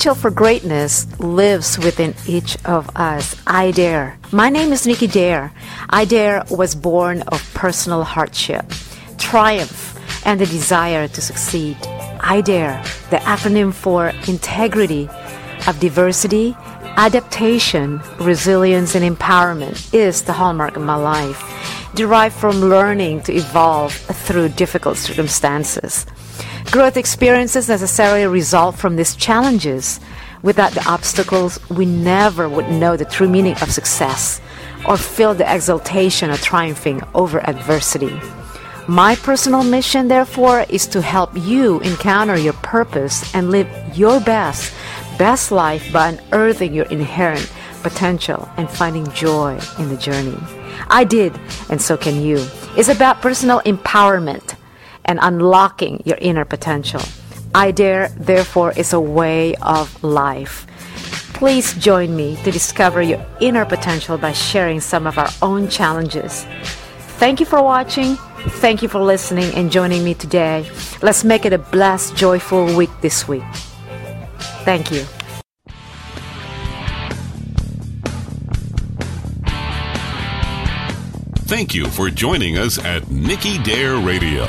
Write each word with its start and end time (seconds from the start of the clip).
potential 0.00 0.22
for 0.22 0.30
greatness 0.30 1.06
lives 1.20 1.78
within 1.78 2.14
each 2.26 2.56
of 2.64 2.88
us. 2.96 3.36
I 3.46 3.70
dare. 3.70 4.18
My 4.32 4.48
name 4.48 4.72
is 4.72 4.86
Nikki 4.86 5.06
Dare. 5.06 5.52
I 5.90 6.06
dare 6.06 6.42
was 6.48 6.74
born 6.74 7.20
of 7.28 7.42
personal 7.52 8.02
hardship, 8.02 8.64
triumph, 9.18 9.94
and 10.24 10.40
the 10.40 10.46
desire 10.46 11.06
to 11.06 11.20
succeed. 11.20 11.76
I 12.18 12.40
dare, 12.40 12.82
the 13.10 13.18
acronym 13.18 13.74
for 13.74 14.14
integrity 14.26 15.10
of 15.66 15.78
diversity, 15.80 16.56
adaptation, 16.96 18.00
resilience, 18.18 18.94
and 18.94 19.04
empowerment, 19.04 19.92
is 19.92 20.22
the 20.22 20.32
hallmark 20.32 20.78
of 20.78 20.82
my 20.82 20.96
life, 20.96 21.44
derived 21.94 22.36
from 22.36 22.62
learning 22.62 23.20
to 23.24 23.34
evolve 23.34 23.92
through 23.92 24.48
difficult 24.48 24.96
circumstances. 24.96 26.06
Growth 26.70 26.96
experiences 26.96 27.68
necessarily 27.68 28.24
result 28.26 28.76
from 28.76 28.94
these 28.94 29.16
challenges. 29.16 29.98
Without 30.42 30.70
the 30.70 30.88
obstacles, 30.88 31.58
we 31.68 31.84
never 31.84 32.48
would 32.48 32.70
know 32.70 32.96
the 32.96 33.04
true 33.04 33.28
meaning 33.28 33.54
of 33.60 33.72
success 33.72 34.40
or 34.86 34.96
feel 34.96 35.34
the 35.34 35.52
exultation 35.52 36.30
of 36.30 36.40
triumphing 36.40 37.02
over 37.12 37.44
adversity. 37.44 38.20
My 38.86 39.16
personal 39.16 39.64
mission, 39.64 40.06
therefore, 40.06 40.64
is 40.68 40.86
to 40.88 41.02
help 41.02 41.32
you 41.34 41.80
encounter 41.80 42.38
your 42.38 42.52
purpose 42.52 43.34
and 43.34 43.50
live 43.50 43.68
your 43.98 44.20
best, 44.20 44.72
best 45.18 45.50
life 45.50 45.92
by 45.92 46.10
unearthing 46.10 46.72
your 46.72 46.86
inherent 46.86 47.50
potential 47.82 48.48
and 48.56 48.70
finding 48.70 49.10
joy 49.10 49.58
in 49.80 49.88
the 49.88 49.96
journey. 49.96 50.38
I 50.86 51.02
did, 51.02 51.36
and 51.68 51.82
so 51.82 51.96
can 51.96 52.22
you. 52.22 52.46
It's 52.76 52.88
about 52.88 53.20
personal 53.20 53.58
empowerment 53.62 54.54
and 55.10 55.18
unlocking 55.22 56.00
your 56.06 56.16
inner 56.20 56.44
potential. 56.44 57.02
I 57.52 57.72
Dare, 57.72 58.10
therefore, 58.10 58.70
is 58.76 58.92
a 58.92 59.00
way 59.00 59.56
of 59.56 60.04
life. 60.04 60.68
Please 61.34 61.74
join 61.74 62.14
me 62.14 62.36
to 62.44 62.52
discover 62.52 63.02
your 63.02 63.20
inner 63.40 63.64
potential 63.64 64.18
by 64.18 64.32
sharing 64.32 64.78
some 64.78 65.08
of 65.08 65.18
our 65.18 65.30
own 65.42 65.68
challenges. 65.68 66.46
Thank 67.18 67.40
you 67.40 67.46
for 67.46 67.60
watching. 67.60 68.14
Thank 68.62 68.82
you 68.82 68.88
for 68.88 69.00
listening 69.00 69.52
and 69.56 69.72
joining 69.72 70.04
me 70.04 70.14
today. 70.14 70.70
Let's 71.02 71.24
make 71.24 71.44
it 71.44 71.52
a 71.52 71.58
blessed, 71.58 72.14
joyful 72.14 72.76
week 72.76 72.90
this 73.00 73.26
week. 73.26 73.42
Thank 74.62 74.92
you. 74.92 75.02
Thank 81.50 81.74
you 81.74 81.86
for 81.86 82.10
joining 82.10 82.58
us 82.58 82.78
at 82.84 83.10
Nikki 83.10 83.58
Dare 83.58 83.96
Radio 83.96 84.46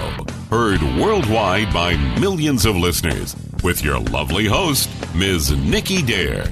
heard 0.52 0.84
worldwide 1.00 1.74
by 1.74 1.96
millions 2.20 2.66
of 2.66 2.76
listeners 2.76 3.38
with 3.64 3.82
your 3.86 3.98
lovely 4.00 4.46
host, 4.46 4.90
Ms. 5.16 5.52
Nikki 5.52 6.02
Dare. 6.02 6.44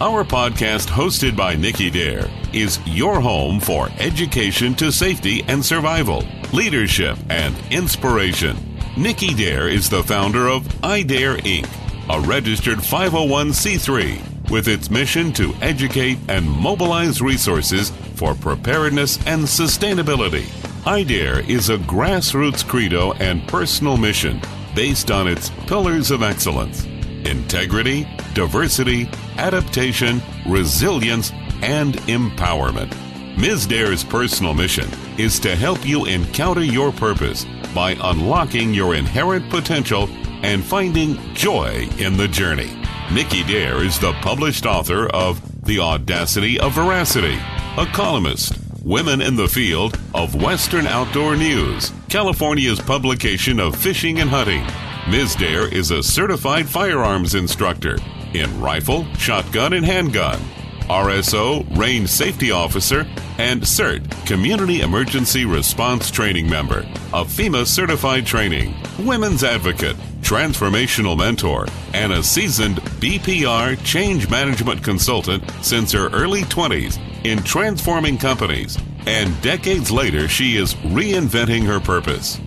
Our 0.00 0.24
podcast, 0.24 0.88
hosted 0.88 1.36
by 1.36 1.54
Nikki 1.54 1.90
Dare, 1.90 2.30
is 2.54 2.78
your 2.86 3.20
home 3.20 3.60
for 3.60 3.90
education 3.98 4.74
to 4.76 4.90
safety 4.90 5.44
and 5.46 5.62
survival, 5.62 6.24
leadership, 6.54 7.18
and 7.28 7.54
inspiration. 7.70 8.56
Nikki 8.96 9.34
Dare 9.34 9.68
is 9.68 9.90
the 9.90 10.02
founder 10.02 10.48
of 10.48 10.62
iDare 10.82 11.36
Inc., 11.42 11.68
a 12.08 12.26
registered 12.26 12.78
501c3 12.78 14.50
with 14.50 14.68
its 14.68 14.90
mission 14.90 15.34
to 15.34 15.52
educate 15.60 16.16
and 16.28 16.50
mobilize 16.50 17.20
resources 17.20 17.90
for 18.14 18.34
preparedness 18.34 19.18
and 19.26 19.42
sustainability. 19.42 20.63
iDare 20.84 21.48
is 21.48 21.70
a 21.70 21.78
grassroots 21.78 22.62
credo 22.62 23.12
and 23.14 23.48
personal 23.48 23.96
mission 23.96 24.38
based 24.74 25.10
on 25.10 25.26
its 25.26 25.48
pillars 25.66 26.10
of 26.10 26.22
excellence 26.22 26.84
integrity, 27.24 28.06
diversity, 28.34 29.08
adaptation, 29.38 30.20
resilience, 30.46 31.32
and 31.62 31.94
empowerment. 32.02 32.94
Ms. 33.38 33.66
Dare's 33.66 34.04
personal 34.04 34.52
mission 34.52 34.86
is 35.16 35.40
to 35.40 35.56
help 35.56 35.86
you 35.86 36.04
encounter 36.04 36.62
your 36.62 36.92
purpose 36.92 37.46
by 37.74 37.96
unlocking 38.02 38.74
your 38.74 38.94
inherent 38.94 39.48
potential 39.48 40.06
and 40.42 40.62
finding 40.62 41.16
joy 41.34 41.88
in 41.96 42.18
the 42.18 42.28
journey. 42.28 42.76
Nikki 43.10 43.42
Dare 43.44 43.82
is 43.82 43.98
the 43.98 44.12
published 44.20 44.66
author 44.66 45.06
of 45.06 45.40
The 45.64 45.80
Audacity 45.80 46.60
of 46.60 46.74
Veracity, 46.74 47.38
a 47.78 47.86
columnist 47.86 48.63
Women 48.84 49.22
in 49.22 49.34
the 49.34 49.48
Field 49.48 49.98
of 50.14 50.34
Western 50.34 50.86
Outdoor 50.86 51.36
News, 51.36 51.90
California's 52.10 52.78
publication 52.78 53.58
of 53.58 53.74
fishing 53.74 54.20
and 54.20 54.28
hunting. 54.28 54.62
Ms. 55.10 55.36
Dare 55.36 55.72
is 55.74 55.90
a 55.90 56.02
certified 56.02 56.68
firearms 56.68 57.34
instructor 57.34 57.96
in 58.34 58.60
rifle, 58.60 59.06
shotgun, 59.14 59.72
and 59.72 59.86
handgun, 59.86 60.38
RSO, 60.82 61.78
range 61.78 62.10
safety 62.10 62.50
officer, 62.50 63.06
and 63.38 63.62
CERT, 63.62 64.26
Community 64.26 64.82
Emergency 64.82 65.46
Response 65.46 66.10
Training 66.10 66.50
member, 66.50 66.80
a 67.14 67.24
FEMA 67.24 67.66
certified 67.66 68.26
training, 68.26 68.74
women's 68.98 69.44
advocate, 69.44 69.96
transformational 70.20 71.16
mentor, 71.16 71.66
and 71.94 72.12
a 72.12 72.22
seasoned 72.22 72.82
BPR 73.00 73.82
change 73.82 74.28
management 74.28 74.84
consultant 74.84 75.42
since 75.62 75.90
her 75.92 76.10
early 76.10 76.42
20s 76.42 76.98
in 77.24 77.42
transforming 77.42 78.18
companies, 78.18 78.78
and 79.06 79.40
decades 79.42 79.90
later, 79.90 80.28
she 80.28 80.56
is 80.56 80.74
reinventing 80.74 81.64
her 81.64 81.80
purpose. 81.80 82.38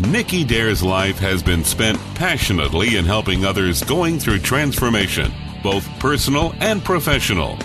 Nikki 0.00 0.44
Dare's 0.44 0.82
life 0.82 1.18
has 1.18 1.42
been 1.42 1.64
spent 1.64 1.98
passionately 2.14 2.96
in 2.96 3.04
helping 3.04 3.44
others 3.44 3.82
going 3.82 4.18
through 4.18 4.40
transformation, 4.40 5.32
both 5.62 5.88
personal 6.00 6.54
and 6.60 6.84
professional. 6.84 7.56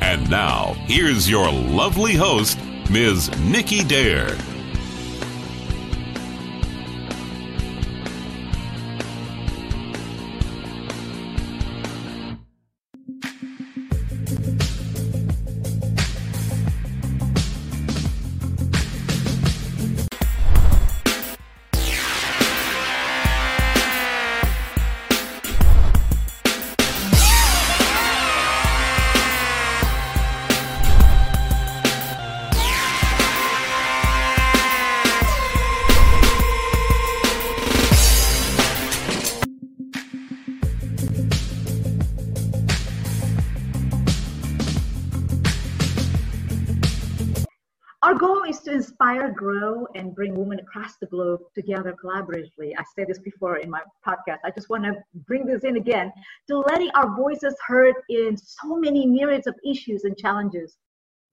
And 0.00 0.30
now, 0.30 0.74
here's 0.86 1.28
your 1.28 1.50
lovely 1.50 2.14
host, 2.14 2.58
Ms. 2.90 3.30
Nikki 3.40 3.82
Dare. 3.82 4.36
Grow, 49.40 49.86
and 49.94 50.14
bring 50.14 50.34
women 50.34 50.60
across 50.60 50.96
the 51.00 51.06
globe 51.06 51.40
together 51.54 51.94
collaboratively. 52.02 52.70
I 52.78 52.84
said 52.94 53.08
this 53.08 53.18
before 53.18 53.56
in 53.56 53.70
my 53.70 53.80
podcast. 54.06 54.40
I 54.44 54.50
just 54.50 54.68
want 54.68 54.84
to 54.84 54.94
bring 55.26 55.46
this 55.46 55.64
in 55.64 55.76
again 55.76 56.12
to 56.48 56.58
letting 56.58 56.90
our 56.90 57.16
voices 57.16 57.54
heard 57.66 57.94
in 58.10 58.36
so 58.36 58.76
many 58.76 59.06
myriads 59.06 59.46
of 59.46 59.54
issues 59.64 60.04
and 60.04 60.16
challenges 60.16 60.76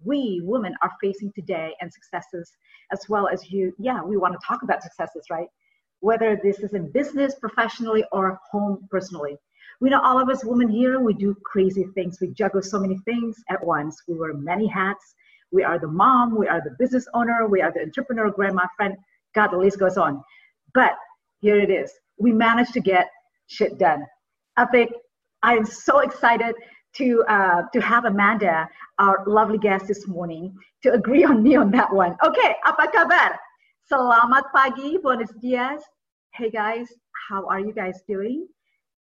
we 0.04 0.42
women 0.44 0.74
are 0.82 0.92
facing 1.02 1.32
today 1.34 1.74
and 1.82 1.92
successes 1.92 2.52
as 2.92 3.02
well 3.10 3.28
as 3.28 3.50
you. 3.52 3.74
Yeah, 3.80 4.04
we 4.04 4.18
want 4.18 4.34
to 4.34 4.48
talk 4.48 4.64
about 4.64 4.84
successes, 4.84 5.26
right? 5.30 5.48
Whether 6.00 6.40
this 6.42 6.60
is 6.60 6.74
in 6.74 6.92
business, 6.92 7.36
professionally, 7.36 8.04
or 8.12 8.40
home 8.52 8.88
personally. 8.92 9.38
We 9.82 9.90
know 9.90 10.02
all 10.02 10.20
of 10.20 10.30
us 10.30 10.44
women 10.44 10.70
here, 10.70 11.00
we 11.00 11.14
do 11.14 11.36
crazy 11.44 11.86
things. 11.96 12.20
We 12.22 12.30
juggle 12.30 12.62
so 12.62 12.80
many 12.80 12.98
things 13.06 13.38
at 13.50 13.64
once. 13.64 14.02
We 14.08 14.16
wear 14.16 14.34
many 14.34 14.68
hats 14.68 15.16
we 15.52 15.64
are 15.64 15.80
the 15.80 15.88
mom, 15.88 16.38
we 16.38 16.48
are 16.48 16.62
the 16.62 16.76
business 16.78 17.08
owner, 17.14 17.48
we 17.48 17.62
are 17.62 17.72
the 17.72 17.82
entrepreneur, 17.82 18.30
grandma, 18.32 18.66
friend. 18.76 18.96
God, 19.36 19.52
the 19.52 19.58
list 19.58 19.80
goes 19.80 19.98
on. 19.98 20.22
But 20.74 20.94
here 21.40 21.60
it 21.60 21.70
is. 21.70 21.92
We 22.18 22.32
managed 22.32 22.74
to 22.74 22.80
get 22.82 23.10
shit 23.48 23.78
done. 23.78 24.06
Epic. 24.58 24.90
I 25.44 25.54
am 25.54 25.66
so 25.66 26.00
excited 26.00 26.56
to 26.96 27.24
uh, 27.30 27.62
to 27.72 27.80
have 27.80 28.06
Amanda, 28.06 28.68
our 28.98 29.24
lovely 29.28 29.60
guest 29.60 29.88
this 29.88 30.08
morning, 30.08 30.54
to 30.84 30.94
agree 30.94 31.24
on 31.24 31.44
me 31.44 31.56
on 31.56 31.70
that 31.72 31.94
one. 31.94 32.18
Okay, 32.26 32.56
apa 32.66 32.90
kabar? 32.90 33.38
Selamat 33.86 34.50
pagi, 34.50 34.98
buenos 34.98 35.30
dias. 35.38 35.86
Hey 36.34 36.50
guys, 36.50 36.90
how 37.30 37.46
are 37.46 37.62
you 37.62 37.72
guys 37.72 38.02
doing? 38.10 38.50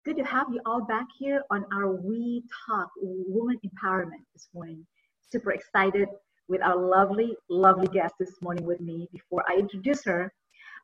Good 0.05 0.21
to 0.21 0.23
have 0.23 0.47
you 0.53 0.61
all 0.63 0.85
back 0.85 1.09
here 1.17 1.44
on 1.49 1.65
our 1.73 1.91
We 1.91 2.45
Talk 2.69 2.88
Woman 3.01 3.59
Empowerment 3.65 4.23
this 4.31 4.47
morning. 4.53 4.85
Super 5.27 5.51
excited 5.51 6.07
with 6.47 6.61
our 6.61 6.77
lovely, 6.77 7.35
lovely 7.49 7.88
guest 7.88 8.15
this 8.19 8.41
morning 8.41 8.65
with 8.65 8.79
me. 8.81 9.07
Before 9.11 9.44
I 9.47 9.55
introduce 9.55 10.03
her, 10.05 10.31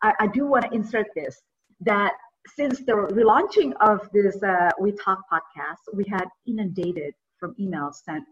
I, 0.02 0.14
I 0.20 0.28
do 0.28 0.46
want 0.46 0.66
to 0.66 0.74
insert 0.74 1.08
this 1.16 1.42
that 1.82 2.14
since 2.56 2.80
the 2.80 2.94
relaunching 2.94 3.74
of 3.80 4.10
this 4.14 4.42
uh, 4.44 4.70
We 4.80 4.92
Talk 4.92 5.22
podcast, 5.32 5.94
we 5.94 6.06
had 6.10 6.26
inundated 6.46 7.14
from 7.40 7.56
emails 7.60 7.96
sent 8.06 8.26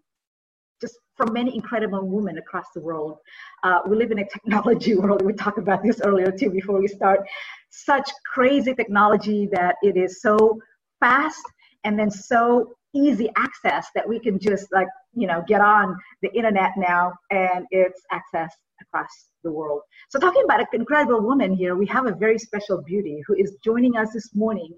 just 0.81 0.98
from 1.16 1.31
many 1.31 1.56
incredible 1.56 2.06
women 2.07 2.39
across 2.39 2.66
the 2.74 2.81
world. 2.81 3.18
Uh, 3.63 3.80
we 3.88 3.95
live 3.95 4.12
in 4.12 4.19
a 4.19 4.28
technology 4.28 4.95
world. 5.01 5.22
We 5.24 5.33
talked 5.33 5.60
about 5.60 5.83
this 5.83 6.01
earlier 6.04 6.31
too 6.31 6.50
before 6.50 6.80
we 6.80 6.88
start. 6.88 7.22
Such 7.69 8.10
crazy 8.33 8.74
technology 8.74 9.48
that 9.51 9.75
it 9.83 9.95
is 9.95 10.22
so 10.22 10.60
fast 11.00 11.44
and 11.83 11.98
then 11.98 12.10
so 12.10 12.74
easy 12.94 13.30
access 13.38 13.88
that 13.96 14.08
we 14.08 14.20
can 14.20 14.38
just 14.40 14.68
like 14.74 14.88
you 15.14 15.28
know 15.28 15.44
get 15.48 15.62
on 15.62 15.96
the 16.22 16.34
internet 16.34 16.72
now 16.78 17.14
and 17.30 17.66
it's 17.72 18.02
access 18.12 18.52
across 18.82 19.30
the 19.44 19.52
world. 19.52 19.82
So 20.10 20.20
talking 20.20 20.44
about 20.44 20.60
an 20.60 20.68
incredible 20.74 21.22
woman 21.22 21.54
here 21.54 21.76
we 21.76 21.86
have 21.88 22.08
a 22.08 22.16
very 22.16 22.38
special 22.38 22.82
beauty 22.82 23.24
who 23.28 23.36
is 23.36 23.58
joining 23.64 23.96
us 23.96 24.12
this 24.14 24.34
morning 24.36 24.74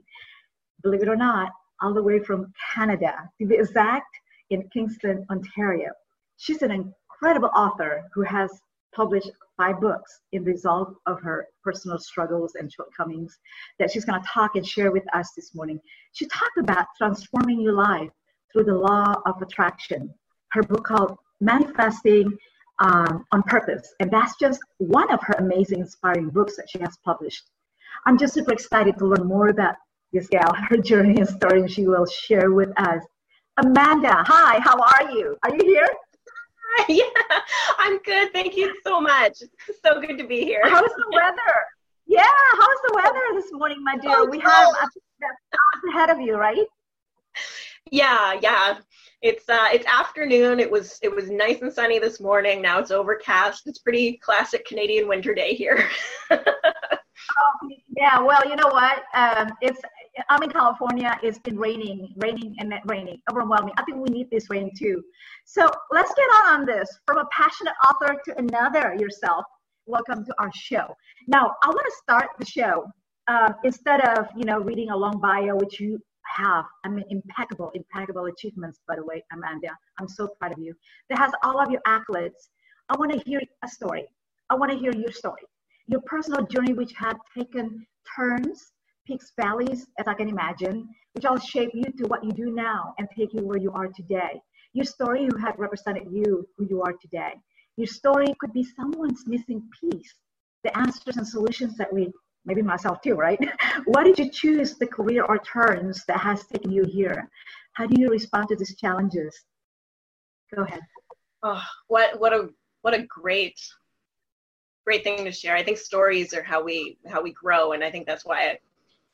believe 0.83 1.01
it 1.01 1.09
or 1.09 1.15
not 1.15 1.51
all 1.81 1.93
the 1.93 2.03
way 2.03 2.19
from 2.19 2.51
canada 2.73 3.13
to 3.39 3.47
be 3.47 3.55
exact 3.55 4.07
in 4.49 4.67
kingston 4.73 5.25
ontario. 5.29 5.89
She's 6.37 6.61
an 6.61 6.71
incredible 6.71 7.49
author 7.55 8.03
who 8.13 8.21
has 8.23 8.51
published 8.93 9.31
five 9.57 9.79
books 9.79 10.21
in 10.31 10.43
result 10.43 10.95
of 11.05 11.21
her 11.21 11.47
personal 11.63 11.99
struggles 11.99 12.53
and 12.55 12.71
shortcomings 12.71 13.37
that 13.79 13.91
she's 13.91 14.05
going 14.05 14.21
to 14.21 14.27
talk 14.27 14.55
and 14.55 14.67
share 14.67 14.91
with 14.91 15.03
us 15.13 15.31
this 15.35 15.53
morning. 15.53 15.79
She 16.13 16.25
talked 16.27 16.57
about 16.57 16.87
transforming 16.97 17.61
your 17.61 17.73
life 17.73 18.09
through 18.51 18.65
the 18.65 18.75
law 18.75 19.15
of 19.25 19.41
attraction. 19.41 20.13
Her 20.51 20.63
book 20.63 20.85
called 20.85 21.17
Manifesting 21.41 22.37
um, 22.79 23.25
on 23.31 23.43
Purpose, 23.43 23.93
and 23.99 24.09
that's 24.09 24.35
just 24.39 24.59
one 24.77 25.11
of 25.11 25.19
her 25.23 25.35
amazing, 25.39 25.79
inspiring 25.79 26.29
books 26.29 26.55
that 26.57 26.69
she 26.69 26.79
has 26.79 26.97
published. 27.03 27.43
I'm 28.05 28.17
just 28.17 28.33
super 28.33 28.53
excited 28.53 28.97
to 28.97 29.05
learn 29.05 29.27
more 29.27 29.47
about 29.49 29.75
this 30.11 30.27
gal, 30.27 30.53
her 30.69 30.77
journey 30.77 31.19
and 31.19 31.27
story, 31.27 31.61
and 31.61 31.71
she 31.71 31.87
will 31.87 32.05
share 32.05 32.51
with 32.51 32.69
us. 32.77 33.03
Amanda, 33.57 34.23
hi, 34.25 34.59
how 34.59 34.79
are 34.79 35.11
you? 35.11 35.37
Are 35.43 35.55
you 35.55 35.63
here? 35.63 35.87
yeah, 36.89 37.03
I'm 37.77 37.99
good. 37.99 38.31
Thank 38.33 38.55
you 38.55 38.75
so 38.85 38.99
much. 39.01 39.39
So 39.83 39.99
good 40.01 40.17
to 40.17 40.27
be 40.27 40.43
here. 40.43 40.61
How's 40.63 40.89
the 40.89 41.05
weather? 41.11 41.37
Yeah, 42.05 42.23
how's 42.51 42.81
the 42.87 42.93
weather 42.95 43.21
this 43.33 43.51
morning, 43.51 43.83
my 43.83 43.97
dear? 43.97 44.13
Oh, 44.15 44.27
we 44.29 44.39
have 44.39 44.69
ahead 45.89 46.09
of 46.09 46.19
you, 46.19 46.35
right? 46.35 46.65
Yeah, 47.91 48.39
yeah. 48.41 48.77
It's 49.21 49.47
uh, 49.47 49.67
it's 49.71 49.85
afternoon. 49.85 50.59
It 50.59 50.69
was 50.69 50.99
it 51.01 51.13
was 51.13 51.29
nice 51.29 51.61
and 51.61 51.71
sunny 51.71 51.99
this 51.99 52.19
morning. 52.19 52.61
Now 52.61 52.79
it's 52.79 52.91
overcast. 52.91 53.67
It's 53.67 53.79
pretty 53.79 54.17
classic 54.17 54.65
Canadian 54.65 55.07
winter 55.07 55.33
day 55.33 55.53
here. 55.53 55.87
oh, 56.31 56.43
yeah, 57.95 58.19
well, 58.19 58.41
you 58.45 58.55
know 58.55 58.67
what? 58.67 59.03
Um, 59.13 59.51
it's 59.61 59.79
I'm 60.29 60.43
in 60.43 60.49
California. 60.49 61.17
It's 61.23 61.39
been 61.39 61.57
raining, 61.57 62.13
raining, 62.17 62.55
and 62.59 62.73
raining, 62.85 63.21
overwhelming. 63.31 63.73
I 63.77 63.83
think 63.83 63.97
we 63.97 64.09
need 64.09 64.29
this 64.29 64.49
rain 64.49 64.71
too. 64.77 65.03
So 65.45 65.69
let's 65.91 66.13
get 66.15 66.23
on 66.23 66.61
on 66.61 66.65
this. 66.65 66.89
From 67.05 67.17
a 67.17 67.25
passionate 67.31 67.73
author 67.87 68.15
to 68.25 68.37
another 68.37 68.95
yourself. 68.97 69.45
Welcome 69.85 70.25
to 70.25 70.33
our 70.39 70.49
show. 70.55 70.95
Now, 71.27 71.53
I 71.63 71.67
want 71.67 71.85
to 71.85 71.93
start 72.01 72.29
the 72.39 72.45
show 72.45 72.85
um, 73.27 73.55
instead 73.63 74.01
of 74.01 74.27
you 74.37 74.45
know 74.45 74.59
reading 74.59 74.89
a 74.89 74.97
long 74.97 75.19
bio, 75.19 75.55
which 75.55 75.79
you 75.79 75.99
have. 76.25 76.65
I 76.85 76.89
mean, 76.89 77.03
impeccable, 77.09 77.71
impeccable 77.73 78.25
achievements. 78.25 78.79
By 78.87 78.95
the 78.95 79.05
way, 79.05 79.23
Amanda, 79.33 79.69
I'm 79.99 80.07
so 80.07 80.29
proud 80.39 80.53
of 80.53 80.59
you. 80.59 80.73
That 81.09 81.19
has 81.19 81.31
all 81.43 81.59
of 81.59 81.69
your 81.69 81.81
accolades. 81.85 82.49
I 82.89 82.97
want 82.97 83.11
to 83.11 83.19
hear 83.19 83.41
a 83.63 83.67
story. 83.67 84.05
I 84.49 84.55
want 84.55 84.71
to 84.71 84.77
hear 84.77 84.93
your 84.93 85.11
story, 85.11 85.43
your 85.87 86.01
personal 86.01 86.45
journey, 86.45 86.73
which 86.73 86.93
had 86.93 87.17
taken 87.37 87.85
turns 88.15 88.71
peaks, 89.05 89.31
valleys, 89.39 89.87
as 89.99 90.07
I 90.07 90.13
can 90.13 90.29
imagine, 90.29 90.87
which 91.13 91.25
all 91.25 91.37
shape 91.37 91.71
you 91.73 91.83
to 91.83 92.07
what 92.07 92.23
you 92.23 92.31
do 92.31 92.51
now 92.51 92.93
and 92.97 93.07
take 93.15 93.33
you 93.33 93.45
where 93.45 93.57
you 93.57 93.71
are 93.71 93.87
today. 93.87 94.41
Your 94.73 94.85
story 94.85 95.25
who 95.25 95.37
had 95.37 95.57
represented 95.57 96.07
you, 96.11 96.47
who 96.57 96.65
you 96.67 96.81
are 96.81 96.93
today. 96.93 97.33
Your 97.77 97.87
story 97.87 98.33
could 98.39 98.53
be 98.53 98.63
someone's 98.63 99.25
missing 99.27 99.63
piece, 99.79 100.13
the 100.63 100.75
answers 100.77 101.17
and 101.17 101.27
solutions 101.27 101.77
that 101.77 101.91
we, 101.91 102.11
maybe 102.45 102.61
myself 102.61 103.01
too, 103.01 103.15
right? 103.15 103.39
Why 103.85 104.03
did 104.03 104.17
you 104.19 104.29
choose 104.29 104.75
the 104.75 104.87
career 104.87 105.23
or 105.23 105.37
turns 105.39 106.03
that 106.05 106.19
has 106.19 106.45
taken 106.47 106.71
you 106.71 106.83
here? 106.85 107.29
How 107.73 107.85
do 107.85 107.99
you 107.99 108.09
respond 108.09 108.49
to 108.49 108.55
these 108.55 108.75
challenges? 108.75 109.45
Go 110.53 110.63
ahead. 110.63 110.81
Oh, 111.43 111.61
what 111.87 112.19
what 112.19 112.33
a 112.33 112.49
what 112.81 112.93
a 112.93 113.03
great 113.03 113.59
great 114.85 115.03
thing 115.03 115.25
to 115.25 115.31
share. 115.31 115.55
I 115.55 115.63
think 115.63 115.77
stories 115.77 116.33
are 116.33 116.43
how 116.43 116.63
we 116.63 116.97
how 117.07 117.21
we 117.21 117.31
grow, 117.31 117.73
and 117.73 117.83
I 117.83 117.91
think 117.91 118.05
that's 118.05 118.25
why 118.25 118.49
I 118.49 118.59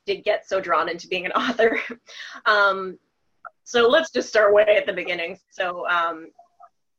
did 0.06 0.24
get 0.24 0.48
so 0.48 0.60
drawn 0.60 0.88
into 0.88 1.08
being 1.08 1.26
an 1.26 1.32
author. 1.42 1.80
um, 2.46 2.98
so 3.70 3.86
let's 3.86 4.10
just 4.10 4.28
start 4.28 4.52
way 4.52 4.64
at 4.76 4.84
the 4.84 4.92
beginning. 4.92 5.38
So 5.48 5.86
um, 5.88 6.32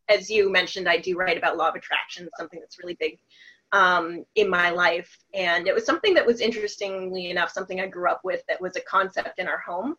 as 0.07 0.29
you 0.29 0.50
mentioned, 0.50 0.88
I 0.88 1.00
do 1.00 1.18
write 1.18 1.38
about 1.38 1.57
law 1.57 1.68
of 1.68 1.75
attraction, 1.75 2.29
something 2.39 2.62
that's 2.62 2.79
really 2.79 2.95
big 2.97 3.19
um, 3.73 4.23
in 4.35 4.50
my 4.50 4.69
life. 4.69 5.18
And 5.33 5.68
it 5.68 5.75
was 5.75 5.85
something 5.85 6.13
that 6.13 6.25
was 6.25 6.39
interestingly 6.39 7.29
enough, 7.29 7.51
something 7.51 7.81
I 7.81 7.88
grew 7.88 8.09
up 8.09 8.21
with 8.23 8.41
that 8.47 8.62
was 8.62 8.77
a 8.77 8.81
concept 8.81 9.38
in 9.38 9.50
our 9.50 9.57
home. 9.57 9.97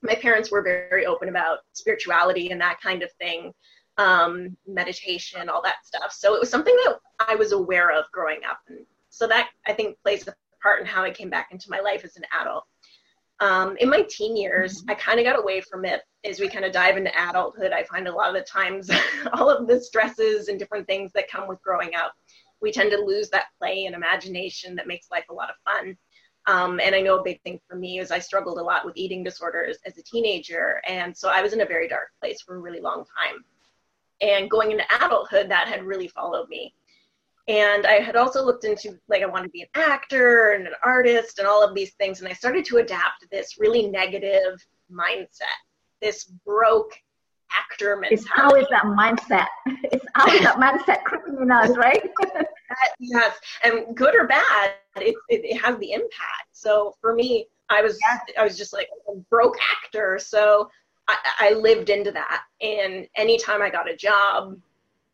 My 0.00 0.14
parents 0.14 0.50
were 0.50 0.62
very 0.62 1.04
open 1.04 1.28
about 1.28 1.58
spirituality 1.74 2.52
and 2.52 2.60
that 2.62 2.80
kind 2.80 3.02
of 3.02 3.12
thing, 3.20 3.52
um, 3.98 4.56
meditation, 4.66 5.50
all 5.50 5.60
that 5.62 5.84
stuff. 5.84 6.12
So 6.12 6.34
it 6.34 6.40
was 6.40 6.48
something 6.48 6.76
that 6.86 7.00
I 7.18 7.34
was 7.34 7.52
aware 7.52 7.90
of 7.90 8.10
growing 8.12 8.40
up. 8.48 8.60
And 8.68 8.78
so 9.10 9.26
that 9.26 9.50
I 9.66 9.74
think 9.74 9.98
plays 10.02 10.26
a 10.26 10.34
part 10.62 10.80
in 10.80 10.86
how 10.86 11.02
I 11.02 11.10
came 11.10 11.28
back 11.28 11.48
into 11.50 11.70
my 11.70 11.80
life 11.80 12.02
as 12.02 12.16
an 12.16 12.24
adult. 12.40 12.64
Um, 13.40 13.76
in 13.78 13.88
my 13.88 14.02
teen 14.02 14.36
years, 14.36 14.80
mm-hmm. 14.80 14.90
I 14.90 14.94
kind 14.94 15.20
of 15.20 15.24
got 15.24 15.38
away 15.38 15.60
from 15.60 15.84
it 15.84 16.02
as 16.24 16.40
we 16.40 16.48
kind 16.48 16.64
of 16.64 16.72
dive 16.72 16.96
into 16.96 17.12
adulthood. 17.28 17.72
I 17.72 17.84
find 17.84 18.08
a 18.08 18.14
lot 18.14 18.28
of 18.28 18.34
the 18.34 18.42
times 18.42 18.90
all 19.32 19.48
of 19.48 19.66
the 19.66 19.80
stresses 19.80 20.48
and 20.48 20.58
different 20.58 20.86
things 20.86 21.12
that 21.14 21.30
come 21.30 21.48
with 21.48 21.62
growing 21.62 21.94
up, 21.94 22.12
we 22.60 22.72
tend 22.72 22.90
to 22.90 22.98
lose 22.98 23.30
that 23.30 23.46
play 23.58 23.86
and 23.86 23.94
imagination 23.94 24.74
that 24.76 24.88
makes 24.88 25.10
life 25.10 25.24
a 25.30 25.34
lot 25.34 25.50
of 25.50 25.56
fun. 25.64 25.96
Um, 26.46 26.80
and 26.82 26.94
I 26.94 27.00
know 27.00 27.18
a 27.18 27.22
big 27.22 27.42
thing 27.42 27.60
for 27.68 27.76
me 27.76 27.98
is 27.98 28.10
I 28.10 28.18
struggled 28.18 28.58
a 28.58 28.62
lot 28.62 28.84
with 28.84 28.96
eating 28.96 29.22
disorders 29.22 29.78
as 29.84 29.98
a 29.98 30.02
teenager. 30.02 30.80
And 30.88 31.16
so 31.16 31.28
I 31.28 31.42
was 31.42 31.52
in 31.52 31.60
a 31.60 31.66
very 31.66 31.88
dark 31.88 32.08
place 32.20 32.40
for 32.40 32.56
a 32.56 32.60
really 32.60 32.80
long 32.80 33.04
time. 33.04 33.44
And 34.20 34.50
going 34.50 34.72
into 34.72 34.84
adulthood, 35.04 35.50
that 35.50 35.68
had 35.68 35.84
really 35.84 36.08
followed 36.08 36.48
me. 36.48 36.74
And 37.48 37.86
I 37.86 37.94
had 37.94 38.14
also 38.14 38.44
looked 38.44 38.64
into 38.64 38.98
like 39.08 39.22
I 39.22 39.26
wanted 39.26 39.44
to 39.44 39.50
be 39.50 39.62
an 39.62 39.68
actor 39.74 40.52
and 40.52 40.66
an 40.66 40.74
artist 40.84 41.38
and 41.38 41.48
all 41.48 41.64
of 41.64 41.74
these 41.74 41.94
things. 41.94 42.20
And 42.20 42.28
I 42.28 42.34
started 42.34 42.64
to 42.66 42.76
adapt 42.76 43.28
this 43.30 43.58
really 43.58 43.88
negative 43.88 44.64
mindset, 44.92 45.58
this 46.02 46.24
broke 46.24 46.92
actor 47.50 47.96
mentality. 47.96 48.14
It's 48.16 48.28
always 48.38 48.66
that 48.70 48.84
mindset. 48.84 49.46
It's 49.84 50.04
always 50.18 50.40
that 50.42 50.56
mindset 50.56 51.02
creeping 51.04 51.38
in 51.40 51.50
us, 51.50 51.74
right? 51.76 52.02
yes, 53.00 53.38
and 53.64 53.96
good 53.96 54.14
or 54.14 54.26
bad, 54.26 54.72
it, 54.96 55.14
it, 55.30 55.44
it, 55.44 55.56
has 55.56 55.78
the 55.78 55.92
impact. 55.92 56.48
So 56.52 56.94
for 57.00 57.14
me, 57.14 57.46
I 57.70 57.80
was 57.80 57.98
yes. 58.02 58.20
I 58.38 58.44
was 58.44 58.58
just 58.58 58.74
like 58.74 58.88
a 59.08 59.16
broke 59.30 59.56
actor, 59.84 60.18
so 60.20 60.68
I, 61.08 61.16
I 61.40 61.52
lived 61.54 61.88
into 61.88 62.12
that. 62.12 62.42
And 62.60 63.08
anytime 63.16 63.62
I 63.62 63.70
got 63.70 63.90
a 63.90 63.96
job, 63.96 64.58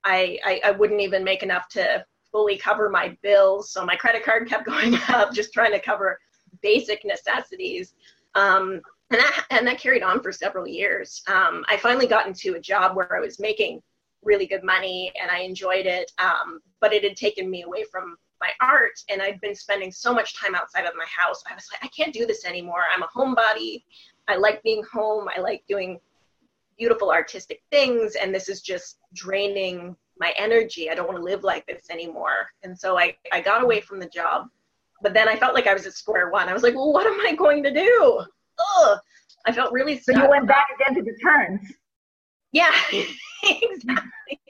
I, 0.02 0.38
I, 0.44 0.60
I 0.64 0.70
wouldn't 0.72 1.00
even 1.00 1.22
make 1.22 1.42
enough 1.42 1.68
to 1.70 2.04
fully 2.34 2.58
cover 2.58 2.90
my 2.90 3.16
bills. 3.22 3.70
So 3.70 3.86
my 3.86 3.94
credit 3.94 4.24
card 4.24 4.48
kept 4.48 4.66
going 4.72 4.96
up, 5.08 5.32
just 5.32 5.52
trying 5.52 5.70
to 5.70 5.78
cover 5.78 6.18
basic 6.62 7.04
necessities. 7.04 7.94
Um, 8.34 8.80
and 9.10 9.20
that 9.20 9.46
and 9.50 9.66
that 9.68 9.78
carried 9.78 10.02
on 10.02 10.20
for 10.20 10.32
several 10.32 10.66
years. 10.66 11.22
Um, 11.28 11.64
I 11.68 11.76
finally 11.76 12.08
got 12.08 12.26
into 12.26 12.54
a 12.54 12.60
job 12.60 12.96
where 12.96 13.16
I 13.16 13.20
was 13.20 13.38
making 13.38 13.80
really 14.24 14.46
good 14.46 14.64
money 14.64 15.12
and 15.20 15.30
I 15.30 15.40
enjoyed 15.40 15.86
it, 15.86 16.10
um, 16.18 16.60
but 16.80 16.92
it 16.92 17.04
had 17.04 17.16
taken 17.16 17.48
me 17.48 17.62
away 17.62 17.84
from 17.84 18.16
my 18.40 18.50
art, 18.60 19.00
and 19.08 19.22
I'd 19.22 19.40
been 19.40 19.54
spending 19.54 19.92
so 19.92 20.12
much 20.12 20.36
time 20.36 20.56
outside 20.56 20.86
of 20.86 20.96
my 20.96 21.06
house. 21.06 21.44
I 21.48 21.54
was 21.54 21.66
like, 21.72 21.84
I 21.84 21.88
can't 21.96 22.12
do 22.12 22.26
this 22.26 22.44
anymore. 22.44 22.82
I'm 22.92 23.02
a 23.02 23.06
homebody. 23.06 23.84
I 24.26 24.36
like 24.36 24.62
being 24.62 24.82
home. 24.92 25.28
I 25.34 25.40
like 25.40 25.62
doing 25.68 26.00
beautiful 26.76 27.12
artistic 27.12 27.62
things, 27.70 28.16
and 28.16 28.34
this 28.34 28.48
is 28.48 28.60
just 28.60 28.98
draining 29.14 29.96
my 30.18 30.32
energy. 30.38 30.90
I 30.90 30.94
don't 30.94 31.06
want 31.06 31.18
to 31.18 31.24
live 31.24 31.44
like 31.44 31.66
this 31.66 31.90
anymore. 31.90 32.48
And 32.62 32.78
so 32.78 32.98
I, 32.98 33.16
I 33.32 33.40
got 33.40 33.62
away 33.62 33.80
from 33.80 33.98
the 33.98 34.08
job. 34.08 34.48
But 35.02 35.12
then 35.12 35.28
I 35.28 35.36
felt 35.36 35.54
like 35.54 35.66
I 35.66 35.74
was 35.74 35.86
at 35.86 35.94
square 35.94 36.30
one. 36.30 36.48
I 36.48 36.54
was 36.54 36.62
like, 36.62 36.74
well, 36.74 36.92
what 36.92 37.06
am 37.06 37.20
I 37.26 37.34
going 37.34 37.62
to 37.64 37.72
do? 37.72 38.24
Ugh. 38.58 38.98
I 39.46 39.52
felt 39.52 39.72
really 39.72 39.98
So 39.98 40.12
you 40.12 40.28
went 40.28 40.46
back 40.46 40.68
again 40.74 40.94
to 40.94 41.02
the 41.02 41.16
turns. 41.22 41.60
Yeah, 42.52 42.72
exactly. 43.42 44.40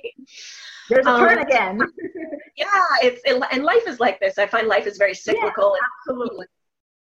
There's 0.91 1.07
a 1.07 1.11
um, 1.11 1.21
turn 1.21 1.39
again. 1.39 1.81
yeah, 2.57 2.67
it's 3.03 3.21
it, 3.25 3.43
and 3.51 3.65
life 3.65 3.83
is 3.89 3.99
like 3.99 4.21
this. 4.21 4.39
I 4.39 4.47
find 4.47 4.69
life 4.69 4.87
is 4.87 4.99
very 4.99 5.15
cyclical. 5.15 5.75
Yeah, 5.75 5.87
absolutely. 5.99 6.47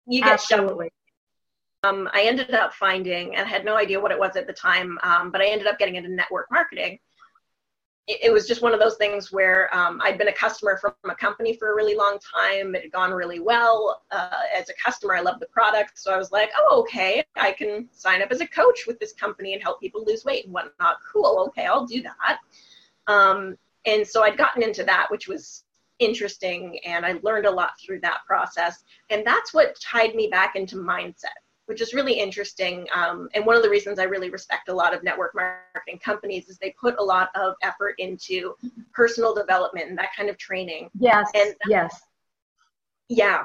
You 0.07 0.23
get 0.23 0.33
absolutely. 0.33 0.89
Um, 1.83 2.09
I 2.11 2.23
ended 2.23 2.53
up 2.55 2.73
finding, 2.73 3.35
and 3.35 3.45
I 3.45 3.49
had 3.49 3.63
no 3.63 3.77
idea 3.77 3.99
what 3.99 4.11
it 4.11 4.19
was 4.19 4.35
at 4.35 4.47
the 4.47 4.53
time, 4.53 4.97
um, 5.03 5.31
but 5.31 5.39
I 5.41 5.45
ended 5.45 5.67
up 5.67 5.77
getting 5.77 5.95
into 5.95 6.09
network 6.09 6.47
marketing 6.51 6.99
it, 8.09 8.33
was 8.33 8.47
just 8.47 8.63
one 8.63 8.73
of 8.73 8.79
those 8.79 8.95
things 8.95 9.31
where 9.31 9.73
um, 9.75 10.01
I'd 10.03 10.17
been 10.17 10.29
a 10.29 10.33
customer 10.33 10.77
from 10.77 10.93
a 11.09 11.15
company 11.15 11.55
for 11.55 11.71
a 11.71 11.75
really 11.75 11.95
long 11.95 12.17
time. 12.19 12.73
It 12.73 12.81
had 12.83 12.91
gone 12.91 13.11
really 13.11 13.39
well. 13.39 14.01
Uh, 14.09 14.31
as 14.55 14.69
a 14.69 14.73
customer, 14.83 15.15
I 15.15 15.21
loved 15.21 15.41
the 15.41 15.47
product. 15.47 15.99
So 15.99 16.11
I 16.11 16.17
was 16.17 16.31
like, 16.31 16.49
oh, 16.57 16.81
okay, 16.81 17.23
I 17.35 17.51
can 17.51 17.87
sign 17.91 18.23
up 18.23 18.31
as 18.31 18.41
a 18.41 18.47
coach 18.47 18.85
with 18.87 18.99
this 18.99 19.13
company 19.13 19.53
and 19.53 19.61
help 19.61 19.79
people 19.79 20.03
lose 20.05 20.25
weight 20.25 20.45
and 20.45 20.53
whatnot. 20.53 20.97
Cool. 21.11 21.45
Okay, 21.49 21.67
I'll 21.67 21.85
do 21.85 22.01
that. 22.01 22.39
Um, 23.07 23.55
and 23.85 24.05
so 24.05 24.23
I'd 24.23 24.37
gotten 24.37 24.63
into 24.63 24.83
that, 24.85 25.07
which 25.11 25.27
was 25.27 25.63
interesting. 25.99 26.79
And 26.85 27.05
I 27.05 27.19
learned 27.21 27.45
a 27.45 27.51
lot 27.51 27.79
through 27.79 27.99
that 28.01 28.21
process. 28.25 28.83
And 29.11 29.25
that's 29.25 29.53
what 29.53 29.79
tied 29.79 30.15
me 30.15 30.27
back 30.27 30.55
into 30.55 30.77
mindset 30.77 31.37
which 31.69 31.81
is 31.81 31.93
really 31.93 32.13
interesting. 32.13 32.87
Um, 32.91 33.29
and 33.35 33.45
one 33.45 33.55
of 33.55 33.61
the 33.61 33.69
reasons 33.69 33.99
I 33.99 34.05
really 34.05 34.31
respect 34.31 34.69
a 34.69 34.73
lot 34.73 34.91
of 34.91 35.03
network 35.03 35.35
marketing 35.35 35.99
companies 36.03 36.49
is 36.49 36.57
they 36.57 36.73
put 36.81 36.95
a 36.97 37.03
lot 37.03 37.29
of 37.35 37.53
effort 37.61 37.93
into 37.99 38.55
personal 38.91 39.35
development 39.35 39.87
and 39.87 39.97
that 39.99 40.09
kind 40.17 40.31
of 40.31 40.37
training. 40.39 40.89
Yes. 40.99 41.29
And 41.35 41.53
yes. 41.67 42.01
Yeah. 43.07 43.43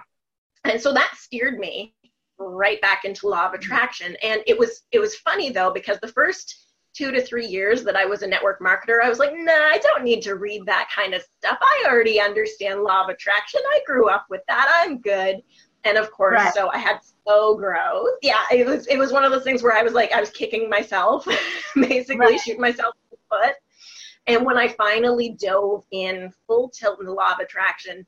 And 0.64 0.81
so 0.81 0.95
that 0.95 1.12
steered 1.19 1.59
me 1.59 1.95
right 2.38 2.81
back 2.81 3.04
into 3.04 3.28
law 3.28 3.47
of 3.47 3.52
attraction. 3.52 4.16
And 4.23 4.40
it 4.47 4.59
was 4.59 4.85
it 4.90 5.00
was 5.00 5.16
funny 5.16 5.50
though 5.50 5.71
because 5.71 5.99
the 6.00 6.09
first 6.09 6.69
two 6.95 7.11
to 7.11 7.21
three 7.21 7.47
years 7.47 7.85
that 7.85 7.97
I 7.97 8.07
was 8.07 8.23
a 8.23 8.26
network 8.26 8.59
marketer, 8.61 9.02
I 9.04 9.11
was 9.11 9.19
like, 9.19 9.33
nah, 9.35 9.52
I 9.52 9.78
don't 9.83 10.02
need 10.02 10.23
to 10.23 10.37
read 10.37 10.64
that 10.64 10.88
kind 10.95 11.12
of 11.12 11.21
stuff. 11.37 11.59
I 11.61 11.85
already 11.90 12.19
understand 12.23 12.85
law 12.85 13.04
of 13.04 13.11
attraction. 13.11 13.61
I 13.69 13.81
grew 13.85 14.09
up 14.09 14.25
with 14.31 14.40
that. 14.49 14.83
I'm 14.83 15.02
good 15.02 15.43
and 15.84 15.96
of 15.98 16.10
course 16.10 16.40
right. 16.40 16.54
so 16.54 16.68
i 16.70 16.78
had 16.78 16.98
slow 17.24 17.56
growth 17.56 18.16
yeah 18.22 18.42
it 18.50 18.66
was 18.66 18.86
it 18.86 18.98
was 18.98 19.12
one 19.12 19.24
of 19.24 19.30
those 19.30 19.44
things 19.44 19.62
where 19.62 19.76
i 19.76 19.82
was 19.82 19.92
like 19.92 20.12
i 20.12 20.20
was 20.20 20.30
kicking 20.30 20.68
myself 20.68 21.26
basically 21.74 22.18
right. 22.18 22.40
shooting 22.40 22.60
myself 22.60 22.94
in 23.10 23.16
the 23.16 23.36
foot. 23.36 23.54
And 24.26 24.44
when 24.44 24.56
i 24.56 24.68
finally 24.68 25.36
dove 25.38 25.84
in 25.90 26.32
full 26.46 26.68
tilt 26.70 27.00
in 27.00 27.06
the 27.06 27.12
law 27.12 27.32
of 27.32 27.40
attraction 27.40 28.06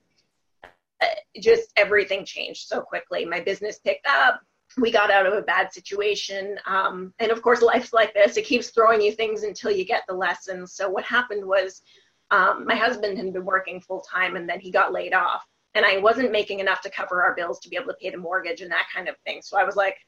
uh, 1.01 1.07
just 1.41 1.73
everything 1.77 2.25
changed 2.25 2.69
so 2.69 2.81
quickly. 2.81 3.25
My 3.25 3.41
business 3.41 3.79
picked 3.79 4.07
up. 4.07 4.41
We 4.79 4.91
got 4.91 5.11
out 5.11 5.27
of 5.27 5.35
a 5.35 5.43
bad 5.43 5.73
situation. 5.73 6.59
Um, 6.67 7.13
and 7.19 7.31
of 7.31 7.43
course 7.43 7.63
life's 7.63 7.93
like 7.93 8.15
this. 8.15 8.37
It 8.37 8.47
keeps 8.47 8.71
throwing 8.71 9.01
you 9.01 9.13
things 9.13 9.43
until 9.43 9.71
you 9.71 9.85
get 9.85 10.05
the 10.09 10.15
lessons 10.15 10.73
so 10.73 10.89
what 10.89 11.05
happened 11.05 11.45
was 11.45 11.83
um, 12.31 12.65
my 12.67 12.75
husband 12.75 13.17
had 13.17 13.33
been 13.33 13.45
working 13.45 13.81
full 13.81 14.01
time 14.01 14.37
and 14.37 14.49
then 14.49 14.59
he 14.59 14.71
got 14.71 14.93
laid 14.93 15.15
off 15.15 15.47
and 15.77 15.85
I 15.85 15.99
wasn't 15.99 16.33
making 16.33 16.61
enough 16.61 16.81
to 16.81 16.91
cover 16.91 17.23
our 17.23 17.35
bills 17.35 17.61
to 17.61 17.69
be 17.69 17.77
able 17.77 17.89
to 17.89 17.99
pay 18.01 18.09
the 18.09 18.17
mortgage 18.17 18.63
and 18.63 18.73
that 18.73 18.87
kind 18.93 19.09
of 19.09 19.17
thing. 19.27 19.43
So 19.43 19.59
I 19.59 19.65
was 19.65 19.77
like, 19.77 19.99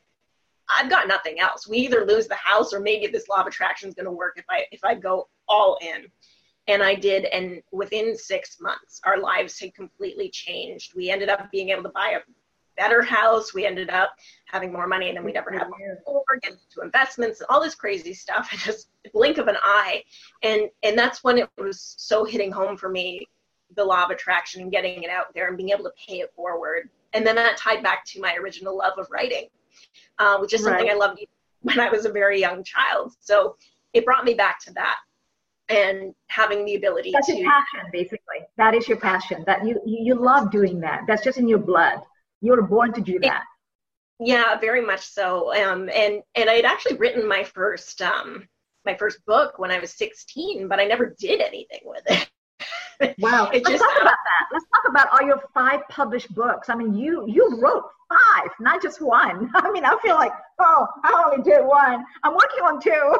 I've 0.78 0.88
got 0.88 1.08
nothing 1.08 1.40
else. 1.40 1.68
We 1.68 1.76
either 1.78 2.06
lose 2.06 2.26
the 2.26 2.36
house 2.36 2.72
or 2.72 2.80
maybe 2.80 3.06
this 3.06 3.28
law 3.28 3.42
of 3.42 3.46
attraction 3.46 3.88
is 3.88 3.94
going 3.94 4.06
to 4.06 4.10
work 4.10 4.34
if 4.36 4.46
I 4.50 4.64
if 4.72 4.80
I 4.82 4.94
go 4.94 5.28
all 5.46 5.78
in. 5.80 6.06
And 6.68 6.82
I 6.82 6.94
did, 6.94 7.24
and 7.24 7.62
within 7.72 8.14
six 8.14 8.58
months, 8.60 9.00
our 9.04 9.18
lives 9.18 9.58
had 9.58 9.74
completely 9.74 10.28
changed. 10.28 10.92
We 10.94 11.08
ended 11.08 11.30
up 11.30 11.50
being 11.50 11.70
able 11.70 11.82
to 11.84 11.88
buy 11.88 12.18
a 12.18 12.20
better 12.76 13.00
house. 13.00 13.54
We 13.54 13.64
ended 13.64 13.88
up 13.88 14.14
having 14.44 14.70
more 14.70 14.86
money 14.86 15.10
than 15.12 15.24
we'd 15.24 15.36
ever 15.36 15.50
had 15.50 15.66
before, 15.66 16.24
getting 16.42 16.58
into 16.58 16.84
investments, 16.84 17.40
all 17.48 17.62
this 17.62 17.74
crazy 17.74 18.12
stuff. 18.12 18.50
Just 18.64 18.90
blink 19.14 19.38
of 19.38 19.48
an 19.48 19.56
eye, 19.62 20.02
and 20.42 20.68
and 20.82 20.98
that's 20.98 21.24
when 21.24 21.38
it 21.38 21.48
was 21.56 21.94
so 21.98 22.24
hitting 22.24 22.52
home 22.52 22.76
for 22.76 22.90
me 22.90 23.26
the 23.76 23.84
law 23.84 24.04
of 24.04 24.10
attraction 24.10 24.62
and 24.62 24.70
getting 24.70 25.02
it 25.02 25.10
out 25.10 25.26
there 25.34 25.48
and 25.48 25.56
being 25.56 25.70
able 25.70 25.84
to 25.84 25.92
pay 26.06 26.20
it 26.20 26.32
forward. 26.34 26.88
And 27.12 27.26
then 27.26 27.36
that 27.36 27.56
tied 27.56 27.82
back 27.82 28.04
to 28.06 28.20
my 28.20 28.34
original 28.34 28.76
love 28.76 28.98
of 28.98 29.06
writing, 29.10 29.48
uh, 30.18 30.38
which 30.38 30.52
is 30.54 30.62
something 30.62 30.86
right. 30.86 30.94
I 30.94 30.98
loved 30.98 31.20
when 31.60 31.80
I 31.80 31.88
was 31.88 32.04
a 32.04 32.12
very 32.12 32.40
young 32.40 32.64
child. 32.64 33.12
So 33.20 33.56
it 33.92 34.04
brought 34.04 34.24
me 34.24 34.34
back 34.34 34.60
to 34.64 34.72
that 34.74 34.98
and 35.68 36.14
having 36.28 36.64
the 36.64 36.76
ability 36.76 37.10
that's 37.12 37.26
to 37.26 37.36
your 37.36 37.50
passion 37.50 37.90
basically. 37.92 38.38
That 38.56 38.74
is 38.74 38.88
your 38.88 38.98
passion. 38.98 39.44
That 39.46 39.66
you 39.66 39.80
you 39.84 40.14
love 40.14 40.50
doing 40.50 40.80
that. 40.80 41.02
That's 41.06 41.22
just 41.22 41.38
in 41.38 41.48
your 41.48 41.58
blood. 41.58 42.00
You 42.40 42.52
were 42.52 42.62
born 42.62 42.92
to 42.94 43.00
do 43.00 43.18
that. 43.20 43.44
Yeah 44.20 44.58
very 44.60 44.84
much 44.84 45.06
so. 45.06 45.54
Um, 45.54 45.90
and 45.94 46.22
and 46.34 46.50
i 46.50 46.54
had 46.54 46.64
actually 46.64 46.96
written 46.96 47.28
my 47.28 47.44
first 47.44 48.00
um, 48.02 48.48
my 48.84 48.96
first 48.96 49.24
book 49.26 49.58
when 49.58 49.70
i 49.70 49.78
was 49.78 49.92
16 49.92 50.68
but 50.68 50.80
i 50.80 50.84
never 50.86 51.14
did 51.18 51.40
anything 51.40 51.80
with 51.84 52.02
it 52.06 52.30
Wow. 53.18 53.50
Let's 53.52 53.68
just, 53.68 53.82
talk 53.82 54.00
about 54.00 54.10
that. 54.10 54.48
Let's 54.52 54.64
talk 54.74 54.88
about 54.88 55.08
all 55.12 55.26
your 55.26 55.40
five 55.54 55.80
published 55.88 56.34
books. 56.34 56.68
I 56.68 56.74
mean, 56.74 56.94
you 56.94 57.24
you 57.28 57.58
wrote 57.60 57.84
five, 58.08 58.50
not 58.60 58.82
just 58.82 59.00
one. 59.00 59.50
I 59.54 59.70
mean, 59.70 59.84
I 59.84 59.96
feel 60.02 60.14
like, 60.14 60.32
oh, 60.58 60.86
I 61.04 61.22
only 61.26 61.42
did 61.42 61.64
one. 61.64 62.04
I'm 62.24 62.32
working 62.32 62.64
on 62.64 62.80
two. 62.80 62.90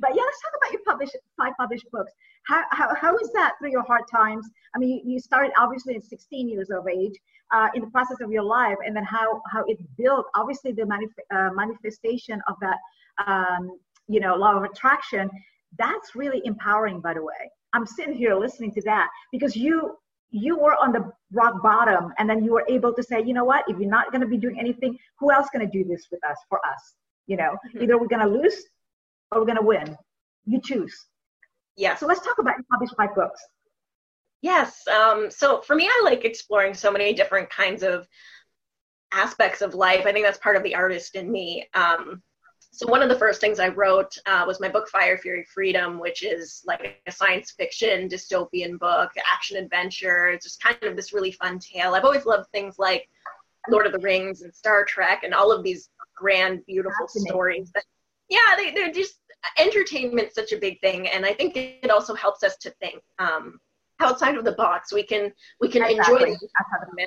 but 0.00 0.10
yeah, 0.14 0.22
let's 0.22 0.40
talk 0.40 0.52
about 0.60 0.72
your 0.72 0.82
published 0.86 1.16
five 1.36 1.52
published 1.58 1.86
books. 1.92 2.12
How, 2.46 2.64
how, 2.70 2.94
how 2.94 3.16
is 3.18 3.30
that 3.32 3.54
through 3.58 3.70
your 3.70 3.82
hard 3.82 4.02
times? 4.10 4.48
I 4.74 4.78
mean, 4.78 4.88
you, 4.88 5.14
you 5.14 5.20
started 5.20 5.52
obviously 5.58 5.96
at 5.96 6.04
16 6.04 6.48
years 6.48 6.70
of 6.70 6.88
age 6.88 7.14
uh, 7.52 7.68
in 7.74 7.82
the 7.82 7.88
process 7.88 8.18
of 8.22 8.30
your 8.30 8.42
life, 8.42 8.76
and 8.84 8.96
then 8.96 9.04
how, 9.04 9.42
how 9.52 9.64
it 9.66 9.78
built, 9.96 10.26
obviously, 10.34 10.72
the 10.72 10.82
manif- 10.82 11.08
uh, 11.34 11.52
manifestation 11.52 12.40
of 12.48 12.56
that, 12.60 12.78
um, 13.26 13.78
you 14.08 14.20
know, 14.20 14.34
law 14.34 14.56
of 14.56 14.64
attraction. 14.64 15.30
That's 15.78 16.14
really 16.14 16.40
empowering, 16.44 17.00
by 17.00 17.14
the 17.14 17.22
way. 17.22 17.50
I'm 17.78 17.86
sitting 17.86 18.14
here 18.14 18.34
listening 18.34 18.72
to 18.74 18.82
that 18.82 19.08
because 19.30 19.54
you 19.54 19.96
you 20.30 20.58
were 20.58 20.74
on 20.74 20.92
the 20.92 21.10
rock 21.32 21.62
bottom 21.62 22.12
and 22.18 22.28
then 22.28 22.44
you 22.44 22.52
were 22.52 22.64
able 22.68 22.92
to 22.92 23.02
say, 23.02 23.22
you 23.22 23.32
know 23.32 23.44
what, 23.44 23.64
if 23.68 23.78
you're 23.78 23.88
not 23.88 24.10
going 24.10 24.20
to 24.20 24.26
be 24.26 24.36
doing 24.36 24.58
anything, 24.58 24.98
who 25.18 25.32
else 25.32 25.46
going 25.52 25.64
to 25.64 25.72
do 25.72 25.88
this 25.88 26.08
with 26.10 26.22
us 26.28 26.36
for 26.48 26.58
us? 26.66 26.96
You 27.26 27.36
know, 27.36 27.56
mm-hmm. 27.68 27.82
either 27.82 27.96
we're 27.96 28.08
going 28.08 28.26
to 28.26 28.38
lose 28.38 28.56
or 29.30 29.38
we're 29.40 29.46
going 29.46 29.58
to 29.58 29.64
win. 29.64 29.96
You 30.44 30.60
choose. 30.60 31.06
Yeah. 31.76 31.94
So 31.94 32.06
let's 32.06 32.20
talk 32.20 32.38
about 32.38 32.56
your 32.56 32.66
published 32.70 32.94
five 32.96 33.14
books. 33.14 33.40
Yes. 34.42 34.86
Um, 34.88 35.30
so 35.30 35.62
for 35.62 35.74
me, 35.76 35.86
I 35.86 36.02
like 36.04 36.24
exploring 36.24 36.74
so 36.74 36.90
many 36.90 37.14
different 37.14 37.48
kinds 37.48 37.82
of 37.82 38.06
aspects 39.12 39.62
of 39.62 39.74
life. 39.74 40.04
I 40.04 40.12
think 40.12 40.26
that's 40.26 40.38
part 40.38 40.56
of 40.56 40.62
the 40.62 40.74
artist 40.74 41.14
in 41.14 41.30
me. 41.30 41.68
Um, 41.74 42.22
so 42.70 42.86
one 42.86 43.02
of 43.02 43.08
the 43.08 43.18
first 43.18 43.40
things 43.40 43.58
I 43.58 43.68
wrote 43.68 44.16
uh, 44.26 44.44
was 44.46 44.60
my 44.60 44.68
book 44.68 44.88
Fire 44.88 45.18
Fury 45.18 45.44
Freedom, 45.52 45.98
which 45.98 46.22
is 46.22 46.62
like 46.66 47.00
a 47.06 47.12
science 47.12 47.50
fiction 47.50 48.08
dystopian 48.08 48.78
book, 48.78 49.10
action 49.26 49.56
adventure. 49.56 50.28
It's 50.28 50.44
just 50.44 50.62
kind 50.62 50.82
of 50.82 50.94
this 50.94 51.12
really 51.12 51.32
fun 51.32 51.58
tale. 51.58 51.94
I've 51.94 52.04
always 52.04 52.26
loved 52.26 52.50
things 52.50 52.78
like 52.78 53.08
Lord 53.68 53.86
of 53.86 53.92
the 53.92 53.98
Rings 53.98 54.42
and 54.42 54.54
Star 54.54 54.84
Trek 54.84 55.22
and 55.24 55.34
all 55.34 55.50
of 55.50 55.64
these 55.64 55.90
grand, 56.14 56.64
beautiful 56.66 57.08
stories. 57.08 57.70
That, 57.74 57.84
yeah, 58.28 58.54
they, 58.56 58.72
they're 58.72 58.92
just 58.92 59.18
entertainment 59.58 60.34
such 60.34 60.52
a 60.52 60.58
big 60.58 60.80
thing, 60.80 61.08
and 61.08 61.24
I 61.24 61.32
think 61.32 61.56
it 61.56 61.90
also 61.90 62.14
helps 62.14 62.42
us 62.42 62.56
to 62.58 62.70
think 62.80 63.02
um, 63.18 63.60
outside 64.00 64.36
of 64.36 64.44
the 64.44 64.52
box. 64.52 64.92
We 64.92 65.02
can 65.02 65.32
we 65.60 65.68
can 65.68 65.82
exactly. 65.82 66.32
enjoy. 66.32 67.06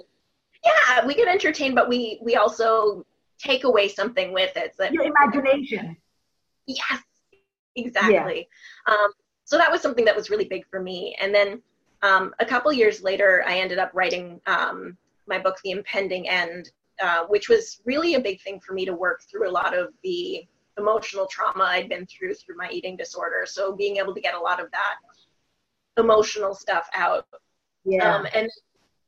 Yeah, 0.63 1.05
we 1.05 1.15
get 1.15 1.27
entertained, 1.27 1.75
but 1.75 1.89
we 1.89 2.19
we 2.23 2.35
also 2.35 3.05
take 3.41 3.63
away 3.63 3.87
something 3.87 4.33
with 4.33 4.55
it. 4.55 4.75
So 4.77 4.85
Your 4.91 5.05
imagination. 5.05 5.97
Yes, 6.67 7.01
exactly. 7.75 8.47
Yeah. 8.87 8.93
Um, 8.93 9.11
so 9.45 9.57
that 9.57 9.71
was 9.71 9.81
something 9.81 10.05
that 10.05 10.15
was 10.15 10.29
really 10.29 10.45
big 10.45 10.65
for 10.69 10.81
me. 10.81 11.15
And 11.19 11.33
then 11.33 11.61
um, 12.03 12.33
a 12.39 12.45
couple 12.45 12.71
years 12.71 13.03
later, 13.03 13.43
I 13.47 13.57
ended 13.57 13.79
up 13.79 13.91
writing 13.93 14.39
um, 14.47 14.97
my 15.27 15.39
book, 15.39 15.57
The 15.63 15.71
Impending 15.71 16.29
End, 16.29 16.71
uh, 17.01 17.25
which 17.27 17.49
was 17.49 17.81
really 17.85 18.15
a 18.15 18.19
big 18.19 18.41
thing 18.41 18.59
for 18.59 18.73
me 18.73 18.85
to 18.85 18.93
work 18.93 19.21
through 19.29 19.49
a 19.49 19.51
lot 19.51 19.77
of 19.77 19.89
the 20.03 20.45
emotional 20.77 21.27
trauma 21.27 21.65
I'd 21.65 21.89
been 21.89 22.05
through 22.05 22.33
through 22.35 22.57
my 22.57 22.69
eating 22.71 22.95
disorder. 22.95 23.43
So 23.45 23.75
being 23.75 23.97
able 23.97 24.13
to 24.13 24.21
get 24.21 24.35
a 24.35 24.39
lot 24.39 24.59
of 24.59 24.71
that 24.71 24.95
emotional 25.97 26.55
stuff 26.55 26.87
out. 26.93 27.27
Yeah. 27.83 28.15
Um, 28.15 28.27
and 28.33 28.49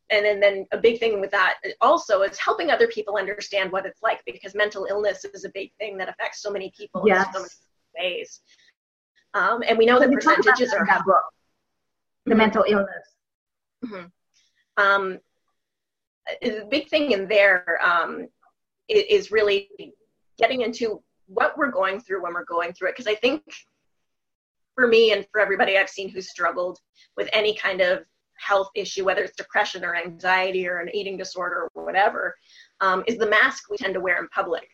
and 0.09 0.25
then, 0.25 0.39
then 0.39 0.65
a 0.71 0.77
big 0.77 0.99
thing 0.99 1.19
with 1.21 1.31
that 1.31 1.55
also 1.81 2.21
is 2.21 2.37
helping 2.37 2.69
other 2.69 2.87
people 2.87 3.17
understand 3.17 3.71
what 3.71 3.85
it's 3.85 4.01
like 4.03 4.21
because 4.25 4.53
mental 4.53 4.85
illness 4.89 5.25
is 5.25 5.45
a 5.45 5.49
big 5.53 5.71
thing 5.79 5.97
that 5.97 6.09
affects 6.09 6.41
so 6.41 6.51
many 6.51 6.71
people 6.77 7.03
yes. 7.05 7.25
in 7.27 7.33
so 7.33 7.39
many 7.39 8.15
ways. 8.15 8.41
Um, 9.33 9.63
and 9.67 9.77
we 9.77 9.85
know 9.85 9.99
so 9.99 10.07
the 10.07 10.11
percentages 10.11 10.73
are 10.73 10.85
that 10.85 11.05
book, 11.05 11.23
the 12.25 12.31
mm-hmm. 12.31 12.37
mental 12.37 12.65
illness. 12.67 13.15
Mm-hmm. 13.85 14.83
Um, 14.83 15.19
the 16.41 16.67
big 16.69 16.89
thing 16.89 17.11
in 17.11 17.27
there 17.27 17.79
um, 17.83 18.27
is 18.87 19.31
really 19.31 19.69
getting 20.37 20.61
into 20.61 21.01
what 21.27 21.57
we're 21.57 21.71
going 21.71 21.99
through 21.99 22.23
when 22.23 22.33
we're 22.33 22.45
going 22.45 22.73
through 22.73 22.89
it. 22.89 22.95
Because 22.97 23.07
I 23.07 23.15
think 23.15 23.41
for 24.75 24.87
me 24.87 25.11
and 25.11 25.25
for 25.31 25.39
everybody 25.39 25.77
I've 25.77 25.89
seen 25.89 26.09
who's 26.09 26.29
struggled 26.29 26.79
with 27.17 27.29
any 27.33 27.55
kind 27.55 27.81
of 27.81 28.03
health 28.37 28.69
issue, 28.75 29.05
whether 29.05 29.23
it's 29.23 29.35
depression 29.35 29.83
or 29.83 29.95
anxiety 29.95 30.67
or 30.67 30.79
an 30.79 30.89
eating 30.93 31.17
disorder 31.17 31.69
or 31.75 31.85
whatever, 31.85 32.35
um, 32.81 33.03
is 33.07 33.17
the 33.17 33.27
mask 33.27 33.69
we 33.69 33.77
tend 33.77 33.93
to 33.93 33.99
wear 33.99 34.19
in 34.19 34.27
public, 34.29 34.67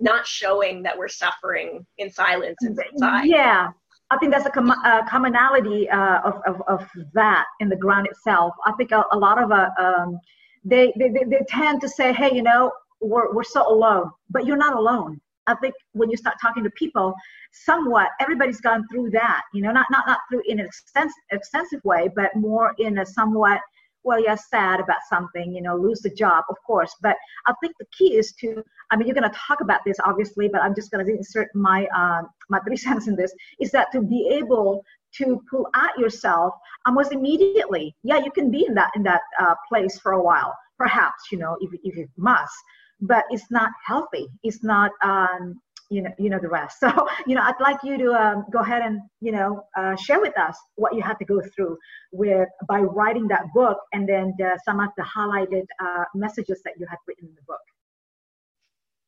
not 0.00 0.26
showing 0.26 0.82
that 0.82 0.96
we're 0.96 1.08
suffering 1.08 1.86
in 1.98 2.10
silence 2.10 2.56
inside. 2.62 3.26
Yeah. 3.26 3.68
I 4.10 4.16
think 4.16 4.32
that's 4.32 4.46
a, 4.46 4.50
com- 4.50 4.70
a 4.70 5.06
commonality 5.08 5.88
uh, 5.90 6.20
of, 6.20 6.40
of, 6.46 6.62
of, 6.66 6.88
that 7.12 7.44
in 7.60 7.68
the 7.68 7.76
ground 7.76 8.06
itself. 8.06 8.54
I 8.64 8.72
think 8.72 8.90
a, 8.90 9.04
a 9.12 9.18
lot 9.18 9.42
of 9.42 9.52
uh, 9.52 9.68
um, 9.78 10.18
they, 10.64 10.92
they, 10.98 11.10
they 11.10 11.40
tend 11.46 11.82
to 11.82 11.88
say, 11.88 12.12
hey, 12.14 12.34
you 12.34 12.42
know, 12.42 12.72
we're, 13.00 13.32
we're 13.34 13.44
so 13.44 13.70
alone, 13.70 14.10
but 14.30 14.46
you're 14.46 14.56
not 14.56 14.74
alone. 14.74 15.20
I 15.48 15.54
think 15.56 15.74
when 15.92 16.10
you 16.10 16.16
start 16.16 16.36
talking 16.40 16.62
to 16.64 16.70
people, 16.70 17.14
somewhat 17.52 18.08
everybody's 18.20 18.60
gone 18.60 18.86
through 18.90 19.10
that. 19.10 19.42
You 19.52 19.62
know, 19.62 19.72
not 19.72 19.86
not 19.90 20.06
not 20.06 20.20
through 20.30 20.42
in 20.46 20.60
an 20.60 20.66
extensive 20.66 21.14
extensive 21.30 21.80
way, 21.84 22.08
but 22.14 22.36
more 22.36 22.74
in 22.78 22.98
a 22.98 23.06
somewhat 23.06 23.60
well, 24.04 24.22
you're 24.22 24.36
sad 24.36 24.80
about 24.80 24.98
something, 25.08 25.54
you 25.54 25.60
know, 25.60 25.76
lose 25.76 26.00
the 26.00 26.10
job, 26.10 26.44
of 26.48 26.56
course. 26.66 26.94
But 27.02 27.16
I 27.46 27.52
think 27.60 27.74
the 27.78 27.86
key 27.96 28.16
is 28.16 28.32
to, 28.40 28.62
I 28.90 28.96
mean, 28.96 29.06
you're 29.06 29.14
going 29.14 29.30
to 29.30 29.38
talk 29.38 29.60
about 29.60 29.80
this, 29.84 29.96
obviously, 30.04 30.48
but 30.48 30.62
I'm 30.62 30.74
just 30.74 30.90
going 30.90 31.04
to 31.04 31.12
insert 31.12 31.48
my 31.54 31.86
um, 31.94 32.28
my 32.48 32.58
three 32.60 32.76
cents 32.86 33.08
in 33.08 33.16
this. 33.16 33.32
Is 33.60 33.70
that 33.72 33.88
to 33.92 34.00
be 34.00 34.28
able 34.32 34.82
to 35.18 35.40
pull 35.50 35.66
out 35.74 35.98
yourself 35.98 36.54
almost 36.86 37.12
immediately? 37.12 37.94
Yeah, 38.02 38.18
you 38.18 38.30
can 38.30 38.50
be 38.50 38.64
in 38.66 38.74
that 38.74 38.90
in 38.96 39.02
that 39.02 39.22
uh, 39.40 39.54
place 39.68 39.98
for 39.98 40.12
a 40.12 40.22
while, 40.22 40.54
perhaps, 40.78 41.30
you 41.30 41.38
know, 41.38 41.56
if 41.60 41.70
if 41.84 41.96
you 41.96 42.08
must. 42.16 42.54
But 43.00 43.24
it's 43.30 43.50
not 43.50 43.70
healthy. 43.86 44.28
It's 44.42 44.64
not 44.64 44.90
um, 45.02 45.60
you 45.90 46.02
know 46.02 46.10
you 46.18 46.30
know 46.30 46.38
the 46.38 46.48
rest. 46.48 46.78
So 46.88 47.08
you 47.26 47.34
know 47.34 47.42
i'd 47.42 47.60
like 47.60 47.78
you 47.82 47.98
to 47.98 48.12
um, 48.12 48.44
go 48.52 48.60
ahead 48.60 48.82
and 48.82 49.00
you 49.20 49.32
know 49.32 49.64
uh, 49.76 49.96
share 49.96 50.20
with 50.20 50.36
us 50.38 50.56
what 50.76 50.94
you 50.94 51.02
had 51.02 51.18
to 51.18 51.24
go 51.24 51.40
through 51.54 51.76
with 52.12 52.48
by 52.68 52.80
writing 52.80 53.26
that 53.28 53.44
book 53.54 53.78
and 53.92 54.08
then 54.08 54.34
the, 54.38 54.58
some 54.64 54.80
of 54.80 54.90
the 54.96 55.04
highlighted 55.04 55.66
uh, 55.80 56.04
messages 56.14 56.60
that 56.64 56.74
you 56.78 56.86
had 56.88 56.98
written 57.06 57.28
in 57.28 57.34
the 57.34 57.42
book. 57.46 57.66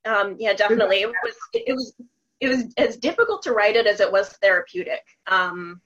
Um, 0.07 0.37
yeah 0.39 0.55
definitely. 0.55 1.01
It 1.03 1.09
was 1.09 1.37
it 1.53 1.75
was 1.75 1.95
it 2.41 2.49
was 2.49 2.65
as 2.79 2.97
difficult 2.97 3.43
to 3.43 3.53
write 3.53 3.77
it 3.77 3.87
as 3.87 4.01
it 4.01 4.11
was 4.11 4.31
therapeutic. 4.43 5.03
Um, 5.27 5.81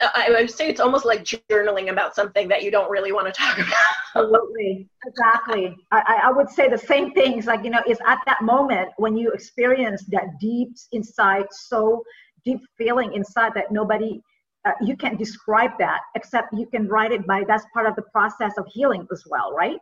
I 0.00 0.28
would 0.30 0.50
say 0.50 0.68
it's 0.68 0.80
almost 0.80 1.06
like 1.06 1.24
journaling 1.24 1.90
about 1.90 2.14
something 2.14 2.48
that 2.48 2.62
you 2.62 2.70
don't 2.70 2.90
really 2.90 3.12
want 3.12 3.26
to 3.26 3.32
talk 3.32 3.56
about. 3.58 3.72
Absolutely, 4.14 4.88
exactly. 5.06 5.74
I, 5.90 6.20
I 6.24 6.32
would 6.32 6.50
say 6.50 6.68
the 6.68 6.78
same 6.78 7.12
things. 7.12 7.46
Like 7.46 7.64
you 7.64 7.70
know, 7.70 7.82
it's 7.86 8.00
at 8.06 8.18
that 8.26 8.42
moment 8.42 8.90
when 8.98 9.16
you 9.16 9.30
experience 9.32 10.04
that 10.08 10.38
deep 10.40 10.68
inside, 10.92 11.46
so 11.50 12.02
deep 12.44 12.60
feeling 12.76 13.14
inside 13.14 13.52
that 13.54 13.72
nobody, 13.72 14.20
uh, 14.66 14.72
you 14.82 14.96
can't 14.96 15.18
describe 15.18 15.70
that 15.78 16.00
except 16.14 16.52
you 16.52 16.66
can 16.66 16.88
write 16.88 17.12
it 17.12 17.26
by. 17.26 17.44
That's 17.46 17.64
part 17.72 17.86
of 17.86 17.96
the 17.96 18.02
process 18.12 18.52
of 18.58 18.66
healing 18.68 19.06
as 19.10 19.24
well, 19.26 19.52
right? 19.52 19.78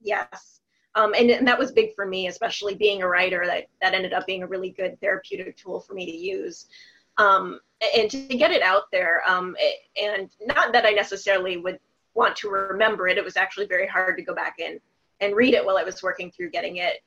Yes. 0.00 0.60
Um, 0.96 1.14
and, 1.16 1.30
and 1.30 1.46
that 1.46 1.58
was 1.58 1.70
big 1.70 1.94
for 1.94 2.04
me, 2.04 2.26
especially 2.26 2.74
being 2.74 3.02
a 3.02 3.08
writer. 3.08 3.46
That 3.46 3.66
that 3.80 3.94
ended 3.94 4.12
up 4.12 4.26
being 4.26 4.42
a 4.42 4.46
really 4.48 4.70
good 4.70 5.00
therapeutic 5.00 5.56
tool 5.56 5.78
for 5.80 5.94
me 5.94 6.04
to 6.04 6.16
use. 6.16 6.66
Um, 7.16 7.60
and 7.96 8.10
to 8.10 8.18
get 8.18 8.50
it 8.50 8.62
out 8.62 8.84
there 8.92 9.22
um, 9.28 9.56
and 10.00 10.30
not 10.46 10.72
that 10.72 10.84
i 10.84 10.90
necessarily 10.90 11.56
would 11.56 11.78
want 12.14 12.36
to 12.36 12.48
remember 12.48 13.08
it 13.08 13.18
it 13.18 13.24
was 13.24 13.36
actually 13.36 13.66
very 13.66 13.86
hard 13.86 14.16
to 14.16 14.22
go 14.22 14.34
back 14.34 14.56
and 14.62 14.80
and 15.20 15.34
read 15.34 15.54
it 15.54 15.64
while 15.64 15.78
i 15.78 15.82
was 15.82 16.02
working 16.02 16.30
through 16.30 16.50
getting 16.50 16.76
it 16.76 17.02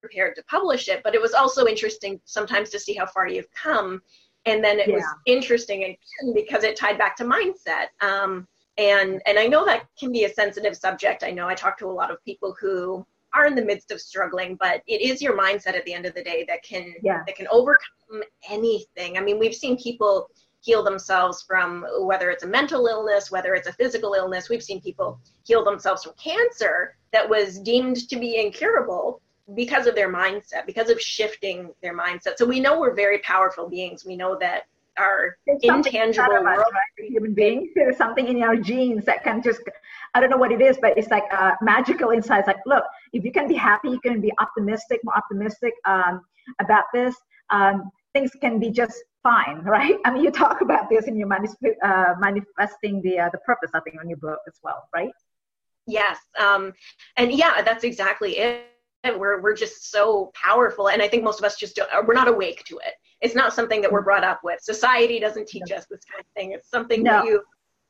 prepared 0.00 0.34
to 0.34 0.42
publish 0.44 0.88
it 0.88 1.00
but 1.04 1.14
it 1.14 1.22
was 1.22 1.32
also 1.32 1.66
interesting 1.66 2.20
sometimes 2.24 2.70
to 2.70 2.78
see 2.78 2.92
how 2.92 3.06
far 3.06 3.28
you've 3.28 3.50
come 3.52 4.02
and 4.46 4.62
then 4.62 4.80
it 4.80 4.88
yeah. 4.88 4.94
was 4.94 5.04
interesting 5.26 5.84
again 5.84 6.34
because 6.34 6.64
it 6.64 6.76
tied 6.76 6.98
back 6.98 7.14
to 7.16 7.24
mindset 7.24 7.86
um, 8.00 8.46
and 8.78 9.22
and 9.26 9.38
i 9.38 9.46
know 9.46 9.64
that 9.64 9.86
can 9.98 10.10
be 10.10 10.24
a 10.24 10.28
sensitive 10.28 10.76
subject 10.76 11.22
i 11.22 11.30
know 11.30 11.46
i 11.46 11.54
talk 11.54 11.78
to 11.78 11.86
a 11.86 11.92
lot 11.92 12.10
of 12.10 12.22
people 12.24 12.56
who 12.60 13.06
are 13.34 13.46
in 13.46 13.54
the 13.54 13.64
midst 13.64 13.90
of 13.90 14.00
struggling 14.00 14.56
but 14.60 14.82
it 14.86 15.00
is 15.00 15.22
your 15.22 15.36
mindset 15.36 15.74
at 15.74 15.84
the 15.84 15.94
end 15.94 16.06
of 16.06 16.14
the 16.14 16.22
day 16.22 16.44
that 16.48 16.62
can 16.62 16.94
yeah. 17.02 17.22
that 17.26 17.36
can 17.36 17.46
overcome 17.50 18.22
anything. 18.48 19.16
I 19.16 19.20
mean 19.20 19.38
we've 19.38 19.54
seen 19.54 19.76
people 19.76 20.28
heal 20.60 20.84
themselves 20.84 21.42
from 21.42 21.84
whether 22.00 22.30
it's 22.30 22.44
a 22.44 22.46
mental 22.46 22.86
illness 22.86 23.30
whether 23.30 23.54
it's 23.54 23.68
a 23.68 23.72
physical 23.72 24.14
illness. 24.14 24.48
We've 24.48 24.62
seen 24.62 24.80
people 24.80 25.20
heal 25.44 25.64
themselves 25.64 26.04
from 26.04 26.14
cancer 26.22 26.96
that 27.12 27.28
was 27.28 27.58
deemed 27.58 28.08
to 28.08 28.16
be 28.16 28.40
incurable 28.40 29.20
because 29.54 29.86
of 29.86 29.94
their 29.94 30.12
mindset 30.12 30.66
because 30.66 30.88
of 30.88 31.00
shifting 31.00 31.70
their 31.82 31.96
mindset. 31.96 32.36
So 32.36 32.46
we 32.46 32.60
know 32.60 32.78
we're 32.78 32.94
very 32.94 33.18
powerful 33.18 33.68
beings. 33.68 34.04
We 34.04 34.16
know 34.16 34.38
that 34.40 34.64
our 34.98 35.36
intangible 35.46 36.42
world. 36.42 36.60
Us, 36.60 36.72
right? 36.72 37.10
human 37.10 37.34
beings. 37.34 37.70
There's 37.74 37.96
something 37.96 38.28
in 38.28 38.42
our 38.42 38.56
genes 38.56 39.04
that 39.06 39.24
can 39.24 39.42
just, 39.42 39.60
I 40.14 40.20
don't 40.20 40.30
know 40.30 40.36
what 40.36 40.52
it 40.52 40.60
is, 40.60 40.78
but 40.80 40.96
it's 40.96 41.10
like 41.10 41.24
uh, 41.32 41.52
magical 41.60 42.10
inside. 42.10 42.40
It's 42.40 42.46
like, 42.46 42.60
look, 42.66 42.84
if 43.12 43.24
you 43.24 43.32
can 43.32 43.48
be 43.48 43.54
happy, 43.54 43.90
you 43.90 44.00
can 44.00 44.20
be 44.20 44.32
optimistic, 44.38 45.00
more 45.04 45.16
optimistic 45.16 45.72
um, 45.86 46.22
about 46.60 46.84
this, 46.92 47.14
um, 47.50 47.90
things 48.12 48.30
can 48.40 48.58
be 48.58 48.70
just 48.70 49.02
fine, 49.22 49.58
right? 49.64 49.96
I 50.04 50.12
mean, 50.12 50.22
you 50.22 50.30
talk 50.30 50.60
about 50.60 50.88
this 50.90 51.06
in 51.06 51.16
your 51.16 51.28
manif- 51.28 51.54
uh, 51.82 52.14
manifesting 52.18 53.00
the 53.02 53.20
uh, 53.20 53.28
the 53.30 53.38
purpose, 53.38 53.70
I 53.74 53.80
think, 53.80 53.96
on 54.00 54.08
your 54.08 54.18
book 54.18 54.40
as 54.46 54.54
well, 54.62 54.88
right? 54.94 55.12
Yes, 55.86 56.18
um, 56.38 56.72
and 57.16 57.32
yeah, 57.32 57.62
that's 57.62 57.84
exactly 57.84 58.38
it. 58.38 58.66
We're 59.04 59.40
we're 59.42 59.56
just 59.56 59.90
so 59.90 60.30
powerful, 60.34 60.88
and 60.88 61.02
I 61.02 61.08
think 61.08 61.24
most 61.24 61.40
of 61.40 61.44
us 61.44 61.56
just 61.56 61.74
don't, 61.74 61.90
we're 62.06 62.14
not 62.14 62.28
awake 62.28 62.62
to 62.66 62.78
it 62.78 62.94
it's 63.22 63.36
not 63.36 63.54
something 63.54 63.80
that 63.80 63.90
we're 63.90 64.02
brought 64.02 64.24
up 64.24 64.40
with. 64.42 64.60
Society 64.60 65.20
doesn't 65.20 65.46
teach 65.48 65.70
us 65.70 65.86
this 65.88 66.00
kind 66.04 66.20
of 66.20 66.26
thing. 66.36 66.52
It's 66.52 66.68
something 66.68 67.04
no. 67.04 67.12
that 67.12 67.24
you 67.24 67.42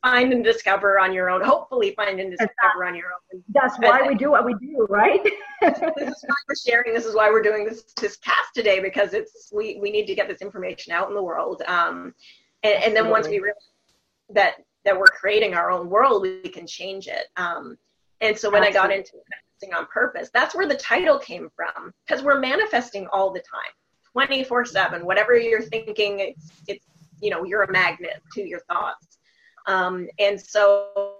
find 0.03 0.33
and 0.33 0.45
discover 0.45 0.99
on 0.99 1.13
your 1.15 1.31
own. 1.31 1.43
Hopefully, 1.43 1.95
find 1.97 2.21
and 2.21 2.31
discover 2.31 2.85
on 2.85 2.95
your 2.95 3.07
own. 3.07 3.43
That's 3.49 3.79
why 3.79 4.01
and, 4.01 4.09
we 4.09 4.15
do 4.15 4.31
what 4.31 4.45
we 4.45 4.55
do, 4.61 4.87
right? 4.91 5.23
this 5.63 5.79
is 5.79 6.25
why 6.27 6.37
we're 6.49 6.55
sharing. 6.67 6.93
This 6.93 7.07
is 7.07 7.17
why 7.17 7.31
we're 7.31 7.43
doing 7.43 7.65
this 7.65 7.83
this 7.99 8.19
cast 8.19 8.55
today 8.55 8.79
because 8.79 9.15
it's 9.15 9.51
we 9.53 9.79
we 9.81 9.91
need 9.91 10.07
to 10.07 10.15
get 10.15 10.29
this 10.29 10.43
information 10.43 10.93
out 10.93 11.09
in 11.09 11.15
the 11.15 11.23
world. 11.23 11.63
Um, 11.67 12.15
and, 12.63 12.85
and 12.85 12.97
then 12.97 13.09
once 13.09 13.27
we 13.27 13.39
realize 13.39 13.57
that 14.31 14.57
that 14.85 14.99
we're 14.99 15.07
creating 15.07 15.55
our 15.55 15.71
own 15.71 15.89
world, 15.89 16.23
we 16.23 16.43
can 16.43 16.67
change 16.67 17.07
it. 17.07 17.29
Um, 17.39 17.79
and 18.21 18.37
so 18.37 18.51
when 18.51 18.63
Absolutely. 18.63 18.79
I 18.79 18.83
got 18.83 18.97
into 18.97 19.13
manifesting 19.15 19.75
on 19.75 19.87
purpose, 19.87 20.31
that's 20.35 20.55
where 20.55 20.69
the 20.69 20.77
title 20.77 21.19
came 21.19 21.49
from 21.57 21.93
because 22.07 22.23
we're 22.23 22.39
manifesting 22.39 23.07
all 23.13 23.33
the 23.33 23.41
time 23.41 23.73
24 24.13 24.65
7 24.65 25.07
whatever 25.07 25.37
you're 25.37 25.63
thinking 25.63 26.21
it's 26.21 26.53
it's 26.69 26.87
you 27.23 27.31
know 27.31 27.45
you're 27.45 27.63
a 27.63 27.73
magnet 27.73 28.21
to 28.35 28.43
your 28.47 28.61
thoughts. 28.69 29.19
Um, 29.67 30.09
and 30.19 30.39
so 30.39 31.15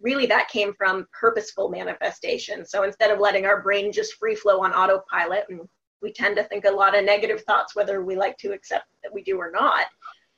really 0.00 0.26
that 0.26 0.48
came 0.48 0.74
from 0.74 1.08
purposeful 1.18 1.70
manifestation. 1.70 2.64
So 2.64 2.84
instead 2.84 3.10
of 3.10 3.18
letting 3.18 3.46
our 3.46 3.62
brain 3.62 3.90
just 3.90 4.14
free 4.14 4.36
flow 4.36 4.62
on 4.62 4.72
autopilot 4.72 5.46
and 5.48 5.60
we 6.00 6.12
tend 6.12 6.36
to 6.36 6.44
think 6.44 6.64
a 6.64 6.70
lot 6.70 6.96
of 6.96 7.04
negative 7.04 7.42
thoughts 7.42 7.74
whether 7.74 8.04
we 8.04 8.14
like 8.14 8.36
to 8.38 8.52
accept 8.52 8.86
that 9.02 9.12
we 9.12 9.22
do 9.22 9.38
or 9.38 9.50
not 9.50 9.86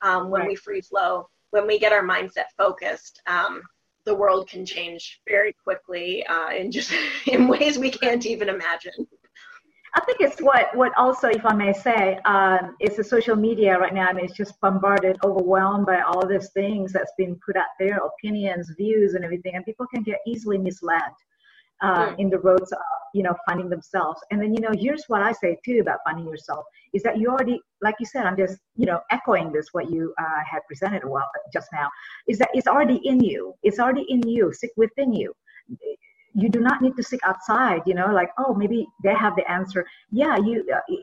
um, 0.00 0.30
when 0.30 0.42
right. 0.42 0.48
we 0.48 0.56
free 0.56 0.80
flow 0.80 1.28
when 1.50 1.66
we 1.66 1.78
get 1.78 1.92
our 1.92 2.02
mindset 2.02 2.46
focused 2.56 3.20
um, 3.26 3.60
the 4.06 4.14
world 4.14 4.48
can 4.48 4.64
change 4.64 5.20
very 5.28 5.54
quickly 5.62 6.24
uh, 6.26 6.50
in 6.50 6.72
just 6.72 6.94
in 7.26 7.46
ways 7.46 7.78
we 7.78 7.90
can't 7.90 8.24
even 8.24 8.48
imagine 8.48 9.06
I 9.94 10.00
think 10.05 10.20
it's 10.20 10.40
what 10.40 10.74
what 10.76 10.92
also, 10.96 11.29
if 11.29 11.44
I 11.44 11.55
may 11.55 11.72
say, 11.72 12.16
um, 12.24 12.76
it's 12.79 12.96
the 12.96 13.05
social 13.05 13.35
media 13.35 13.79
right 13.79 13.92
now. 13.92 14.07
I 14.09 14.12
mean, 14.12 14.24
it's 14.24 14.37
just 14.37 14.61
bombarded, 14.61 15.16
overwhelmed 15.24 15.87
by 15.87 16.00
all 16.00 16.24
these 16.26 16.50
things 16.50 16.92
that's 16.92 17.12
been 17.18 17.38
put 17.44 17.57
out 17.57 17.72
there, 17.79 17.98
opinions, 17.98 18.72
views, 18.76 19.14
and 19.14 19.24
everything, 19.24 19.57
and 19.57 19.64
people 19.64 19.87
can 19.92 20.03
get 20.03 20.18
easily 20.26 20.59
misled 20.59 21.12
uh, 21.83 22.07
mm. 22.07 22.18
in 22.18 22.31
the 22.31 22.38
roads, 22.38 22.70
of, 22.72 22.79
you 23.14 23.22
know, 23.22 23.35
finding 23.46 23.68
themselves. 23.68 24.20
And 24.31 24.40
then, 24.40 24.55
you 24.55 24.61
know, 24.61 24.70
here's 24.79 25.05
what 25.09 25.22
I 25.22 25.33
say 25.33 25.59
too 25.64 25.79
about 25.81 25.98
finding 26.05 26.26
yourself 26.26 26.64
is 26.94 27.03
that 27.03 27.18
you 27.18 27.29
already, 27.29 27.61
like 27.83 27.96
you 27.98 28.07
said, 28.07 28.26
I'm 28.26 28.37
just, 28.37 28.59
you 28.76 28.87
know, 28.87 29.00
echoing 29.11 29.50
this 29.50 29.68
what 29.72 29.90
you 29.90 30.14
uh, 30.20 30.42
had 30.48 30.61
presented 30.68 31.03
a 31.03 31.09
while 31.09 31.29
just 31.53 31.68
now, 31.72 31.88
is 32.29 32.38
that 32.38 32.50
it's 32.55 32.68
already 32.68 33.00
in 33.05 33.18
you. 33.20 33.55
It's 33.62 33.81
already 33.81 34.07
in 34.09 34.26
you, 34.29 34.53
within 34.76 35.12
you 35.12 35.33
you 36.34 36.48
do 36.48 36.60
not 36.60 36.80
need 36.80 36.96
to 36.96 37.02
seek 37.02 37.20
outside 37.24 37.82
you 37.86 37.94
know 37.94 38.06
like 38.12 38.30
oh 38.38 38.54
maybe 38.54 38.86
they 39.02 39.14
have 39.14 39.34
the 39.36 39.50
answer. 39.50 39.86
Yeah 40.10 40.36
you 40.36 40.64
uh, 40.72 40.94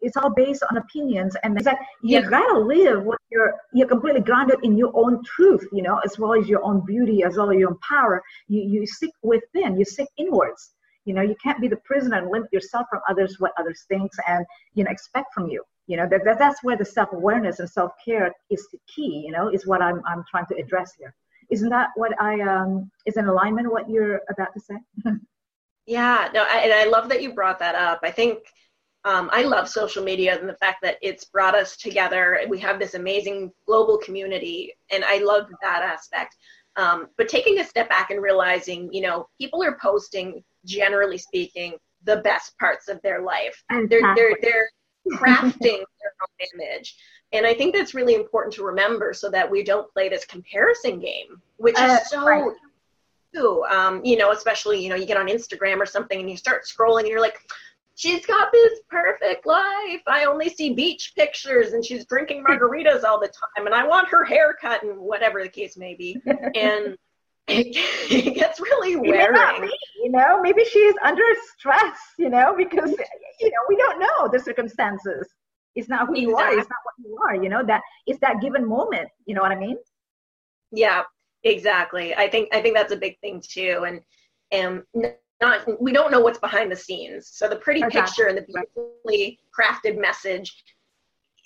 it's 0.00 0.16
all 0.16 0.30
based 0.30 0.62
on 0.70 0.76
opinions 0.76 1.36
and 1.42 1.56
it's 1.56 1.66
like 1.66 1.78
you 2.02 2.20
yeah. 2.20 2.28
gotta 2.28 2.58
live 2.58 3.02
what 3.02 3.18
you're 3.30 3.54
you're 3.72 3.88
completely 3.88 4.20
grounded 4.20 4.58
in 4.62 4.76
your 4.76 4.92
own 4.94 5.22
truth 5.24 5.66
you 5.72 5.82
know 5.82 5.98
as 6.04 6.18
well 6.18 6.34
as 6.34 6.48
your 6.48 6.62
own 6.62 6.84
beauty 6.86 7.22
as 7.24 7.36
well 7.36 7.50
as 7.50 7.58
your 7.58 7.70
own 7.70 7.78
power. 7.78 8.22
You 8.48 8.62
you 8.62 8.86
seek 8.86 9.12
within 9.22 9.78
you 9.78 9.84
seek 9.84 10.08
inwards. 10.16 10.72
You 11.04 11.14
know 11.14 11.22
you 11.22 11.36
can't 11.42 11.60
be 11.60 11.68
the 11.68 11.76
prisoner 11.78 12.18
and 12.18 12.30
limit 12.30 12.52
yourself 12.52 12.86
from 12.90 13.00
others 13.08 13.36
what 13.38 13.52
others 13.58 13.84
think 13.88 14.10
and 14.28 14.44
you 14.74 14.84
know 14.84 14.90
expect 14.90 15.34
from 15.34 15.48
you. 15.48 15.62
You 15.86 15.96
know 15.96 16.08
that, 16.10 16.24
that 16.24 16.38
that's 16.38 16.62
where 16.64 16.76
the 16.76 16.84
self-awareness 16.84 17.60
and 17.60 17.70
self-care 17.70 18.32
is 18.50 18.66
the 18.72 18.78
key 18.92 19.22
you 19.24 19.32
know 19.32 19.48
is 19.48 19.66
what 19.66 19.80
i'm 19.80 20.02
i'm 20.04 20.24
trying 20.28 20.46
to 20.46 20.56
address 20.56 20.92
here 20.98 21.14
isn't 21.50 21.68
that 21.68 21.90
what 21.94 22.20
I 22.20 22.40
um, 22.40 22.90
is 23.04 23.16
in 23.16 23.26
alignment 23.26 23.70
what 23.70 23.88
you're 23.88 24.20
about 24.28 24.52
to 24.54 24.60
say? 24.60 24.74
yeah, 25.86 26.28
no, 26.34 26.42
I, 26.42 26.58
and 26.58 26.72
I 26.72 26.84
love 26.84 27.08
that 27.08 27.22
you 27.22 27.32
brought 27.32 27.58
that 27.60 27.74
up. 27.74 28.00
I 28.02 28.10
think 28.10 28.40
um, 29.04 29.30
I 29.32 29.42
love 29.42 29.68
social 29.68 30.02
media 30.02 30.38
and 30.38 30.48
the 30.48 30.56
fact 30.56 30.78
that 30.82 30.96
it's 31.00 31.24
brought 31.24 31.54
us 31.54 31.76
together. 31.76 32.40
We 32.48 32.58
have 32.60 32.78
this 32.78 32.94
amazing 32.94 33.52
global 33.66 33.98
community, 33.98 34.72
and 34.90 35.04
I 35.04 35.18
love 35.18 35.46
that 35.62 35.82
aspect. 35.82 36.36
Um, 36.76 37.08
but 37.16 37.28
taking 37.28 37.60
a 37.60 37.64
step 37.64 37.88
back 37.88 38.10
and 38.10 38.20
realizing, 38.20 38.92
you 38.92 39.00
know, 39.00 39.28
people 39.40 39.62
are 39.62 39.78
posting, 39.80 40.42
generally 40.64 41.18
speaking, 41.18 41.74
the 42.04 42.16
best 42.18 42.58
parts 42.58 42.88
of 42.88 43.00
their 43.02 43.22
life. 43.22 43.62
They're 43.70 44.14
they're 44.14 44.36
they're 44.42 44.70
crafting 45.12 45.60
their 46.00 46.12
own 46.20 46.48
image. 46.54 46.96
And 47.36 47.46
I 47.46 47.54
think 47.54 47.74
that's 47.74 47.94
really 47.94 48.14
important 48.14 48.54
to 48.54 48.64
remember 48.64 49.12
so 49.12 49.30
that 49.30 49.50
we 49.50 49.62
don't 49.62 49.90
play 49.92 50.08
this 50.08 50.24
comparison 50.24 50.98
game, 50.98 51.40
which 51.58 51.76
uh, 51.78 51.98
is 52.00 52.10
so 52.10 52.24
right. 52.24 52.52
Um, 53.70 54.02
you 54.02 54.16
know, 54.16 54.30
especially, 54.30 54.82
you 54.82 54.88
know, 54.88 54.96
you 54.96 55.04
get 55.04 55.18
on 55.18 55.26
Instagram 55.26 55.78
or 55.78 55.84
something 55.84 56.18
and 56.18 56.30
you 56.30 56.38
start 56.38 56.64
scrolling 56.64 57.00
and 57.00 57.08
you're 57.08 57.20
like, 57.20 57.38
she's 57.94 58.24
got 58.24 58.50
this 58.50 58.80
perfect 58.88 59.44
life. 59.44 60.00
I 60.06 60.24
only 60.24 60.48
see 60.48 60.72
beach 60.72 61.12
pictures 61.14 61.74
and 61.74 61.84
she's 61.84 62.06
drinking 62.06 62.44
margaritas 62.48 63.04
all 63.04 63.20
the 63.20 63.28
time 63.28 63.66
and 63.66 63.74
I 63.74 63.86
want 63.86 64.08
her 64.08 64.24
haircut 64.24 64.82
and 64.84 64.98
whatever 64.98 65.42
the 65.42 65.50
case 65.50 65.76
may 65.76 65.94
be. 65.94 66.20
And 66.54 66.96
it 67.48 68.34
gets 68.34 68.58
really 68.60 68.96
wearing. 68.96 69.60
Me, 69.60 69.78
you 70.02 70.10
know, 70.10 70.40
maybe 70.42 70.64
she's 70.64 70.94
under 71.04 71.22
stress, 71.56 71.96
you 72.18 72.28
know, 72.28 72.54
because 72.56 72.90
you 73.40 73.50
know, 73.50 73.60
we 73.68 73.76
don't 73.76 74.00
know 74.00 74.28
the 74.32 74.40
circumstances. 74.40 75.28
It's 75.76 75.88
not 75.88 76.08
who 76.08 76.14
exactly. 76.14 76.22
you 76.22 76.36
are, 76.36 76.58
it's 76.58 76.68
not 76.68 76.78
what 76.84 76.94
you 76.98 77.18
are, 77.18 77.42
you 77.42 77.48
know, 77.48 77.64
that 77.66 77.82
it's 78.06 78.18
that 78.20 78.40
given 78.40 78.66
moment, 78.66 79.08
you 79.26 79.34
know 79.34 79.42
what 79.42 79.52
I 79.52 79.56
mean? 79.56 79.76
Yeah, 80.72 81.02
exactly. 81.44 82.14
I 82.14 82.28
think 82.28 82.48
I 82.52 82.60
think 82.60 82.74
that's 82.74 82.92
a 82.92 82.96
big 82.96 83.20
thing 83.20 83.42
too. 83.46 83.84
And 83.86 84.00
and 84.50 84.82
not 85.40 85.80
we 85.80 85.92
don't 85.92 86.10
know 86.10 86.20
what's 86.20 86.38
behind 86.38 86.72
the 86.72 86.76
scenes. 86.76 87.28
So 87.28 87.48
the 87.48 87.56
pretty 87.56 87.82
exactly. 87.82 88.00
picture 88.00 88.26
and 88.26 88.38
the 88.38 88.42
beautifully 88.42 89.38
crafted 89.56 90.00
message 90.00 90.64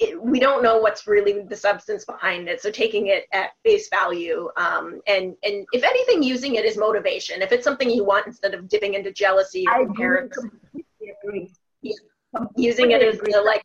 it, 0.01 0.21
we 0.21 0.41
don't 0.41 0.63
know 0.63 0.79
what's 0.79 1.07
really 1.07 1.43
the 1.43 1.57
substance 1.57 2.05
behind 2.05 2.49
it. 2.49 2.61
So 2.63 2.71
taking 2.71 3.09
it 3.09 3.27
at 3.33 3.51
face 3.65 3.89
value, 3.91 4.49
um, 4.57 5.01
and 5.07 5.37
and 5.43 5.67
if 5.73 5.85
anything, 5.85 6.23
using 6.23 6.55
it 6.55 6.65
as 6.65 6.77
motivation. 6.77 7.43
If 7.43 7.53
it's 7.53 7.65
something 7.65 7.91
you 7.91 8.05
want, 8.05 8.27
instead 8.27 8.55
of 8.55 8.69
dipping 8.69 8.95
into 8.95 9.13
jealousy 9.13 9.67
or 9.69 9.87
comparison, 9.87 10.51
agree. 11.25 11.53
Yeah. 11.83 11.95
using 12.57 12.93
it 12.93 13.03
as 13.03 13.19
the, 13.19 13.43
like 13.45 13.63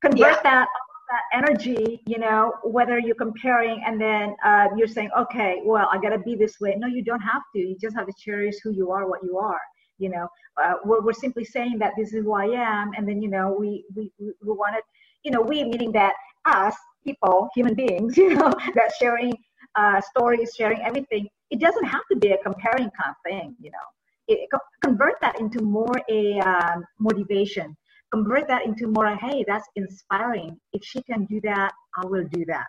convert 0.00 0.18
yeah. 0.18 0.40
that 0.42 0.68
that 1.10 1.44
energy, 1.44 2.00
you 2.06 2.18
know, 2.18 2.54
whether 2.64 2.98
you're 2.98 3.14
comparing 3.14 3.82
and 3.86 4.00
then 4.00 4.34
uh, 4.42 4.68
you're 4.76 4.88
saying, 4.88 5.10
okay, 5.18 5.60
well, 5.62 5.88
I 5.92 5.98
gotta 5.98 6.18
be 6.18 6.36
this 6.36 6.58
way. 6.58 6.74
No, 6.78 6.86
you 6.86 7.04
don't 7.04 7.20
have 7.20 7.42
to. 7.54 7.60
You 7.60 7.76
just 7.78 7.94
have 7.96 8.06
to 8.06 8.14
cherish 8.18 8.54
who 8.62 8.72
you 8.72 8.90
are, 8.92 9.06
what 9.06 9.22
you 9.22 9.36
are 9.36 9.60
you 10.02 10.08
know 10.08 10.28
uh, 10.62 10.74
we're, 10.84 11.00
we're 11.00 11.12
simply 11.12 11.44
saying 11.44 11.78
that 11.78 11.92
this 11.96 12.12
is 12.12 12.24
who 12.24 12.32
i 12.34 12.44
am 12.44 12.90
and 12.96 13.08
then 13.08 13.22
you 13.22 13.28
know 13.28 13.56
we 13.58 13.84
we, 13.94 14.10
we 14.18 14.32
want 14.42 14.74
to 14.74 14.82
you 15.24 15.30
know 15.30 15.40
we 15.40 15.64
meaning 15.64 15.92
that 15.92 16.14
us 16.46 16.74
people 17.04 17.48
human 17.54 17.74
beings 17.74 18.16
you 18.22 18.34
know 18.34 18.52
that 18.74 18.90
sharing 18.98 19.32
uh, 19.76 20.00
stories 20.00 20.52
sharing 20.56 20.80
everything 20.82 21.28
it 21.50 21.60
doesn't 21.60 21.84
have 21.84 22.02
to 22.10 22.16
be 22.16 22.32
a 22.32 22.38
comparing 22.38 22.90
kind 22.98 23.10
of 23.10 23.16
thing 23.24 23.54
you 23.60 23.70
know 23.70 23.86
it, 24.28 24.48
convert 24.82 25.14
that 25.20 25.38
into 25.40 25.62
more 25.62 25.96
a 26.08 26.38
um, 26.40 26.84
motivation 26.98 27.76
convert 28.12 28.46
that 28.48 28.64
into 28.64 28.86
more 28.86 29.16
hey 29.16 29.44
that's 29.46 29.68
inspiring 29.76 30.58
if 30.72 30.82
she 30.84 31.02
can 31.02 31.24
do 31.26 31.40
that 31.42 31.72
i 31.96 32.06
will 32.06 32.24
do 32.30 32.44
that 32.44 32.66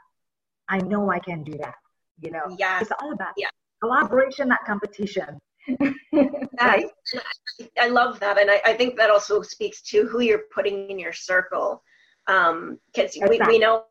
i 0.70 0.78
know 0.80 1.12
i 1.12 1.20
can 1.20 1.44
do 1.44 1.54
that 1.58 1.76
you 2.22 2.32
know 2.32 2.44
yeah 2.58 2.80
it's 2.80 2.92
all 3.02 3.12
about 3.12 3.34
yeah. 3.38 3.50
collaboration 3.82 4.48
not 4.48 4.60
competition 4.66 5.40
I, 6.60 6.86
I 7.80 7.88
love 7.88 8.20
that. 8.20 8.38
And 8.38 8.50
I, 8.52 8.62
I, 8.66 8.74
think 8.74 8.98
that 8.98 9.10
also 9.10 9.42
speaks 9.42 9.82
to 9.84 10.06
who 10.06 10.22
you're 10.22 10.44
putting 10.54 10.90
in 10.90 11.00
your 11.00 11.14
circle. 11.14 11.82
Because 12.26 13.18
um, 13.18 13.30
we, 13.30 13.40
we 13.48 13.60
know, 13.60 13.86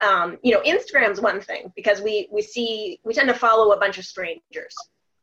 um, 0.00 0.38
you 0.42 0.52
know, 0.52 0.60
Instagram's 0.62 1.20
one 1.20 1.40
thing 1.40 1.72
because 1.76 2.00
we, 2.00 2.28
we 2.32 2.42
see, 2.42 2.98
we 3.04 3.14
tend 3.14 3.28
to 3.28 3.34
follow 3.34 3.72
a 3.72 3.80
bunch 3.80 3.98
of 3.98 4.04
strangers. 4.04 4.74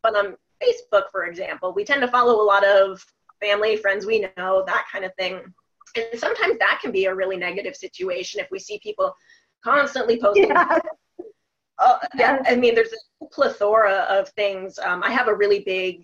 But 0.04 0.15
on 0.15 0.36
Facebook, 0.62 1.04
for 1.12 1.25
example, 1.25 1.73
we 1.73 1.84
tend 1.84 2.01
to 2.01 2.08
follow 2.08 2.41
a 2.41 2.45
lot 2.45 2.65
of 2.65 3.04
family, 3.45 3.77
friends 3.77 4.05
we 4.05 4.27
know, 4.38 4.63
that 4.65 4.86
kind 4.91 5.05
of 5.05 5.13
thing. 5.15 5.41
And 5.95 6.19
sometimes 6.19 6.58
that 6.60 6.79
can 6.81 6.91
be 6.91 7.05
a 7.05 7.15
really 7.15 7.38
negative 7.38 7.75
situation 7.75 8.39
if 8.39 8.49
we 8.51 8.60
see 8.60 8.79
people 8.79 9.15
constantly 9.63 10.19
posting 10.19 10.49
yeah. 10.49 10.79
Oh, 11.77 11.99
yeah. 12.15 12.41
I 12.45 12.55
mean, 12.55 12.73
there's 12.73 12.93
a 13.21 13.25
plethora 13.25 14.08
of 14.10 14.29
things. 14.29 14.79
Um, 14.79 15.03
I 15.03 15.12
have 15.12 15.27
a 15.27 15.36
really 15.36 15.60
big 15.60 16.03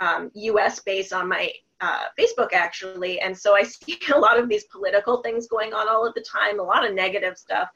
um, 0.00 0.30
U.S. 0.34 0.78
base 0.80 1.12
on 1.12 1.28
my 1.28 1.50
uh, 1.80 2.04
Facebook 2.18 2.52
actually, 2.52 3.20
and 3.20 3.36
so 3.36 3.56
I 3.56 3.62
see 3.62 3.98
a 4.14 4.18
lot 4.18 4.38
of 4.38 4.48
these 4.48 4.64
political 4.64 5.22
things 5.22 5.48
going 5.48 5.74
on 5.74 5.88
all 5.88 6.06
of 6.06 6.14
the 6.14 6.20
time, 6.20 6.60
a 6.60 6.62
lot 6.62 6.86
of 6.86 6.94
negative 6.94 7.36
stuff. 7.36 7.68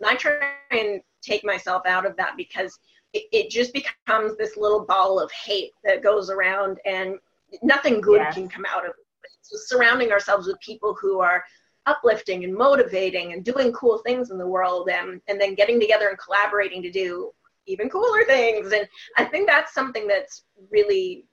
And 0.00 0.08
I 0.08 0.14
try 0.14 0.40
and 0.70 1.00
take 1.22 1.44
myself 1.44 1.82
out 1.86 2.06
of 2.06 2.16
that 2.16 2.34
because 2.36 2.78
it, 3.12 3.24
it 3.32 3.50
just 3.50 3.72
becomes 3.72 4.36
this 4.36 4.56
little 4.56 4.84
ball 4.84 5.20
of 5.20 5.30
hate 5.32 5.72
that 5.84 6.02
goes 6.02 6.30
around, 6.30 6.78
and 6.86 7.16
nothing 7.62 8.00
good 8.00 8.20
yes. 8.20 8.34
can 8.34 8.48
come 8.48 8.64
out 8.68 8.84
of 8.84 8.90
it. 8.90 9.30
So 9.42 9.56
surrounding 9.66 10.12
ourselves 10.12 10.46
with 10.46 10.58
people 10.60 10.96
who 11.00 11.20
are 11.20 11.44
uplifting 11.86 12.44
and 12.44 12.54
motivating 12.54 13.32
and 13.32 13.44
doing 13.44 13.72
cool 13.72 13.98
things 13.98 14.30
in 14.30 14.38
the 14.38 14.46
world 14.46 14.88
and, 14.90 15.20
and 15.28 15.40
then 15.40 15.54
getting 15.54 15.78
together 15.78 16.08
and 16.08 16.18
collaborating 16.18 16.82
to 16.82 16.90
do 16.90 17.32
even 17.66 17.88
cooler 17.88 18.24
things. 18.24 18.72
And 18.72 18.88
I 19.16 19.24
think 19.24 19.48
that's 19.48 19.72
something 19.74 20.06
that's 20.06 20.44
really 20.70 21.24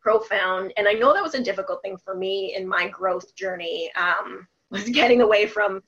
profound. 0.00 0.72
And 0.76 0.86
I 0.86 0.92
know 0.92 1.12
that 1.14 1.22
was 1.22 1.34
a 1.34 1.42
difficult 1.42 1.80
thing 1.82 1.96
for 1.96 2.14
me 2.14 2.54
in 2.56 2.68
my 2.68 2.88
growth 2.88 3.34
journey, 3.34 3.90
um, 3.96 4.46
was 4.70 4.88
getting 4.88 5.20
away 5.22 5.46
from 5.46 5.82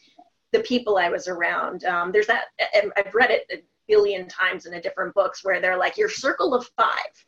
the 0.53 0.61
people 0.61 0.97
I 0.97 1.09
was 1.09 1.29
around. 1.29 1.85
Um, 1.85 2.13
there's 2.13 2.29
that, 2.29 2.45
and 2.75 2.93
I've 2.97 3.15
read 3.15 3.31
it 3.31 3.47
a 3.53 3.63
billion 3.89 4.29
times 4.29 4.67
in 4.67 4.75
a 4.75 4.81
different 4.81 5.15
books 5.15 5.45
where 5.45 5.61
they're 5.61 5.77
like, 5.77 5.97
your 5.97 6.09
circle 6.09 6.55
of 6.55 6.69
five 6.77 7.25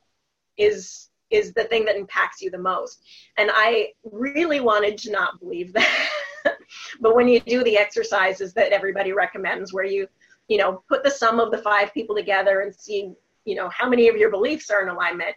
is 0.57 1.09
is 1.31 1.53
the 1.53 1.65
thing 1.65 1.85
that 1.85 1.97
impacts 1.97 2.41
you 2.41 2.51
the 2.51 2.59
most. 2.59 3.03
And 3.37 3.51
I 3.53 3.89
really 4.05 4.61
wanted 4.61 4.99
to 4.99 5.11
not 5.11 5.41
believe 5.41 5.73
that. 5.73 6.11
but 7.01 7.15
when 7.15 7.29
you 7.29 7.41
do 7.41 7.63
the 7.65 7.77
exercises 7.77 8.53
that 8.55 8.73
everybody 8.73 9.13
recommends 9.13 9.73
where 9.73 9.85
you 9.85 10.07
you 10.49 10.57
know 10.57 10.83
put 10.89 11.05
the 11.05 11.11
sum 11.11 11.41
of 11.41 11.51
the 11.51 11.59
five 11.59 11.93
people 11.93 12.17
together 12.17 12.61
and 12.61 12.75
see 12.75 13.13
you 13.45 13.55
know 13.55 13.69
how 13.69 13.89
many 13.89 14.09
of 14.09 14.17
your 14.17 14.31
beliefs 14.31 14.71
are 14.71 14.83
in 14.83 14.89
alignment 14.89 15.35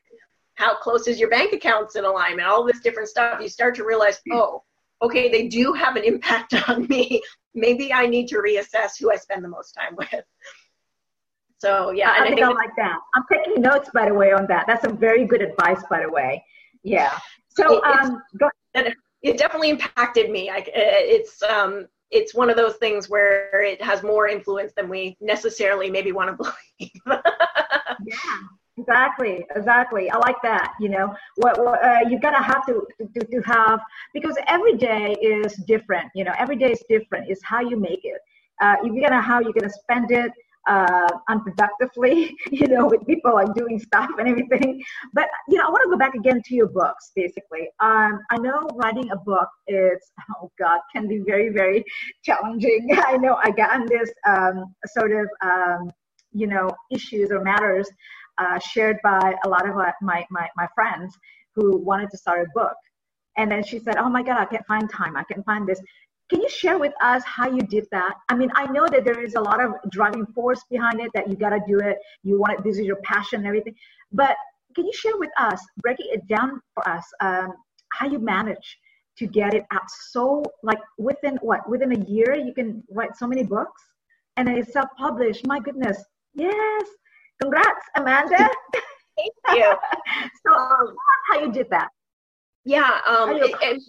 how 0.55 0.75
close 0.75 1.07
is 1.07 1.19
your 1.19 1.29
bank 1.29 1.53
accounts 1.53 1.95
in 1.95 2.05
alignment 2.05 2.47
all 2.47 2.63
this 2.63 2.81
different 2.81 3.09
stuff 3.09 3.41
you 3.41 3.49
start 3.49 3.75
to 3.75 3.85
realize 3.85 4.19
hmm. 4.25 4.37
oh 4.37 4.63
okay 5.01 5.29
they 5.29 5.47
do 5.47 5.73
have 5.73 5.95
an 5.95 6.03
impact 6.03 6.53
on 6.69 6.87
me 6.87 7.21
maybe 7.53 7.93
i 7.93 8.05
need 8.05 8.27
to 8.27 8.37
reassess 8.37 8.91
who 8.99 9.11
i 9.11 9.15
spend 9.15 9.43
the 9.43 9.49
most 9.49 9.73
time 9.73 9.95
with 9.97 10.23
so 11.61 11.91
yeah 11.91 12.11
i, 12.11 12.23
I 12.23 12.27
think, 12.27 12.41
i 12.41 12.47
like 12.49 12.75
that 12.77 12.97
i'm 13.15 13.23
taking 13.31 13.61
notes 13.61 13.89
by 13.93 14.07
the 14.09 14.13
way 14.13 14.31
on 14.31 14.47
that 14.47 14.65
that's 14.67 14.81
some 14.83 14.97
very 14.97 15.25
good 15.25 15.41
advice 15.41 15.81
by 15.89 16.01
the 16.01 16.09
way 16.09 16.43
yeah 16.83 17.17
so 17.49 17.83
um, 17.83 18.21
go 18.39 18.49
it 19.21 19.37
definitely 19.37 19.69
impacted 19.69 20.29
me. 20.29 20.49
I, 20.49 20.63
it's 20.73 21.41
um, 21.43 21.87
it's 22.09 22.33
one 22.33 22.49
of 22.49 22.57
those 22.57 22.75
things 22.75 23.09
where 23.09 23.61
it 23.61 23.81
has 23.81 24.03
more 24.03 24.27
influence 24.27 24.73
than 24.75 24.89
we 24.89 25.15
necessarily 25.21 25.89
maybe 25.89 26.11
want 26.11 26.29
to 26.29 26.51
believe. 26.77 27.21
yeah, 28.05 28.15
exactly, 28.77 29.45
exactly. 29.55 30.09
I 30.09 30.17
like 30.17 30.37
that. 30.43 30.73
You 30.79 30.89
know, 30.89 31.15
what, 31.35 31.63
what 31.63 31.83
uh, 31.83 31.99
you 32.09 32.19
gotta 32.19 32.41
have 32.41 32.65
to, 32.65 32.85
to 32.99 33.25
to 33.25 33.41
have 33.45 33.79
because 34.13 34.35
every 34.47 34.75
day 34.75 35.15
is 35.21 35.55
different. 35.67 36.09
You 36.15 36.23
know, 36.23 36.33
every 36.37 36.55
day 36.55 36.71
is 36.71 36.83
different. 36.89 37.29
Is 37.29 37.39
how 37.43 37.61
you 37.61 37.77
make 37.77 38.01
it. 38.03 38.19
Uh, 38.59 38.75
you're 38.83 39.01
gonna 39.01 39.21
how 39.21 39.39
you're 39.39 39.53
gonna 39.53 39.69
spend 39.69 40.11
it 40.11 40.31
uh, 40.67 41.09
unproductively, 41.29 42.31
you 42.51 42.67
know, 42.67 42.87
with 42.87 43.05
people 43.05 43.33
like 43.33 43.53
doing 43.53 43.79
stuff 43.79 44.09
and 44.17 44.27
everything. 44.27 44.81
But 45.13 45.27
you 45.49 45.57
know, 45.57 45.65
I 45.65 45.69
want 45.69 45.83
to 45.83 45.89
go 45.89 45.97
back 45.97 46.15
again 46.15 46.41
to 46.45 46.55
your 46.55 46.67
books, 46.69 47.11
basically. 47.15 47.69
Um, 47.79 48.19
I 48.31 48.37
know 48.37 48.67
writing 48.75 49.09
a 49.11 49.17
book 49.17 49.49
is, 49.67 49.99
oh 50.41 50.51
God, 50.59 50.79
can 50.93 51.07
be 51.07 51.19
very, 51.25 51.49
very 51.49 51.83
challenging. 52.23 52.89
I 52.93 53.17
know 53.17 53.39
I 53.43 53.51
got 53.51 53.71
on 53.71 53.85
this 53.87 54.11
um, 54.27 54.73
sort 54.87 55.11
of, 55.11 55.27
um, 55.43 55.91
you 56.31 56.47
know, 56.47 56.69
issues 56.91 57.31
or 57.31 57.41
matters 57.43 57.89
uh, 58.37 58.59
shared 58.59 58.97
by 59.03 59.35
a 59.45 59.49
lot 59.49 59.67
of 59.67 59.75
my, 60.01 60.25
my, 60.31 60.47
my 60.55 60.67
friends 60.73 61.13
who 61.55 61.77
wanted 61.77 62.09
to 62.11 62.17
start 62.17 62.41
a 62.47 62.49
book. 62.53 62.75
And 63.37 63.51
then 63.51 63.63
she 63.63 63.79
said, 63.79 63.97
Oh 63.97 64.09
my 64.09 64.23
God, 64.23 64.37
I 64.37 64.45
can't 64.45 64.65
find 64.65 64.89
time. 64.89 65.15
I 65.15 65.23
can't 65.23 65.45
find 65.45 65.67
this. 65.67 65.81
Can 66.31 66.41
you 66.41 66.49
share 66.49 66.77
with 66.77 66.93
us 67.03 67.23
how 67.25 67.51
you 67.51 67.61
did 67.61 67.87
that? 67.91 68.13
I 68.29 68.35
mean, 68.35 68.49
I 68.55 68.65
know 68.67 68.87
that 68.87 69.03
there 69.03 69.21
is 69.21 69.35
a 69.35 69.41
lot 69.41 69.61
of 69.61 69.73
driving 69.91 70.25
force 70.27 70.63
behind 70.69 71.01
it 71.01 71.11
that 71.13 71.29
you 71.29 71.35
got 71.35 71.49
to 71.49 71.59
do 71.67 71.79
it. 71.79 71.97
You 72.23 72.39
want 72.39 72.53
it. 72.53 72.63
This 72.63 72.77
is 72.79 72.85
your 72.85 72.95
passion 73.03 73.39
and 73.39 73.47
everything. 73.47 73.75
But 74.13 74.37
can 74.73 74.85
you 74.85 74.93
share 74.93 75.17
with 75.17 75.31
us, 75.37 75.61
breaking 75.81 76.07
it 76.09 76.25
down 76.27 76.61
for 76.73 76.87
us, 76.87 77.03
um, 77.19 77.51
how 77.91 78.07
you 78.07 78.17
manage 78.17 78.77
to 79.17 79.27
get 79.27 79.53
it 79.53 79.65
out 79.71 79.83
so 79.89 80.41
like 80.63 80.79
within 80.97 81.37
what 81.41 81.69
within 81.69 81.91
a 81.91 82.05
year 82.09 82.33
you 82.33 82.53
can 82.53 82.81
write 82.89 83.13
so 83.17 83.27
many 83.27 83.43
books 83.43 83.81
and 84.37 84.47
it's 84.47 84.71
self-published. 84.71 85.45
My 85.45 85.59
goodness, 85.59 86.01
yes, 86.33 86.85
congrats, 87.41 87.85
Amanda. 87.97 88.49
Thank 89.17 89.33
you. 89.53 89.75
so 90.47 90.53
um, 90.53 90.95
how 91.29 91.41
you 91.41 91.51
did 91.51 91.69
that? 91.71 91.89
Yeah, 92.63 92.99
um, 93.05 93.31
it, 93.31 93.53
it, 93.61 93.81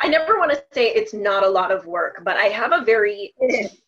I 0.00 0.08
never 0.08 0.38
want 0.38 0.50
to 0.52 0.62
say 0.72 0.88
it's 0.88 1.12
not 1.12 1.44
a 1.44 1.48
lot 1.48 1.70
of 1.70 1.86
work, 1.86 2.22
but 2.24 2.36
I 2.36 2.44
have 2.44 2.72
a 2.72 2.84
very 2.84 3.34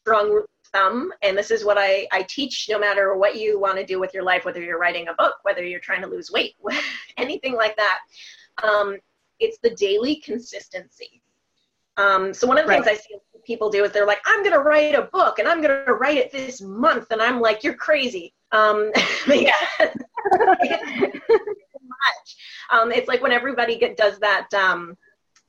strong 0.01 0.45
thumb, 0.73 1.13
and 1.23 1.37
this 1.37 1.51
is 1.51 1.65
what 1.65 1.79
I, 1.79 2.07
I 2.13 2.23
teach 2.23 2.67
no 2.69 2.79
matter 2.79 3.17
what 3.17 3.37
you 3.37 3.59
want 3.59 3.79
to 3.79 3.87
do 3.87 3.99
with 3.99 4.13
your 4.13 4.23
life, 4.23 4.45
whether 4.45 4.63
you're 4.63 4.79
writing 4.79 5.09
a 5.09 5.15
book, 5.15 5.37
whether 5.43 5.65
you're 5.65 5.81
trying 5.81 6.03
to 6.03 6.09
lose 6.09 6.31
weight, 6.31 6.55
anything 7.17 7.55
like 7.55 7.77
that. 7.77 7.99
Um, 8.63 8.99
it's 9.41 9.59
the 9.63 9.75
daily 9.75 10.17
consistency. 10.17 11.23
Um, 11.97 12.33
so 12.33 12.47
one 12.47 12.59
of 12.59 12.65
the 12.65 12.71
right. 12.71 12.85
things 12.85 12.99
I 12.99 13.01
see 13.01 13.17
people 13.45 13.71
do 13.71 13.85
is 13.85 13.93
they're 13.93 14.07
like, 14.07 14.21
I'm 14.27 14.43
going 14.43 14.55
to 14.55 14.61
write 14.61 14.95
a 14.95 15.03
book 15.03 15.39
and 15.39 15.49
I'm 15.49 15.61
going 15.61 15.85
to 15.85 15.95
write 15.95 16.17
it 16.17 16.31
this 16.31 16.61
month. 16.61 17.11
And 17.11 17.21
I'm 17.21 17.41
like, 17.41 17.65
you're 17.65 17.75
crazy. 17.75 18.33
Um, 18.53 18.93
much. 22.03 22.37
Um, 22.71 22.93
it's 22.93 23.09
like 23.09 23.23
when 23.23 23.33
everybody 23.33 23.79
get, 23.79 23.97
does 23.97 24.19
that 24.21 24.53
um, 24.55 24.97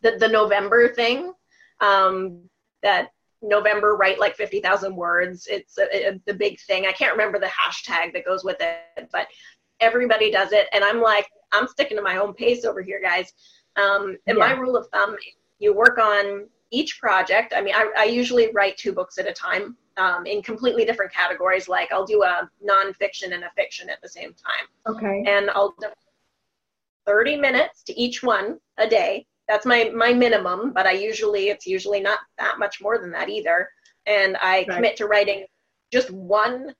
the 0.03 0.17
the 0.19 0.27
November 0.27 0.89
thing. 0.93 1.33
Um, 1.79 2.49
that 2.83 3.09
November 3.43 3.95
write 3.95 4.19
like 4.19 4.35
50,000 4.35 4.95
words. 4.95 5.47
It's 5.49 5.77
a, 5.77 6.13
a, 6.13 6.21
the 6.25 6.33
big 6.33 6.59
thing. 6.61 6.85
I 6.85 6.91
can't 6.91 7.11
remember 7.11 7.39
the 7.39 7.47
hashtag 7.47 8.13
that 8.13 8.25
goes 8.25 8.43
with 8.43 8.57
it, 8.61 9.09
but 9.11 9.27
everybody 9.79 10.31
does 10.31 10.53
it. 10.53 10.67
And 10.73 10.83
I'm 10.83 11.01
like, 11.01 11.27
I'm 11.51 11.67
sticking 11.67 11.97
to 11.97 12.03
my 12.03 12.17
own 12.17 12.33
pace 12.33 12.65
over 12.65 12.81
here, 12.81 13.01
guys. 13.01 13.33
Um, 13.75 14.17
and 14.27 14.37
yeah. 14.37 14.47
my 14.47 14.51
rule 14.53 14.77
of 14.77 14.87
thumb, 14.89 15.17
you 15.59 15.73
work 15.73 15.97
on 15.97 16.47
each 16.71 16.99
project. 16.99 17.53
I 17.55 17.61
mean, 17.61 17.75
I, 17.75 17.91
I 17.97 18.03
usually 18.05 18.51
write 18.53 18.77
two 18.77 18.93
books 18.93 19.17
at 19.17 19.27
a 19.27 19.33
time 19.33 19.77
um, 19.97 20.25
in 20.25 20.41
completely 20.41 20.85
different 20.85 21.13
categories. 21.13 21.67
Like 21.67 21.91
I'll 21.91 22.05
do 22.05 22.23
a 22.23 22.49
nonfiction 22.65 23.33
and 23.33 23.43
a 23.43 23.51
fiction 23.55 23.89
at 23.89 24.01
the 24.01 24.09
same 24.09 24.33
time. 24.33 24.95
Okay. 24.95 25.23
And 25.27 25.49
I'll 25.51 25.75
do 25.79 25.87
30 27.05 27.35
minutes 27.37 27.83
to 27.83 27.99
each 27.99 28.23
one 28.23 28.59
a 28.77 28.87
day 28.87 29.27
that's 29.47 29.65
my 29.65 29.91
my 29.95 30.13
minimum 30.13 30.71
but 30.73 30.85
i 30.85 30.91
usually 30.91 31.49
it's 31.49 31.65
usually 31.65 32.01
not 32.01 32.19
that 32.37 32.59
much 32.59 32.81
more 32.81 32.97
than 32.97 33.11
that 33.11 33.29
either 33.29 33.67
and 34.05 34.37
i 34.37 34.57
right. 34.57 34.69
commit 34.69 34.95
to 34.97 35.07
writing 35.07 35.45
just 35.91 36.09
one 36.11 36.73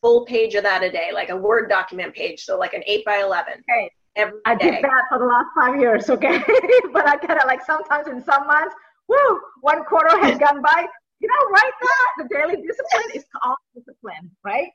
full 0.00 0.24
page 0.26 0.54
of 0.54 0.62
that 0.62 0.82
a 0.82 0.90
day 0.90 1.10
like 1.12 1.30
a 1.30 1.36
word 1.36 1.68
document 1.68 2.14
page 2.14 2.44
so 2.44 2.58
like 2.58 2.74
an 2.74 2.82
8 2.86 3.04
by 3.04 3.18
11 3.18 3.54
okay 3.54 3.90
every 4.16 4.40
i 4.46 4.54
day. 4.54 4.70
did 4.70 4.84
that 4.84 5.04
for 5.08 5.18
the 5.18 5.24
last 5.24 5.48
five 5.54 5.80
years 5.80 6.08
okay 6.10 6.38
but 6.92 7.08
i 7.08 7.16
kind 7.16 7.40
of 7.40 7.46
like 7.46 7.64
sometimes 7.64 8.08
in 8.08 8.22
some 8.22 8.46
months 8.46 8.74
woo 9.08 9.40
one 9.60 9.84
quarter 9.84 10.16
has 10.20 10.38
gone 10.46 10.62
by 10.62 10.86
you 11.20 11.28
know 11.28 11.50
write 11.50 11.72
that 11.80 12.10
the 12.18 12.34
daily 12.34 12.62
discipline 12.62 13.10
is 13.14 13.24
called 13.42 13.56
discipline 13.74 14.30
right 14.44 14.68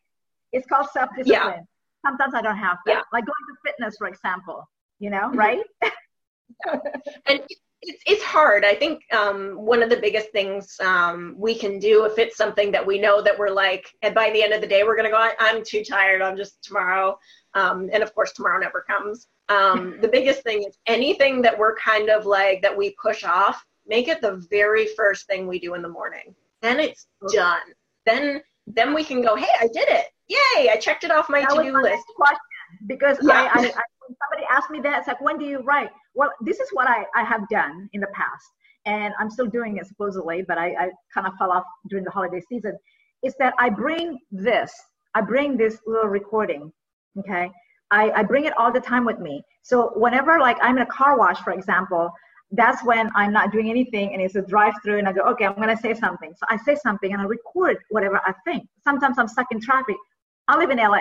it's 0.52 0.68
called 0.68 0.88
self-discipline 0.92 1.30
yeah. 1.32 1.60
sometimes 2.06 2.34
i 2.34 2.42
don't 2.42 2.58
have 2.58 2.78
that 2.86 2.94
yeah. 2.94 3.02
like 3.12 3.26
going 3.26 3.36
to 3.48 3.72
fitness 3.72 3.96
for 3.98 4.08
example 4.08 4.68
you 5.00 5.10
know 5.10 5.30
mm-hmm. 5.30 5.40
right 5.40 5.64
and 7.26 7.42
it's, 7.82 8.04
it's 8.06 8.24
hard. 8.24 8.64
I 8.64 8.76
think 8.76 9.04
um, 9.14 9.56
one 9.58 9.84
of 9.84 9.90
the 9.90 9.98
biggest 9.98 10.32
things 10.32 10.76
um, 10.80 11.36
we 11.38 11.56
can 11.56 11.80
do 11.80 12.06
if 12.06 12.18
it's 12.18 12.38
something 12.38 12.72
that 12.72 12.86
we 12.86 13.00
know 13.00 13.22
that 13.22 13.38
we're 13.38 13.50
like, 13.50 13.88
and 14.02 14.16
by 14.16 14.32
the 14.32 14.42
end 14.42 14.54
of 14.54 14.62
the 14.62 14.68
day, 14.68 14.84
we're 14.84 14.96
going 14.96 15.10
to 15.10 15.12
go, 15.12 15.30
I'm 15.40 15.64
too 15.64 15.84
tired. 15.84 16.22
I'm 16.22 16.38
just 16.38 16.64
tomorrow. 16.64 17.18
Um, 17.54 17.90
and 17.92 18.02
of 18.02 18.14
course, 18.16 18.32
tomorrow 18.34 18.60
never 18.60 18.82
comes. 18.82 19.28
Um, 19.50 19.98
the 20.02 20.08
biggest 20.08 20.44
thing 20.44 20.64
is 20.64 20.78
anything 20.88 21.42
that 21.42 21.58
we're 21.58 21.76
kind 21.76 22.10
of 22.10 22.26
like 22.26 22.62
that 22.62 22.76
we 22.76 22.96
push 23.02 23.24
off, 23.24 23.64
make 23.86 24.08
it 24.08 24.22
the 24.22 24.46
very 24.50 24.88
first 24.96 25.28
thing 25.28 25.48
we 25.48 25.60
do 25.60 25.74
in 25.74 25.82
the 25.82 25.90
morning. 25.90 26.34
Then 26.62 26.80
it's 26.80 27.08
done. 27.32 27.62
Then 28.06 28.42
then 28.68 28.94
we 28.94 29.04
can 29.04 29.22
go, 29.22 29.36
hey, 29.36 29.46
I 29.60 29.68
did 29.68 29.90
it. 29.90 30.06
Yay, 30.30 30.70
I 30.70 30.78
checked 30.78 31.04
it 31.04 31.12
off 31.12 31.30
my 31.30 31.42
to 31.42 31.64
do 31.64 31.82
list. 31.82 32.06
Question 32.16 32.40
because 32.88 33.18
yeah. 33.22 33.34
I, 33.34 33.44
I, 33.44 33.60
I, 33.60 33.84
when 34.08 34.16
somebody 34.18 34.48
asked 34.50 34.72
me 34.72 34.80
that, 34.82 35.00
it's 35.00 35.08
like, 35.08 35.22
when 35.22 35.38
do 35.38 35.46
you 35.46 35.60
write? 35.60 35.92
Well, 36.16 36.32
this 36.42 36.60
is 36.60 36.70
what 36.74 36.88
I, 36.88 37.06
I 37.16 37.24
have 37.24 37.48
done 37.50 37.90
in 37.94 38.02
the 38.02 38.08
past, 38.14 38.46
and 38.86 39.14
I'm 39.20 39.30
still 39.30 39.48
doing 39.48 39.78
it 39.78 39.88
supposedly, 39.88 40.44
but 40.48 40.58
I, 40.58 40.68
I 40.74 40.90
kind 41.14 41.28
of 41.28 41.34
fell 41.40 41.52
off 41.52 41.64
during 41.90 42.06
the 42.06 42.12
holiday 42.12 42.42
season. 42.50 42.78
Is 43.24 43.36
that 43.40 43.54
I 43.58 43.70
bring 43.70 44.20
this, 44.32 44.72
I 45.16 45.22
bring 45.22 45.58
this 45.58 45.80
little 45.88 46.10
recording, 46.10 46.72
okay? 47.20 47.50
I, 47.92 48.12
I 48.12 48.24
bring 48.24 48.46
it 48.46 48.58
all 48.58 48.72
the 48.72 48.80
time 48.80 49.06
with 49.06 49.20
me. 49.20 49.44
So 49.62 49.92
whenever, 49.96 50.40
like, 50.40 50.58
I'm 50.62 50.78
in 50.78 50.84
a 50.84 50.88
car 50.88 51.18
wash, 51.18 51.40
for 51.40 51.52
example, 51.52 52.12
that's 52.52 52.84
when 52.84 53.10
I'm 53.16 53.34
not 53.34 53.52
doing 53.52 53.70
anything 53.70 54.14
and 54.14 54.22
it's 54.22 54.36
a 54.36 54.42
drive 54.42 54.74
through 54.84 55.00
and 55.00 55.08
I 55.08 55.14
go, 55.14 55.22
okay, 55.22 55.46
I'm 55.46 55.56
gonna 55.56 55.78
say 55.78 55.94
something. 55.94 56.34
So 56.38 56.46
I 56.50 56.58
say 56.58 56.76
something 56.76 57.12
and 57.12 57.22
I 57.22 57.26
record 57.26 57.78
whatever 57.90 58.22
I 58.26 58.34
think. 58.46 58.68
Sometimes 58.84 59.18
I'm 59.18 59.28
stuck 59.28 59.48
in 59.52 59.60
traffic. 59.60 59.96
I 60.48 60.58
live 60.58 60.70
in 60.70 60.78
LA. 60.78 61.00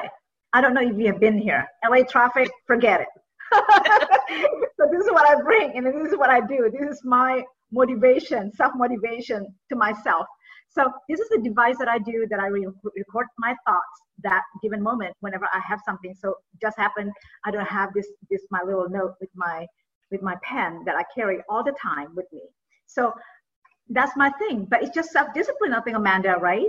I 0.55 0.61
don't 0.61 0.75
know 0.75 0.81
if 0.81 0.97
you 0.97 1.07
have 1.07 1.21
been 1.21 1.39
here. 1.39 1.67
LA 1.89 2.05
traffic, 2.05 2.51
forget 2.67 3.03
it. 3.03 3.09
so 4.77 4.89
this 4.91 5.05
is 5.05 5.11
what 5.11 5.29
I 5.29 5.41
bring 5.43 5.77
and 5.77 5.87
this 5.87 6.13
is 6.13 6.17
what 6.17 6.31
I 6.31 6.41
do. 6.41 6.71
This 6.73 6.89
is 6.91 7.05
my 7.05 7.43
motivation, 7.71 8.53
self-motivation 8.53 9.47
to 9.71 9.77
myself. 9.77 10.27
So 10.69 10.91
this 11.09 11.21
is 11.21 11.29
the 11.29 11.39
device 11.39 11.77
that 11.79 11.89
I 11.89 11.99
do 11.99 12.27
that 12.31 12.41
I 12.41 12.47
re- 12.47 12.67
record 12.97 13.27
my 13.39 13.55
thoughts 13.67 14.03
that 14.23 14.43
given 14.63 14.83
moment 14.83 15.15
whenever 15.21 15.47
I 15.53 15.61
have 15.67 15.81
something. 15.85 16.15
So 16.15 16.35
just 16.61 16.79
happened 16.79 17.13
I 17.45 17.51
don't 17.51 17.67
have 17.67 17.91
this 17.95 18.09
this 18.31 18.43
my 18.51 18.63
little 18.65 18.89
note 18.89 19.15
with 19.21 19.31
my 19.35 19.67
with 20.11 20.23
my 20.23 20.37
pen 20.43 20.83
that 20.87 20.97
I 20.97 21.05
carry 21.15 21.41
all 21.49 21.63
the 21.63 21.75
time 21.83 22.15
with 22.15 22.27
me. 22.33 22.43
So 22.87 23.13
that's 23.91 24.17
my 24.17 24.31
thing. 24.31 24.67
But 24.71 24.83
it's 24.83 24.95
just 24.95 25.11
self-discipline, 25.11 25.73
I 25.73 25.81
think, 25.81 25.97
Amanda, 25.97 26.37
right? 26.41 26.69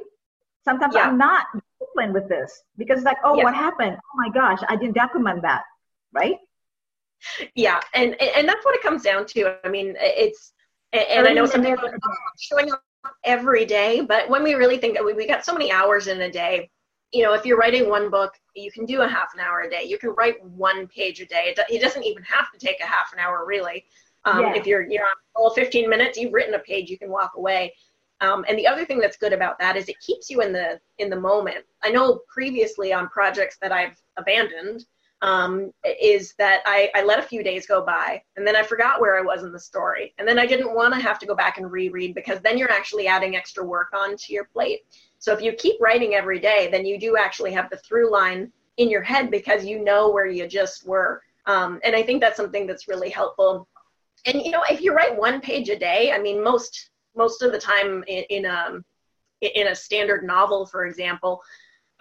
Sometimes 0.63 0.95
yeah. 0.95 1.01
I'm 1.01 1.17
not 1.17 1.47
disciplined 1.79 2.13
with 2.13 2.29
this 2.29 2.63
because 2.77 2.97
it's 2.99 3.05
like, 3.05 3.17
oh, 3.23 3.35
yeah. 3.35 3.43
what 3.43 3.53
happened? 3.53 3.97
Oh 3.97 4.17
my 4.17 4.29
gosh, 4.29 4.59
I 4.69 4.75
didn't 4.75 4.95
document 4.95 5.41
that, 5.41 5.63
right? 6.13 6.37
Yeah, 7.55 7.79
and 7.93 8.19
and 8.21 8.47
that's 8.47 8.65
what 8.65 8.75
it 8.75 8.81
comes 8.81 9.03
down 9.03 9.25
to. 9.27 9.55
I 9.63 9.69
mean, 9.69 9.95
it's 9.99 10.53
and, 10.91 11.03
and 11.09 11.27
I 11.27 11.33
know 11.33 11.45
some 11.45 11.63
people 11.63 11.87
are 11.87 11.99
showing 12.39 12.71
up 12.71 12.83
every 13.23 13.65
day, 13.65 14.01
but 14.01 14.29
when 14.29 14.43
we 14.43 14.53
really 14.53 14.77
think 14.77 14.95
that 14.95 15.03
we, 15.03 15.13
we 15.13 15.27
got 15.27 15.45
so 15.45 15.53
many 15.53 15.71
hours 15.71 16.07
in 16.07 16.21
a 16.21 16.31
day, 16.31 16.69
you 17.11 17.23
know, 17.23 17.33
if 17.33 17.45
you're 17.45 17.57
writing 17.57 17.89
one 17.89 18.09
book, 18.09 18.33
you 18.55 18.71
can 18.71 18.85
do 18.85 19.01
a 19.01 19.07
half 19.07 19.33
an 19.33 19.39
hour 19.39 19.61
a 19.61 19.69
day. 19.69 19.83
You 19.83 19.97
can 19.97 20.11
write 20.11 20.43
one 20.43 20.87
page 20.87 21.19
a 21.21 21.25
day. 21.25 21.53
It, 21.55 21.59
it 21.69 21.81
doesn't 21.81 22.03
even 22.03 22.23
have 22.23 22.51
to 22.51 22.57
take 22.57 22.79
a 22.81 22.85
half 22.85 23.13
an 23.13 23.19
hour, 23.19 23.45
really. 23.45 23.85
Um, 24.25 24.41
yeah. 24.41 24.55
If 24.55 24.65
you're 24.65 24.83
you're 24.83 25.03
on 25.03 25.15
all 25.35 25.49
15 25.51 25.89
minutes, 25.89 26.17
you've 26.17 26.33
written 26.33 26.53
a 26.53 26.59
page, 26.59 26.89
you 26.89 26.97
can 26.97 27.09
walk 27.09 27.33
away. 27.35 27.73
Um, 28.21 28.45
and 28.47 28.57
the 28.57 28.67
other 28.67 28.85
thing 28.85 28.99
that's 28.99 29.17
good 29.17 29.33
about 29.33 29.59
that 29.59 29.75
is 29.75 29.89
it 29.89 29.99
keeps 29.99 30.29
you 30.29 30.41
in 30.41 30.53
the 30.53 30.79
in 30.97 31.09
the 31.09 31.19
moment. 31.19 31.65
I 31.83 31.89
know 31.89 32.21
previously 32.33 32.93
on 32.93 33.09
projects 33.09 33.57
that 33.61 33.71
I've 33.71 34.01
abandoned 34.17 34.85
um, 35.23 35.71
is 36.01 36.33
that 36.37 36.61
I, 36.65 36.91
I 36.93 37.03
let 37.03 37.17
a 37.17 37.23
few 37.23 37.43
days 37.43 37.65
go 37.65 37.83
by 37.83 38.21
and 38.35 38.45
then 38.45 38.57
I 38.57 38.61
forgot 38.61 38.99
where 38.99 39.17
I 39.17 39.21
was 39.21 39.43
in 39.43 39.53
the 39.53 39.59
story, 39.59 40.13
and 40.17 40.27
then 40.27 40.37
I 40.37 40.45
didn't 40.45 40.75
want 40.75 40.93
to 40.93 40.99
have 40.99 41.17
to 41.19 41.25
go 41.25 41.33
back 41.33 41.57
and 41.57 41.71
reread 41.71 42.13
because 42.13 42.41
then 42.41 42.57
you're 42.57 42.71
actually 42.71 43.07
adding 43.07 43.35
extra 43.35 43.63
work 43.63 43.93
onto 43.93 44.33
your 44.33 44.43
plate. 44.43 44.81
So 45.19 45.31
if 45.31 45.41
you 45.41 45.53
keep 45.53 45.79
writing 45.79 46.13
every 46.13 46.39
day, 46.39 46.67
then 46.69 46.85
you 46.85 46.99
do 46.99 47.15
actually 47.15 47.53
have 47.53 47.69
the 47.69 47.77
through 47.77 48.11
line 48.11 48.51
in 48.75 48.89
your 48.89 49.01
head 49.01 49.31
because 49.31 49.65
you 49.65 49.81
know 49.81 50.11
where 50.11 50.27
you 50.27 50.45
just 50.45 50.85
were. 50.85 51.21
Um, 51.45 51.79
and 51.85 51.95
I 51.95 52.03
think 52.03 52.19
that's 52.19 52.35
something 52.35 52.67
that's 52.67 52.89
really 52.89 53.09
helpful. 53.09 53.67
And 54.25 54.41
you 54.41 54.51
know, 54.51 54.63
if 54.69 54.81
you 54.81 54.93
write 54.93 55.17
one 55.17 55.39
page 55.39 55.69
a 55.69 55.79
day, 55.79 56.11
I 56.11 56.19
mean, 56.19 56.43
most 56.43 56.89
most 57.15 57.41
of 57.41 57.53
the 57.53 57.59
time 57.59 58.03
in, 58.07 58.23
in 58.29 58.45
a 58.45 58.65
um, 58.67 58.85
in 59.39 59.67
a 59.67 59.75
standard 59.75 60.25
novel, 60.25 60.65
for 60.65 60.85
example, 60.85 61.41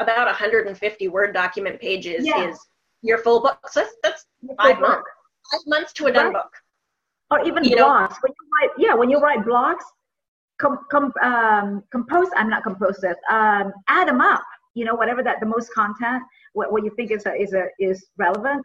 about 0.01 0.27
150 0.27 1.09
word 1.09 1.33
document 1.33 1.81
pages 1.81 2.27
yeah. 2.27 2.49
is 2.49 2.59
your 3.03 3.19
full 3.19 3.41
book. 3.41 3.59
So 3.71 3.81
that's, 3.81 3.95
that's 4.03 4.27
five 4.59 4.79
book. 4.79 4.89
months, 4.89 5.11
five 5.51 5.61
months 5.67 5.93
to 5.95 6.07
a 6.07 6.13
done 6.13 6.27
right. 6.27 6.35
book. 6.35 6.53
Or 7.31 7.45
even 7.47 7.65
you 7.65 7.77
blogs. 7.77 8.11
Know? 8.11 8.17
When 8.23 8.33
you 8.33 8.49
write, 8.61 8.71
yeah, 8.79 8.95
when 8.95 9.11
you 9.11 9.19
write 9.19 9.41
blogs, 9.41 9.83
com, 10.61 10.79
com, 10.91 11.13
um, 11.23 11.83
compose. 11.91 12.29
I'm 12.37 12.49
not 12.49 12.63
compose 12.63 12.99
this. 13.01 13.17
Um, 13.31 13.73
add 13.89 14.09
them 14.09 14.21
up. 14.21 14.43
You 14.75 14.85
know, 14.85 14.95
whatever 14.95 15.23
that 15.23 15.41
the 15.41 15.47
most 15.47 15.73
content, 15.75 16.23
what, 16.55 16.73
what 16.73 16.85
you 16.85 16.91
think 16.97 17.11
is 17.11 17.27
a, 17.27 17.35
is 17.35 17.53
a, 17.53 17.67
is 17.79 18.07
relevant, 18.17 18.65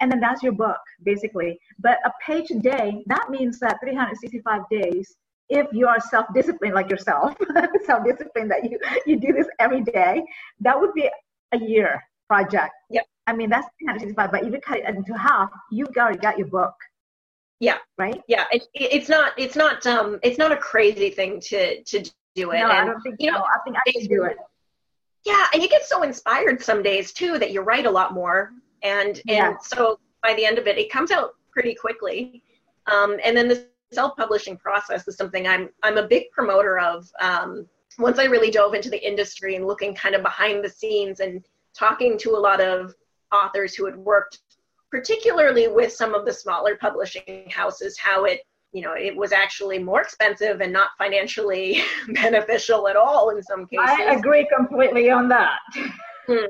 and 0.00 0.10
then 0.10 0.18
that's 0.18 0.42
your 0.42 0.52
book 0.52 0.80
basically. 1.04 1.58
But 1.78 1.98
a 2.04 2.10
page 2.24 2.50
a 2.50 2.58
day, 2.58 3.04
that 3.06 3.30
means 3.30 3.60
that 3.60 3.78
365 3.82 4.62
days 4.70 5.16
if 5.50 5.66
you 5.72 5.86
are 5.86 6.00
self-disciplined 6.00 6.74
like 6.74 6.90
yourself, 6.90 7.36
self-disciplined 7.86 8.50
that 8.50 8.64
you 8.64 8.78
you 9.06 9.16
do 9.20 9.32
this 9.32 9.46
every 9.58 9.82
day, 9.82 10.22
that 10.60 10.80
would 10.80 10.94
be 10.94 11.08
a 11.52 11.58
year 11.58 12.02
project. 12.28 12.72
Yep. 12.90 13.06
I 13.26 13.34
mean 13.34 13.50
that's 13.50 13.66
365, 13.78 14.30
but 14.30 14.44
if 14.44 14.52
you 14.52 14.60
cut 14.60 14.78
it 14.78 14.94
into 14.94 15.16
half, 15.16 15.50
you've 15.70 15.88
already 15.96 16.18
got 16.18 16.38
your 16.38 16.48
book. 16.48 16.74
Yeah. 17.60 17.78
Right. 17.96 18.20
Yeah. 18.28 18.44
It, 18.52 18.66
it's 18.74 19.08
not. 19.08 19.32
It's 19.38 19.56
not. 19.56 19.86
Um. 19.86 20.18
It's 20.22 20.38
not 20.38 20.52
a 20.52 20.56
crazy 20.56 21.10
thing 21.10 21.40
to 21.40 21.82
to 21.82 22.02
do 22.34 22.50
it. 22.50 22.58
No, 22.58 22.64
and, 22.64 22.72
I 22.72 22.84
don't 22.84 23.00
think. 23.00 23.16
You 23.18 23.32
know, 23.32 23.38
I 23.38 23.58
think 23.64 23.76
I 23.76 23.92
can 23.92 24.06
do 24.06 24.24
it. 24.24 24.36
Yeah, 25.24 25.46
and 25.54 25.62
you 25.62 25.68
get 25.68 25.86
so 25.86 26.02
inspired 26.02 26.62
some 26.62 26.82
days 26.82 27.12
too 27.12 27.38
that 27.38 27.50
you 27.50 27.62
write 27.62 27.86
a 27.86 27.90
lot 27.90 28.12
more, 28.12 28.52
and 28.82 29.16
and 29.16 29.22
yeah. 29.26 29.56
so 29.62 29.98
by 30.22 30.34
the 30.34 30.44
end 30.44 30.58
of 30.58 30.66
it, 30.66 30.76
it 30.76 30.90
comes 30.90 31.10
out 31.10 31.36
pretty 31.50 31.74
quickly. 31.74 32.42
Um, 32.86 33.16
and 33.24 33.34
then 33.34 33.48
the 33.48 33.66
self-publishing 33.92 34.58
process 34.58 35.08
is 35.08 35.16
something 35.16 35.46
I'm 35.46 35.70
I'm 35.82 35.96
a 35.96 36.06
big 36.06 36.30
promoter 36.32 36.78
of. 36.78 37.08
Um, 37.20 37.66
once 37.98 38.18
I 38.18 38.24
really 38.24 38.50
dove 38.50 38.74
into 38.74 38.90
the 38.90 39.06
industry 39.06 39.54
and 39.54 39.66
looking 39.66 39.94
kind 39.94 40.14
of 40.14 40.22
behind 40.22 40.64
the 40.64 40.68
scenes 40.68 41.20
and 41.20 41.44
talking 41.78 42.18
to 42.18 42.30
a 42.30 42.38
lot 42.38 42.60
of 42.60 42.94
authors 43.32 43.74
who 43.74 43.84
had 43.84 43.96
worked 43.96 44.38
particularly 44.94 45.66
with 45.66 45.92
some 45.92 46.14
of 46.14 46.24
the 46.24 46.32
smaller 46.32 46.76
publishing 46.76 47.50
houses, 47.50 47.98
how 47.98 48.26
it 48.26 48.42
you 48.72 48.80
know 48.80 48.92
it 48.92 49.14
was 49.16 49.32
actually 49.32 49.76
more 49.76 50.00
expensive 50.00 50.60
and 50.60 50.72
not 50.72 50.90
financially 50.96 51.82
beneficial 52.08 52.86
at 52.86 52.94
all 52.94 53.30
in 53.30 53.42
some 53.42 53.66
cases. 53.66 53.84
I 53.88 54.14
agree 54.14 54.48
completely 54.56 55.10
on 55.10 55.28
that. 55.30 55.58
Hmm. 56.28 56.46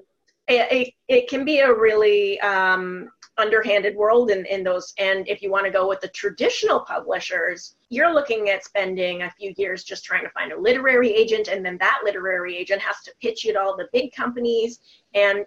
It, 0.46 0.72
it, 0.72 0.94
it, 1.08 1.28
can 1.30 1.46
be 1.46 1.60
a 1.60 1.72
really 1.72 2.38
um, 2.40 3.08
underhanded 3.36 3.96
world 3.96 4.30
in, 4.30 4.46
in 4.46 4.62
those. 4.62 4.94
And 4.98 5.28
if 5.28 5.42
you 5.42 5.50
want 5.50 5.66
to 5.66 5.72
go 5.72 5.88
with 5.88 6.00
the 6.00 6.08
traditional 6.08 6.80
publishers, 6.80 7.74
you're 7.88 8.12
looking 8.12 8.50
at 8.50 8.64
spending 8.64 9.22
a 9.22 9.30
few 9.30 9.54
years 9.56 9.84
just 9.84 10.04
trying 10.04 10.24
to 10.24 10.30
find 10.30 10.52
a 10.52 10.60
literary 10.60 11.12
agent. 11.12 11.48
And 11.48 11.64
then 11.64 11.76
that 11.78 12.00
literary 12.04 12.56
agent 12.56 12.80
has 12.80 12.96
to 13.04 13.12
pitch 13.20 13.44
you 13.44 13.52
to 13.52 13.60
all 13.60 13.76
the 13.76 13.88
big 13.92 14.12
companies. 14.12 14.80
And 15.14 15.44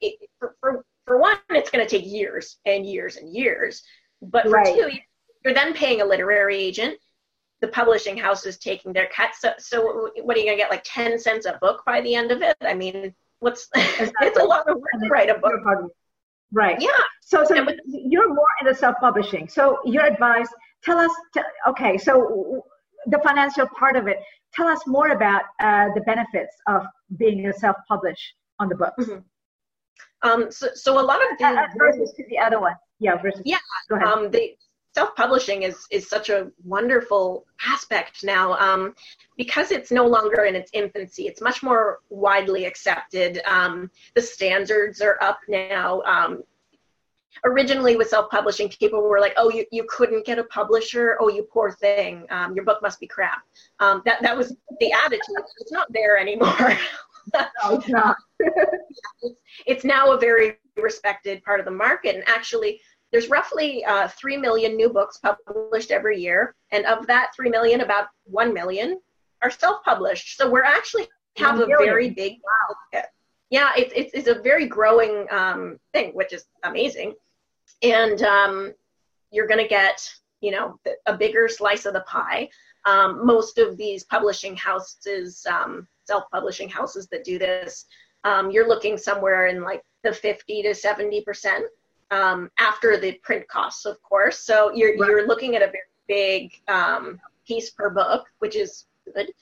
it, 0.00 0.28
for, 0.38 0.56
for 0.60 0.84
for 1.06 1.18
one, 1.18 1.36
it's 1.50 1.70
going 1.70 1.86
to 1.86 1.90
take 1.98 2.08
years 2.08 2.58
and 2.64 2.86
years 2.86 3.16
and 3.16 3.28
years. 3.34 3.82
But 4.20 4.44
for 4.44 4.50
Right. 4.52 4.74
two, 4.74 4.90
you're 5.44 5.54
then 5.54 5.74
paying 5.74 6.00
a 6.00 6.04
literary 6.04 6.56
agent. 6.56 6.98
The 7.60 7.68
publishing 7.68 8.16
house 8.16 8.46
is 8.46 8.58
taking 8.58 8.92
their 8.92 9.08
cut. 9.14 9.30
So, 9.38 9.52
so 9.58 10.10
what 10.22 10.36
are 10.36 10.40
you 10.40 10.46
going 10.46 10.56
to 10.56 10.62
get? 10.62 10.70
Like 10.70 10.82
10 10.84 11.18
cents 11.18 11.46
a 11.46 11.58
book 11.60 11.82
by 11.84 12.00
the 12.00 12.14
end 12.14 12.32
of 12.32 12.42
it? 12.42 12.56
I 12.62 12.74
mean, 12.74 13.14
what's 13.40 13.68
it's 13.74 14.38
a 14.38 14.44
lot 14.44 14.68
of 14.68 14.78
work 14.78 14.90
to 15.02 15.08
write 15.08 15.30
a 15.30 15.38
book. 15.38 15.60
Right. 16.52 16.76
Yeah. 16.80 16.88
So, 17.22 17.44
so 17.44 17.54
you're 17.86 18.28
more 18.34 18.46
into 18.60 18.74
self-publishing. 18.74 19.48
So 19.48 19.78
your 19.84 20.04
advice, 20.04 20.48
tell 20.84 20.98
us, 20.98 21.10
t- 21.34 21.40
okay, 21.68 21.96
so 21.96 22.62
the 23.06 23.18
financial 23.24 23.66
part 23.78 23.96
of 23.96 24.06
it, 24.06 24.18
tell 24.52 24.66
us 24.68 24.80
more 24.86 25.08
about 25.08 25.42
uh, 25.60 25.88
the 25.94 26.02
benefits 26.02 26.54
of 26.68 26.82
being 27.16 27.46
a 27.46 27.52
self-publish 27.52 28.20
on 28.60 28.68
the 28.68 28.74
books 28.76 29.06
Mhm. 29.06 29.24
Um, 30.24 30.52
so, 30.52 30.68
so 30.74 31.00
a 31.00 31.02
lot 31.10 31.20
of 31.20 31.28
Uh, 31.40 31.46
uh, 31.46 31.66
the 31.72 31.78
versus 31.78 32.12
to 32.16 32.22
the 32.28 32.38
other 32.38 32.60
one. 32.60 32.74
Yeah, 33.00 33.16
versus. 33.20 33.42
Yeah, 33.44 33.58
Go 33.88 33.96
ahead. 33.96 34.06
um, 34.08 34.30
the 34.30 34.56
self-publishing 34.94 35.62
is 35.62 35.86
is 35.90 36.08
such 36.08 36.28
a 36.28 36.50
wonderful 36.64 37.46
aspect 37.66 38.24
now 38.24 38.54
um, 38.58 38.94
because 39.36 39.70
it's 39.70 39.90
no 39.90 40.06
longer 40.06 40.44
in 40.44 40.54
its 40.54 40.70
infancy. 40.74 41.26
It's 41.26 41.40
much 41.40 41.62
more 41.62 42.00
widely 42.10 42.66
accepted. 42.66 43.40
Um, 43.46 43.90
the 44.14 44.22
standards 44.22 45.00
are 45.00 45.18
up 45.22 45.40
now. 45.48 46.02
Um, 46.02 46.42
originally, 47.44 47.96
with 47.96 48.08
self-publishing, 48.08 48.68
people 48.68 49.02
were 49.02 49.20
like, 49.20 49.34
"Oh, 49.36 49.50
you, 49.50 49.64
you 49.72 49.84
couldn't 49.88 50.26
get 50.26 50.38
a 50.38 50.44
publisher. 50.44 51.16
Oh, 51.20 51.28
you 51.28 51.44
poor 51.44 51.70
thing. 51.70 52.26
Um, 52.30 52.54
your 52.54 52.64
book 52.64 52.82
must 52.82 53.00
be 53.00 53.06
crap." 53.06 53.42
Um, 53.80 54.02
that 54.04 54.22
that 54.22 54.36
was 54.36 54.54
the 54.80 54.92
attitude. 54.92 55.44
It's 55.58 55.72
not 55.72 55.92
there 55.92 56.18
anymore. 56.18 56.78
no, 57.34 57.46
it's 57.70 57.88
not. 57.88 58.16
it's, 59.22 59.36
it's 59.66 59.84
now 59.84 60.12
a 60.12 60.18
very 60.18 60.58
respected 60.76 61.42
part 61.44 61.60
of 61.60 61.66
the 61.66 61.72
market. 61.72 62.14
And 62.14 62.24
actually, 62.26 62.80
there's 63.12 63.28
roughly 63.28 63.84
uh, 63.84 64.08
3 64.08 64.38
million 64.38 64.74
new 64.74 64.88
books 64.88 65.18
published 65.18 65.90
every 65.90 66.18
year. 66.18 66.54
And 66.70 66.86
of 66.86 67.06
that 67.06 67.30
3 67.36 67.50
million, 67.50 67.82
about 67.82 68.08
1 68.24 68.52
million 68.54 69.00
are 69.42 69.50
self 69.50 69.84
published. 69.84 70.36
So 70.36 70.50
we're 70.50 70.64
actually 70.64 71.06
have 71.36 71.60
a 71.60 71.66
very 71.66 72.10
big 72.10 72.38
market. 72.92 73.10
Yeah, 73.50 73.70
it's, 73.76 73.92
it's, 73.94 74.14
it's 74.14 74.28
a 74.28 74.40
very 74.40 74.66
growing 74.66 75.26
um, 75.30 75.78
thing, 75.92 76.12
which 76.14 76.32
is 76.32 76.46
amazing. 76.64 77.14
And 77.82 78.22
um, 78.22 78.72
you're 79.30 79.46
going 79.46 79.62
to 79.62 79.68
get, 79.68 80.08
you 80.40 80.50
know, 80.50 80.78
a 81.04 81.16
bigger 81.16 81.48
slice 81.48 81.84
of 81.84 81.92
the 81.92 82.00
pie. 82.00 82.48
Um, 82.86 83.24
most 83.26 83.58
of 83.58 83.76
these 83.76 84.04
publishing 84.04 84.56
houses, 84.56 85.46
um, 85.46 85.86
self-publishing 86.06 86.70
houses 86.70 87.08
that 87.12 87.24
do 87.24 87.38
this, 87.38 87.84
um, 88.24 88.50
you're 88.50 88.68
looking 88.68 88.96
somewhere 88.96 89.46
in 89.46 89.62
like 89.62 89.82
the 90.02 90.12
50 90.12 90.62
to 90.62 90.74
70 90.74 91.20
percent 91.22 91.64
um, 92.12 92.50
after 92.58 92.98
the 92.98 93.12
print 93.24 93.48
costs, 93.48 93.84
of 93.86 94.00
course. 94.02 94.38
So 94.40 94.56
you're 94.74 94.96
Right. 94.98 95.08
you're 95.08 95.26
looking 95.26 95.56
at 95.56 95.62
a 95.62 95.66
very 95.76 95.90
big 96.08 96.52
um, 96.68 97.18
piece 97.48 97.70
per 97.70 97.88
book, 97.90 98.26
which 98.38 98.54
is 98.54 98.86
good. 99.14 99.32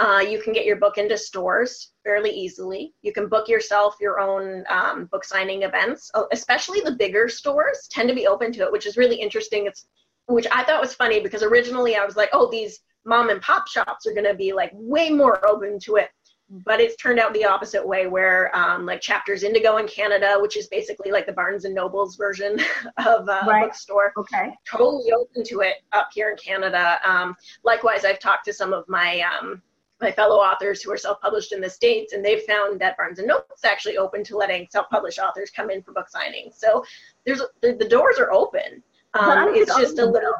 Uh, 0.00 0.20
you 0.32 0.40
can 0.40 0.52
get 0.52 0.64
your 0.64 0.76
book 0.76 0.96
into 0.96 1.16
stores 1.18 1.92
fairly 2.04 2.30
easily. 2.30 2.94
You 3.02 3.12
can 3.12 3.28
book 3.28 3.48
yourself 3.48 3.96
your 4.00 4.20
own 4.20 4.64
um, 4.68 5.06
book 5.06 5.24
signing 5.24 5.62
events, 5.64 6.10
Oh, 6.14 6.28
especially 6.30 6.80
the 6.80 6.92
bigger 6.92 7.28
stores 7.28 7.88
tend 7.90 8.08
to 8.08 8.14
be 8.14 8.26
open 8.28 8.52
to 8.52 8.62
it, 8.62 8.70
which 8.70 8.86
is 8.86 8.96
really 8.96 9.16
interesting. 9.16 9.66
It's 9.66 9.86
which 10.26 10.46
I 10.52 10.62
thought 10.62 10.80
was 10.80 10.94
funny 10.94 11.20
because 11.20 11.42
originally 11.42 11.96
I 11.96 12.04
was 12.04 12.16
like, 12.16 12.28
oh, 12.32 12.48
these 12.50 12.80
mom 13.04 13.30
and 13.30 13.40
pop 13.42 13.66
shops 13.66 14.06
are 14.06 14.12
going 14.12 14.26
to 14.26 14.34
be 14.34 14.52
like 14.52 14.70
way 14.74 15.08
more 15.10 15.44
open 15.48 15.78
to 15.80 15.96
it. 15.96 16.10
But 16.50 16.80
it's 16.80 16.96
turned 16.96 17.18
out 17.18 17.34
the 17.34 17.44
opposite 17.44 17.86
way, 17.86 18.06
where 18.06 18.54
um, 18.56 18.86
like 18.86 19.02
Chapters 19.02 19.42
Indigo 19.42 19.76
in 19.76 19.86
Canada, 19.86 20.36
which 20.40 20.56
is 20.56 20.66
basically 20.68 21.10
like 21.10 21.26
the 21.26 21.32
Barnes 21.32 21.66
and 21.66 21.74
Nobles 21.74 22.16
version 22.16 22.58
of 23.06 23.28
uh, 23.28 23.42
Right. 23.46 23.64
a 23.64 23.66
bookstore, 23.66 24.12
Okay. 24.16 24.54
totally 24.70 25.12
open 25.12 25.44
to 25.44 25.60
it 25.60 25.74
up 25.92 26.08
here 26.12 26.30
in 26.30 26.36
Canada. 26.38 26.98
Um, 27.04 27.36
likewise, 27.64 28.06
I've 28.06 28.18
talked 28.18 28.46
to 28.46 28.52
some 28.54 28.72
of 28.72 28.88
my 28.88 29.20
um, 29.20 29.60
my 30.00 30.10
fellow 30.12 30.36
authors 30.36 30.80
who 30.80 30.92
are 30.92 30.96
self-published 30.96 31.52
in 31.52 31.60
the 31.60 31.68
states, 31.68 32.12
and 32.14 32.24
they've 32.24 32.42
found 32.44 32.80
that 32.80 32.96
Barnes 32.96 33.18
and 33.18 33.26
Noble 33.28 33.44
is 33.54 33.64
actually 33.64 33.98
open 33.98 34.22
to 34.24 34.36
letting 34.36 34.66
self-published 34.70 35.18
authors 35.18 35.50
come 35.50 35.70
in 35.70 35.82
for 35.82 35.92
book 35.92 36.06
signings. 36.08 36.54
So 36.54 36.82
there's 37.26 37.42
the, 37.60 37.74
the 37.74 37.88
doors 37.88 38.18
are 38.18 38.32
open. 38.32 38.82
Um, 39.14 39.48
it's 39.54 39.74
just 39.76 39.98
a 39.98 40.06
little. 40.06 40.32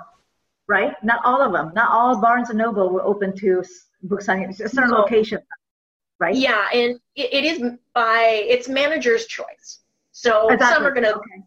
Right? 0.68 0.94
Not 1.02 1.20
all 1.24 1.42
of 1.42 1.52
them. 1.52 1.72
Not 1.74 1.90
all 1.90 2.18
Barnes 2.20 2.48
and 2.50 2.58
Noble 2.58 2.88
were 2.88 3.02
open 3.02 3.36
to 3.38 3.62
book 4.04 4.22
signing. 4.22 4.48
It's 4.48 4.60
a 4.60 4.68
certain 4.68 4.90
No. 4.90 4.98
location. 5.00 5.40
Right? 6.20 6.34
Yeah, 6.34 6.66
and 6.72 6.98
it, 7.14 7.32
it 7.32 7.44
is 7.44 7.62
by 7.94 8.44
it's 8.48 8.68
manager's 8.68 9.26
choice. 9.26 9.80
So 10.12 10.48
Exactly. 10.50 10.74
some 10.74 10.86
are 10.86 10.92
gonna 10.92 11.10
Okay. 11.10 11.42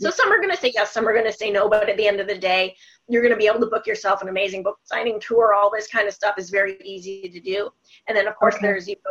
So 0.00 0.10
some 0.10 0.32
are 0.32 0.36
going 0.36 0.50
to 0.50 0.56
say 0.56 0.70
yes, 0.72 0.92
some 0.92 1.08
are 1.08 1.12
going 1.12 1.24
to 1.26 1.32
say 1.32 1.50
no, 1.50 1.68
but 1.68 1.88
at 1.88 1.96
the 1.96 2.06
end 2.06 2.20
of 2.20 2.28
the 2.28 2.38
day, 2.38 2.76
you're 3.08 3.22
going 3.22 3.32
to 3.34 3.38
be 3.38 3.48
able 3.48 3.58
to 3.58 3.66
book 3.66 3.84
yourself 3.84 4.22
an 4.22 4.28
amazing 4.28 4.62
book 4.62 4.78
signing 4.84 5.18
tour. 5.18 5.54
All 5.54 5.72
this 5.72 5.88
kind 5.88 6.06
of 6.06 6.14
stuff 6.14 6.36
is 6.38 6.50
very 6.50 6.78
easy 6.84 7.28
to 7.28 7.40
do. 7.40 7.68
And 8.06 8.16
then, 8.16 8.28
of 8.28 8.36
course, 8.36 8.54
Okay. 8.54 8.66
there's 8.66 8.86
you 8.86 8.94
go 9.04 9.10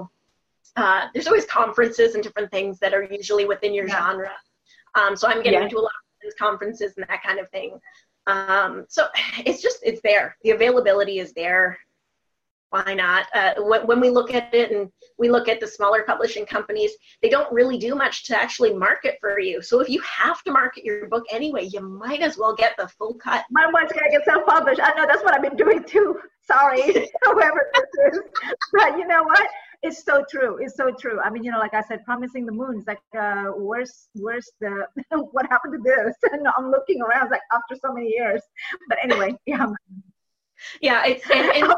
to, 0.00 0.10
uh, 0.82 1.06
there's 1.14 1.28
always 1.28 1.44
conferences 1.44 2.14
and 2.14 2.24
different 2.24 2.50
things 2.50 2.80
that 2.80 2.92
are 2.92 3.04
usually 3.04 3.44
within 3.44 3.72
your 3.72 3.86
Yeah. 3.86 3.98
genre. 3.98 4.32
Um, 4.96 5.14
so 5.14 5.28
I'm 5.28 5.42
getting 5.42 5.60
Yeah. 5.60 5.66
into 5.66 5.78
a 5.78 5.82
lot 5.82 5.92
of 5.94 6.22
these 6.22 6.34
conferences 6.34 6.94
and 6.96 7.06
that 7.08 7.22
kind 7.22 7.38
of 7.38 7.48
thing. 7.50 7.78
Um, 8.26 8.86
so 8.88 9.06
it's 9.46 9.62
just 9.62 9.78
it's 9.84 10.00
there. 10.02 10.36
The 10.42 10.50
availability 10.50 11.20
is 11.20 11.32
there. 11.34 11.78
Why 12.74 12.92
not? 12.92 13.26
Uh, 13.32 13.54
when, 13.58 13.86
when 13.86 14.00
we 14.00 14.10
look 14.10 14.34
at 14.34 14.52
it 14.52 14.72
and 14.72 14.90
we 15.16 15.30
look 15.30 15.48
at 15.48 15.60
the 15.60 15.66
smaller 15.66 16.02
publishing 16.02 16.44
companies, 16.44 16.90
they 17.22 17.28
don't 17.28 17.52
really 17.52 17.78
do 17.78 17.94
much 17.94 18.24
to 18.24 18.36
actually 18.36 18.74
market 18.74 19.16
for 19.20 19.38
you. 19.38 19.62
So 19.62 19.78
if 19.78 19.88
you 19.88 20.00
have 20.00 20.42
to 20.42 20.50
market 20.50 20.84
your 20.84 21.06
book 21.06 21.22
anyway, 21.30 21.68
you 21.72 21.80
might 21.80 22.20
as 22.20 22.36
well 22.36 22.52
get 22.52 22.76
the 22.76 22.88
full 22.88 23.14
cut. 23.14 23.44
My 23.52 23.70
one's 23.72 23.92
gonna 23.92 24.10
get 24.10 24.24
self-published. 24.24 24.80
I 24.82 24.92
know 24.96 25.06
that's 25.06 25.22
what 25.22 25.34
I've 25.34 25.42
been 25.42 25.56
doing 25.56 25.84
too. 25.84 26.18
Sorry, 26.48 26.82
whoever 27.22 27.70
this 27.74 28.12
is. 28.12 28.20
But 28.72 28.98
you 28.98 29.06
know 29.06 29.22
what? 29.22 29.48
It's 29.84 30.02
so 30.02 30.24
true. 30.28 30.58
It's 30.60 30.74
so 30.76 30.90
true. 30.90 31.20
I 31.20 31.30
mean, 31.30 31.44
you 31.44 31.52
know, 31.52 31.60
like 31.60 31.74
I 31.74 31.82
said, 31.82 32.04
promising 32.04 32.44
the 32.44 32.52
moon. 32.52 32.78
It's 32.78 32.88
like, 32.88 32.98
uh, 33.16 33.52
where's 33.54 34.08
where's 34.14 34.50
the 34.60 34.88
what 35.30 35.46
happened 35.46 35.74
to 35.74 35.80
this? 35.80 36.16
And 36.32 36.44
I'm 36.58 36.72
looking 36.72 37.02
around, 37.02 37.30
like 37.30 37.42
after 37.52 37.76
so 37.80 37.94
many 37.94 38.08
years. 38.08 38.42
But 38.88 38.98
anyway, 39.00 39.36
yeah. 39.46 39.68
Yeah, 40.80 41.04
it's 41.06 41.28
and, 41.30 41.50
and 41.50 41.72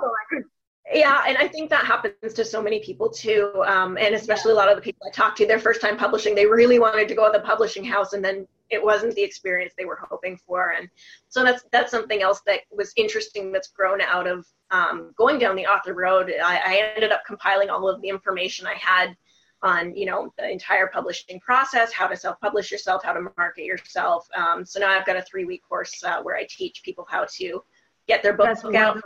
yeah, 0.92 1.24
and 1.26 1.36
I 1.36 1.48
think 1.48 1.68
that 1.70 1.84
happens 1.84 2.32
to 2.34 2.44
so 2.44 2.62
many 2.62 2.80
people 2.80 3.10
too, 3.10 3.64
um, 3.66 3.98
and 3.98 4.14
especially 4.14 4.52
a 4.52 4.54
lot 4.54 4.68
of 4.68 4.76
the 4.76 4.82
people 4.82 5.06
I 5.06 5.10
talked 5.10 5.36
to. 5.38 5.46
Their 5.46 5.58
first 5.58 5.80
time 5.80 5.96
publishing, 5.96 6.34
they 6.34 6.46
really 6.46 6.78
wanted 6.78 7.08
to 7.08 7.14
go 7.14 7.30
to 7.30 7.36
the 7.36 7.44
publishing 7.44 7.84
house, 7.84 8.12
and 8.12 8.24
then 8.24 8.46
it 8.70 8.82
wasn't 8.82 9.14
the 9.14 9.22
experience 9.22 9.74
they 9.76 9.84
were 9.84 9.98
hoping 10.08 10.38
for. 10.46 10.74
And 10.78 10.88
so 11.28 11.42
that's 11.42 11.64
that's 11.72 11.90
something 11.90 12.22
else 12.22 12.40
that 12.46 12.60
was 12.70 12.92
interesting 12.96 13.50
that's 13.50 13.68
grown 13.68 14.00
out 14.00 14.28
of 14.28 14.46
um, 14.70 15.12
going 15.16 15.40
down 15.40 15.56
the 15.56 15.66
author 15.66 15.92
road. 15.92 16.32
I, 16.42 16.60
I 16.64 16.92
ended 16.94 17.10
up 17.10 17.22
compiling 17.26 17.68
all 17.68 17.88
of 17.88 18.00
the 18.00 18.08
information 18.08 18.66
I 18.66 18.74
had 18.74 19.16
on 19.62 19.96
you 19.96 20.06
know 20.06 20.32
the 20.38 20.48
entire 20.48 20.86
publishing 20.86 21.40
process, 21.40 21.92
how 21.92 22.06
to 22.06 22.16
self-publish 22.16 22.70
yourself, 22.70 23.02
how 23.02 23.12
to 23.12 23.26
market 23.36 23.64
yourself. 23.64 24.28
Um, 24.36 24.64
so 24.64 24.78
now 24.78 24.90
I've 24.90 25.06
got 25.06 25.16
a 25.16 25.22
three-week 25.22 25.62
course 25.68 26.04
uh, 26.04 26.22
where 26.22 26.36
I 26.36 26.46
teach 26.48 26.82
people 26.84 27.06
how 27.08 27.26
to 27.38 27.64
get 28.06 28.22
their 28.22 28.34
book 28.34 28.46
That's 28.46 28.64
out 28.76 29.02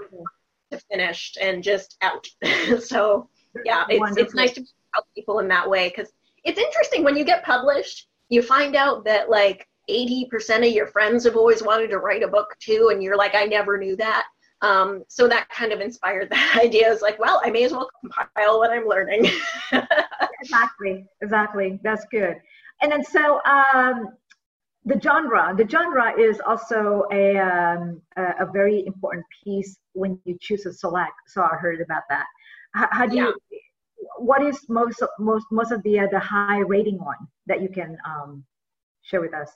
finished 0.79 1.39
and 1.41 1.63
just 1.63 1.97
out. 2.03 2.27
so 2.81 3.29
yeah, 3.65 3.85
it's, 3.89 4.17
it's 4.17 4.35
nice 4.35 4.53
to 4.53 4.65
help 4.95 5.07
people 5.15 5.39
in 5.41 5.49
that 5.49 5.69
way 5.69 5.89
because 5.89 6.13
it's 6.45 6.59
interesting 6.59 7.05
when 7.05 7.17
you 7.17 7.25
get 7.25 7.45
published, 7.45 8.09
you 8.29 8.43
find 8.43 8.77
out 8.77 9.05
that 9.05 9.29
like 9.29 9.67
80% 9.89 10.67
of 10.67 10.73
your 10.73 10.87
friends 10.87 11.25
have 11.25 11.37
always 11.37 11.63
wanted 11.63 11.89
to 11.91 11.99
write 11.99 12.23
a 12.23 12.29
book 12.29 12.55
too, 12.61 12.91
and 12.93 13.03
you're 13.03 13.17
like, 13.17 13.35
I 13.35 13.45
never 13.45 13.77
knew 13.77 13.97
that. 13.97 14.25
Um, 14.63 15.05
so 15.09 15.27
that 15.27 15.49
kind 15.49 15.73
of 15.73 15.81
inspired 15.81 16.29
that 16.31 16.61
idea. 16.63 16.91
Is 16.91 17.03
like, 17.03 17.19
well, 17.19 17.41
I 17.45 17.51
may 17.51 17.65
as 17.65 17.73
well 17.73 17.91
compile 18.01 18.59
what 18.59 18.71
I'm 18.71 18.87
learning. 18.87 19.29
exactly 20.41 21.07
exactly 21.21 21.79
that's 21.83 22.05
good 22.11 22.37
and 22.83 22.91
then 22.91 23.05
so 23.05 23.41
um 23.45 24.09
the 24.85 24.99
genre 25.01 25.55
the 25.57 25.69
genre 25.69 26.19
is 26.19 26.41
also 26.47 27.05
a 27.13 27.37
um 27.39 28.01
a, 28.17 28.23
a 28.41 28.47
very 28.53 28.87
important 28.87 29.25
piece 29.45 29.79
when 29.93 30.19
you 30.25 30.37
choose 30.41 30.67
a 30.67 30.73
select. 30.73 31.13
So 31.27 31.43
i 31.43 31.55
heard 31.57 31.81
about 31.81 32.03
that. 32.09 32.27
How, 32.75 32.89
how 32.91 33.07
do 33.07 33.17
you 33.17 33.35
what 34.19 34.43
is 34.43 34.59
most 34.69 35.03
most 35.19 35.47
most 35.51 35.71
of 35.71 35.83
the 35.83 36.01
uh, 36.01 36.07
the 36.11 36.19
high 36.19 36.61
rating 36.61 36.99
one 36.99 37.19
that 37.47 37.61
you 37.63 37.69
can 37.69 37.97
um 38.07 38.45
share 39.03 39.21
with 39.21 39.35
us 39.35 39.51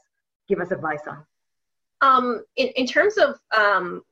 give 0.48 0.60
us 0.60 0.70
advice 0.70 1.06
on? 1.06 1.24
Um, 2.00 2.44
in, 2.56 2.68
in 2.76 2.86
terms 2.86 3.16
of 3.16 3.38
um, 3.56 4.02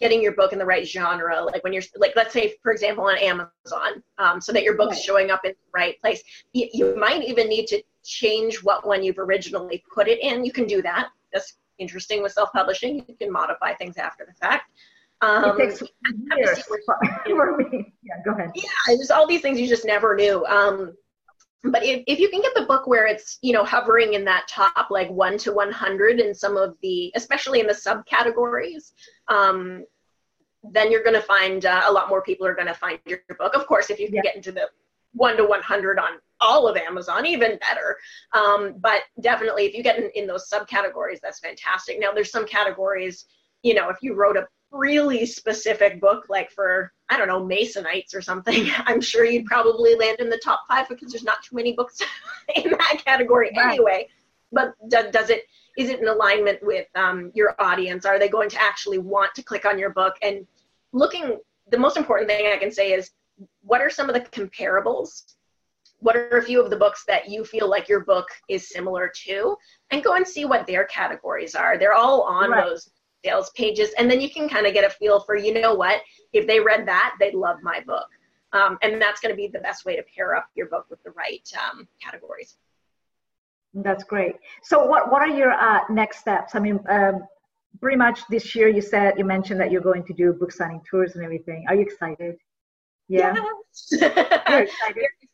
getting 0.00 0.22
your 0.22 0.32
book 0.32 0.52
in 0.52 0.58
the 0.58 0.64
right 0.64 0.86
genre, 0.86 1.42
like 1.42 1.64
when 1.64 1.72
you're 1.72 1.82
like, 1.96 2.12
let's 2.14 2.32
say, 2.32 2.54
for 2.62 2.70
example, 2.72 3.04
on 3.04 3.18
Amazon, 3.18 4.02
um, 4.18 4.40
so 4.40 4.52
that 4.52 4.62
your 4.62 4.76
book's 4.76 4.96
Right. 4.96 5.04
showing 5.04 5.30
up 5.30 5.40
in 5.44 5.50
the 5.50 5.70
right 5.74 6.00
place, 6.00 6.22
you, 6.52 6.68
you 6.72 6.94
might 6.96 7.24
even 7.24 7.48
need 7.48 7.66
to 7.68 7.82
change 8.04 8.62
what 8.62 8.86
one 8.86 9.02
you've 9.02 9.18
originally 9.18 9.84
put 9.92 10.08
it 10.08 10.20
in. 10.22 10.44
You 10.44 10.52
can 10.52 10.66
do 10.66 10.82
that. 10.82 11.08
That's 11.32 11.54
interesting 11.78 12.22
with 12.22 12.32
self-publishing. 12.32 13.04
You 13.08 13.16
can 13.16 13.32
modify 13.32 13.74
things 13.74 13.96
after 13.96 14.24
the 14.26 14.34
fact. 14.34 14.70
Um, 15.22 15.60
it 15.60 15.68
takes 15.68 15.82
years 16.36 16.56
see 16.56 16.62
where- 16.68 16.82
for, 16.84 16.98
for 17.24 17.56
me 17.58 17.94
yeah 18.02 18.14
go 18.24 18.32
ahead 18.32 18.50
yeah, 18.56 18.64
there's 18.88 19.12
all 19.12 19.24
these 19.24 19.40
things 19.40 19.60
you 19.60 19.68
just 19.68 19.84
never 19.84 20.16
knew. 20.16 20.44
Um, 20.46 20.94
but 21.64 21.84
if, 21.84 22.02
if 22.08 22.18
you 22.18 22.28
can 22.28 22.40
get 22.40 22.54
the 22.56 22.66
book 22.66 22.88
where 22.88 23.06
it's 23.06 23.38
you 23.40 23.52
know 23.52 23.64
hovering 23.64 24.14
in 24.14 24.24
that 24.24 24.48
top 24.48 24.90
like 24.90 25.08
1 25.10 25.38
to 25.38 25.52
100 25.52 26.20
in 26.20 26.34
some 26.34 26.56
of 26.56 26.76
the 26.82 27.12
especially 27.14 27.60
in 27.60 27.66
the 27.66 27.72
subcategories 27.72 28.92
um, 29.28 29.84
then 30.64 30.90
you're 30.90 31.04
going 31.04 31.14
to 31.14 31.22
find 31.22 31.66
uh, 31.66 31.82
a 31.86 31.92
lot 31.92 32.08
more 32.08 32.22
people 32.22 32.46
are 32.46 32.54
going 32.54 32.66
to 32.66 32.74
find 32.74 32.98
your 33.06 33.20
book 33.38 33.54
of 33.54 33.66
course 33.66 33.90
if 33.90 34.00
you 34.00 34.06
can 34.06 34.16
yeah. 34.16 34.22
get 34.22 34.36
into 34.36 34.50
the 34.50 34.68
1 35.14 35.36
to 35.36 35.44
100 35.44 35.98
on 35.98 36.18
all 36.42 36.68
of 36.68 36.76
amazon 36.76 37.24
even 37.24 37.58
better 37.58 37.96
um, 38.32 38.74
but 38.80 39.02
definitely 39.20 39.64
if 39.64 39.74
you 39.74 39.82
get 39.82 39.98
in, 39.98 40.10
in 40.14 40.26
those 40.26 40.50
subcategories 40.50 41.20
that's 41.22 41.40
fantastic 41.40 41.98
now 41.98 42.12
there's 42.12 42.30
some 42.30 42.46
categories 42.46 43.24
you 43.62 43.74
know 43.74 43.88
if 43.88 43.96
you 44.02 44.14
wrote 44.14 44.36
a 44.36 44.46
really 44.72 45.26
specific 45.26 46.00
book, 46.00 46.26
like 46.28 46.50
for, 46.50 46.92
I 47.08 47.18
don't 47.18 47.28
know, 47.28 47.44
Masonites 47.44 48.14
or 48.14 48.22
something, 48.22 48.68
I'm 48.78 49.00
sure 49.00 49.24
you'd 49.24 49.46
probably 49.46 49.94
land 49.94 50.18
in 50.18 50.30
the 50.30 50.40
top 50.42 50.62
five 50.68 50.88
because 50.88 51.12
there's 51.12 51.22
not 51.22 51.42
too 51.42 51.56
many 51.56 51.74
books 51.74 52.00
in 52.56 52.70
that 52.70 53.02
category 53.04 53.52
right. 53.56 53.68
anyway. 53.68 54.08
But 54.50 54.74
do, 54.88 55.10
does 55.10 55.30
it, 55.30 55.42
is 55.78 55.88
it 55.88 56.00
in 56.00 56.08
alignment 56.08 56.58
with 56.62 56.86
um, 56.94 57.30
your 57.34 57.54
audience? 57.58 58.04
Are 58.04 58.18
they 58.18 58.28
going 58.28 58.50
to 58.50 58.60
actually 58.60 58.98
want 58.98 59.34
to 59.34 59.42
click 59.42 59.64
on 59.64 59.78
your 59.78 59.90
book? 59.90 60.16
And 60.22 60.46
looking, 60.92 61.38
the 61.70 61.78
most 61.78 61.96
important 61.96 62.28
thing 62.28 62.50
I 62.52 62.58
can 62.58 62.70
say 62.70 62.92
is 62.92 63.10
what 63.62 63.80
are 63.80 63.90
some 63.90 64.10
of 64.10 64.14
the 64.14 64.20
comparables? 64.20 65.34
What 66.02 66.16
are 66.16 66.38
a 66.38 66.42
few 66.42 66.60
of 66.60 66.68
the 66.68 66.76
books 66.76 67.04
that 67.06 67.30
you 67.30 67.44
feel 67.44 67.70
like 67.70 67.88
your 67.88 68.04
book 68.04 68.26
is 68.48 68.68
similar 68.68 69.10
to? 69.24 69.56
And 69.90 70.02
go 70.02 70.14
and 70.14 70.26
see 70.26 70.44
what 70.44 70.66
their 70.66 70.84
categories 70.84 71.54
are. 71.54 71.78
They're 71.78 71.94
all 71.94 72.22
on 72.22 72.50
right. 72.50 72.64
those 72.64 72.90
sales 73.24 73.50
pages. 73.50 73.90
And 73.98 74.10
then 74.10 74.20
you 74.20 74.28
can 74.28 74.48
kind 74.48 74.66
of 74.66 74.74
get 74.74 74.84
a 74.84 74.90
feel 74.90 75.20
for 75.20 75.36
you 75.36 75.60
know 75.60 75.74
what 75.74 76.00
if 76.32 76.46
they 76.46 76.58
read 76.58 76.86
that 76.88 77.14
they'd 77.20 77.34
love 77.34 77.58
my 77.62 77.80
book. 77.80 78.06
Um, 78.52 78.78
and 78.82 79.00
that's 79.00 79.20
going 79.20 79.32
to 79.32 79.36
be 79.36 79.46
the 79.46 79.60
best 79.60 79.84
way 79.84 79.94
to 79.96 80.02
pair 80.14 80.34
up 80.34 80.46
your 80.54 80.66
book 80.66 80.86
with 80.90 81.02
the 81.04 81.12
right 81.12 81.48
um, 81.70 81.86
categories. 82.02 82.56
That's 83.74 84.04
great. 84.04 84.34
So 84.62 84.84
what, 84.84 85.10
what 85.10 85.22
are 85.22 85.28
your 85.28 85.52
uh, 85.52 85.80
next 85.88 86.18
steps? 86.18 86.54
I 86.54 86.58
mean 86.58 86.80
um, 86.90 87.22
pretty 87.80 87.96
much 87.96 88.20
this 88.28 88.54
year 88.54 88.68
you 88.68 88.82
said 88.82 89.14
you 89.16 89.24
mentioned 89.24 89.60
that 89.60 89.70
you're 89.70 89.80
going 89.80 90.04
to 90.04 90.12
do 90.12 90.32
book 90.32 90.52
signing 90.52 90.82
tours 90.88 91.14
and 91.14 91.24
everything. 91.24 91.64
Are 91.68 91.74
you 91.74 91.82
excited? 91.82 92.36
Yeah? 93.08 93.34
Yes. 94.00 94.02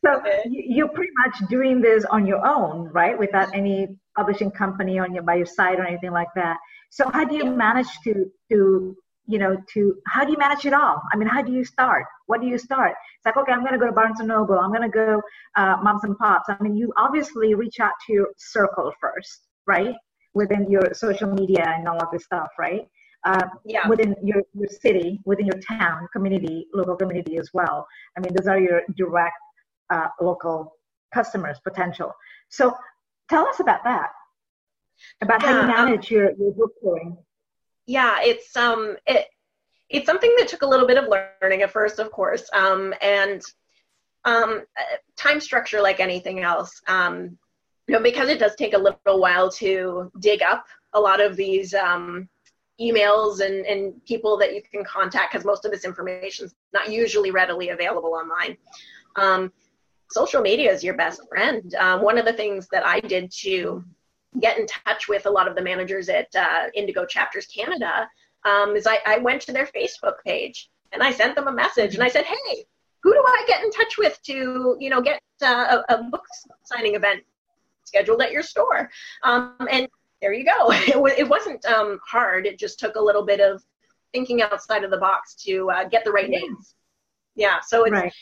so 0.03 0.21
you're 0.49 0.89
pretty 0.89 1.11
much 1.25 1.49
doing 1.49 1.81
this 1.81 2.05
on 2.05 2.25
your 2.25 2.45
own 2.45 2.87
right 2.93 3.17
without 3.17 3.53
any 3.53 3.87
publishing 4.17 4.51
company 4.51 4.99
on 4.99 5.13
your 5.13 5.23
by 5.23 5.35
your 5.35 5.45
side 5.45 5.79
or 5.79 5.85
anything 5.85 6.11
like 6.11 6.29
that 6.35 6.57
so 6.89 7.09
how 7.09 7.23
do 7.23 7.35
you 7.35 7.45
manage 7.45 7.87
to 8.03 8.31
to 8.51 8.95
you 9.29 9.37
know 9.37 9.55
to 9.73 9.95
how 10.07 10.25
do 10.25 10.31
you 10.31 10.37
manage 10.37 10.65
it 10.65 10.73
all? 10.73 11.01
I 11.13 11.15
mean, 11.15 11.27
how 11.27 11.43
do 11.43 11.53
you 11.53 11.63
start? 11.63 12.05
What 12.25 12.41
do 12.41 12.47
you 12.47 12.57
start? 12.57 12.91
It's 12.91 13.25
like 13.25 13.37
okay, 13.37 13.51
I'm 13.51 13.61
going 13.61 13.73
to 13.73 13.79
go 13.79 13.85
to 13.85 13.91
Barnes 13.91 14.19
and 14.19 14.27
Noble. 14.27 14.57
I'm 14.59 14.71
going 14.71 14.89
to 14.91 14.95
go 15.03 15.21
uh, 15.55 15.77
Moms 15.83 16.03
and 16.03 16.17
Pops. 16.17 16.49
I 16.49 16.57
mean, 16.61 16.75
you 16.75 16.91
obviously 16.97 17.53
reach 17.53 17.79
out 17.79 17.93
to 18.07 18.13
your 18.13 18.27
circle 18.37 18.91
first, 18.99 19.47
right? 19.67 19.95
Within 20.33 20.69
your 20.69 20.93
social 20.93 21.31
media 21.31 21.63
and 21.67 21.87
all 21.87 22.01
of 22.01 22.09
this 22.11 22.23
stuff, 22.23 22.49
right? 22.57 22.87
Uh, 23.25 23.45
yeah. 23.65 23.85
within 23.89 24.15
your, 24.23 24.41
your 24.53 24.69
city, 24.69 25.19
within 25.25 25.45
your 25.45 25.59
town, 25.59 26.07
community, 26.13 26.65
local 26.73 26.95
community 26.95 27.37
as 27.37 27.49
well. 27.53 27.85
I 28.17 28.21
mean, 28.21 28.33
those 28.33 28.47
are 28.47 28.57
your 28.57 28.81
direct 28.95 29.35
uh, 29.89 30.07
local 30.21 30.75
customers 31.13 31.59
potential. 31.63 32.13
So 32.49 32.75
tell 33.29 33.47
us 33.47 33.59
about 33.59 33.83
that 33.83 34.09
about 35.21 35.41
yeah, 35.41 35.47
how 35.47 35.53
you 35.53 35.61
um, 35.61 35.67
manage 35.67 36.11
um, 36.11 36.17
your, 36.17 36.31
your 36.37 36.51
book 36.51 36.71
touring. 36.81 37.17
Yeah, 37.85 38.17
it's 38.21 38.55
um 38.55 38.97
it 39.07 39.27
it's 39.89 40.05
something 40.05 40.33
that 40.37 40.47
took 40.47 40.61
a 40.61 40.67
little 40.67 40.87
bit 40.87 40.97
of 40.97 41.05
learning 41.07 41.63
at 41.63 41.71
first, 41.71 41.99
of 41.99 42.11
course, 42.11 42.47
um, 42.53 42.93
and 43.01 43.41
um, 44.25 44.63
time 45.17 45.39
structure 45.39 45.81
like 45.81 45.99
anything 45.99 46.41
else. 46.41 46.79
Um, 46.87 47.37
you 47.87 47.95
know, 47.95 48.01
because 48.01 48.29
it 48.29 48.37
does 48.37 48.55
take 48.55 48.75
a 48.75 48.77
little 48.77 49.19
while 49.19 49.49
to 49.53 50.11
dig 50.19 50.43
up 50.43 50.65
a 50.93 50.99
lot 50.99 51.19
of 51.19 51.35
these 51.35 51.73
um, 51.73 52.29
emails 52.79 53.39
and, 53.43 53.65
and 53.65 54.05
people 54.05 54.37
that 54.37 54.53
you 54.53 54.61
can 54.61 54.83
contact 54.83 55.33
because 55.33 55.43
most 55.43 55.65
of 55.65 55.71
this 55.71 55.85
information 55.85 56.45
is 56.45 56.55
not 56.71 56.91
usually 56.91 57.31
readily 57.31 57.69
available 57.69 58.13
online. 58.13 58.57
Um, 59.15 59.51
social 60.11 60.41
media 60.41 60.71
is 60.71 60.83
your 60.83 60.95
best 60.95 61.21
friend. 61.29 61.73
Um, 61.75 62.01
one 62.01 62.17
of 62.17 62.25
the 62.25 62.33
things 62.33 62.67
that 62.69 62.85
I 62.85 62.99
did 62.99 63.31
to 63.41 63.83
get 64.39 64.57
in 64.57 64.65
touch 64.67 65.07
with 65.07 65.25
a 65.25 65.29
lot 65.29 65.47
of 65.47 65.55
the 65.55 65.61
managers 65.61 66.09
at 66.09 66.27
uh, 66.35 66.67
Indigo 66.75 67.05
Chapters 67.05 67.47
Canada 67.47 68.07
um, 68.45 68.75
is 68.75 68.87
I, 68.87 68.99
I 69.05 69.17
went 69.19 69.41
to 69.43 69.51
their 69.51 69.67
Facebook 69.67 70.15
page 70.25 70.69
and 70.91 71.03
I 71.03 71.11
sent 71.11 71.35
them 71.35 71.47
a 71.47 71.51
message 71.51 71.95
and 71.95 72.03
I 72.03 72.07
said, 72.07 72.25
hey, 72.25 72.65
who 73.01 73.13
do 73.13 73.23
I 73.25 73.45
get 73.47 73.63
in 73.63 73.71
touch 73.71 73.97
with 73.97 74.21
to, 74.23 74.75
you 74.79 74.89
know, 74.89 75.01
get 75.01 75.21
uh, 75.41 75.81
a, 75.89 75.95
a, 75.95 76.03
book 76.03 76.25
signing 76.63 76.95
event 76.95 77.23
scheduled 77.85 78.21
at 78.21 78.31
your 78.31 78.43
store? 78.43 78.89
Um, 79.23 79.55
and 79.71 79.87
there 80.21 80.33
you 80.33 80.45
go. 80.45 80.71
It, 80.71 80.93
w- 80.93 81.15
it 81.17 81.27
wasn't 81.27 81.63
um, 81.65 81.99
hard. 82.05 82.45
It 82.45 82.59
just 82.59 82.79
took 82.79 82.95
a 82.95 83.01
little 83.01 83.25
bit 83.25 83.39
of 83.39 83.63
thinking 84.13 84.41
outside 84.41 84.83
of 84.83 84.91
the 84.91 84.97
box 84.97 85.35
to 85.45 85.69
uh, 85.71 85.83
get 85.85 86.03
the 86.03 86.11
right 86.11 86.29
names. 86.29 86.75
Yeah. 87.35 87.59
So 87.65 87.85
it's, 87.85 87.93
right. 87.93 88.13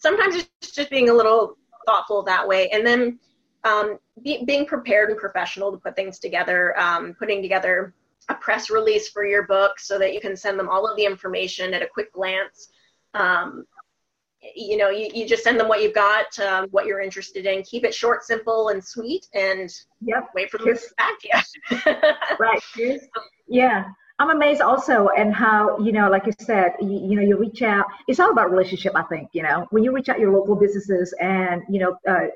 Sometimes 0.00 0.34
it's 0.34 0.72
just 0.72 0.90
being 0.90 1.08
a 1.08 1.14
little 1.14 1.56
thoughtful 1.86 2.22
that 2.24 2.46
way. 2.46 2.68
And 2.70 2.84
then 2.86 3.18
um, 3.64 3.98
be, 4.22 4.44
being 4.44 4.66
prepared 4.66 5.10
and 5.10 5.18
professional 5.18 5.70
to 5.70 5.78
put 5.78 5.94
things 5.94 6.18
together, 6.18 6.78
um, 6.78 7.14
putting 7.18 7.42
together 7.42 7.94
a 8.28 8.34
press 8.34 8.70
release 8.70 9.08
for 9.08 9.24
your 9.24 9.46
book 9.46 9.78
so 9.78 9.98
that 9.98 10.14
you 10.14 10.20
can 10.20 10.36
send 10.36 10.58
them 10.58 10.68
all 10.68 10.86
of 10.86 10.96
the 10.96 11.04
information 11.04 11.74
at 11.74 11.82
a 11.82 11.86
quick 11.86 12.12
glance. 12.12 12.68
Um, 13.14 13.64
you 14.56 14.78
know, 14.78 14.88
you, 14.88 15.10
you 15.12 15.28
just 15.28 15.44
send 15.44 15.60
them 15.60 15.68
what 15.68 15.82
you've 15.82 15.94
got, 15.94 16.38
um, 16.38 16.68
what 16.70 16.86
you're 16.86 17.00
interested 17.00 17.44
in. 17.44 17.62
Keep 17.62 17.84
it 17.84 17.94
short, 17.94 18.24
simple, 18.24 18.68
and 18.68 18.82
sweet, 18.82 19.26
and 19.34 19.70
yep. 20.00 20.28
wait 20.34 20.50
for 20.50 20.58
them 20.58 20.74
to 20.74 20.80
back 20.96 21.18
to 21.20 21.28
you. 21.28 22.02
right. 22.40 22.62
Yeah. 23.46 23.84
I'm 24.20 24.28
amazed 24.28 24.60
also 24.60 25.08
and 25.16 25.34
how, 25.34 25.78
you 25.78 25.92
know, 25.92 26.10
like 26.10 26.26
you 26.26 26.32
said, 26.38 26.74
you, 26.78 27.00
you, 27.08 27.16
know, 27.16 27.22
you 27.22 27.38
reach 27.38 27.62
out. 27.62 27.86
It's 28.06 28.20
all 28.20 28.30
about 28.30 28.50
relationship, 28.50 28.92
I 28.94 29.02
think, 29.04 29.30
you 29.32 29.42
know, 29.42 29.66
when 29.70 29.82
you 29.82 29.92
reach 29.92 30.10
out 30.10 30.20
your 30.20 30.30
local 30.30 30.56
businesses 30.56 31.14
and, 31.22 31.62
you 31.70 31.80
know, 31.80 31.96
uh, 32.06 32.26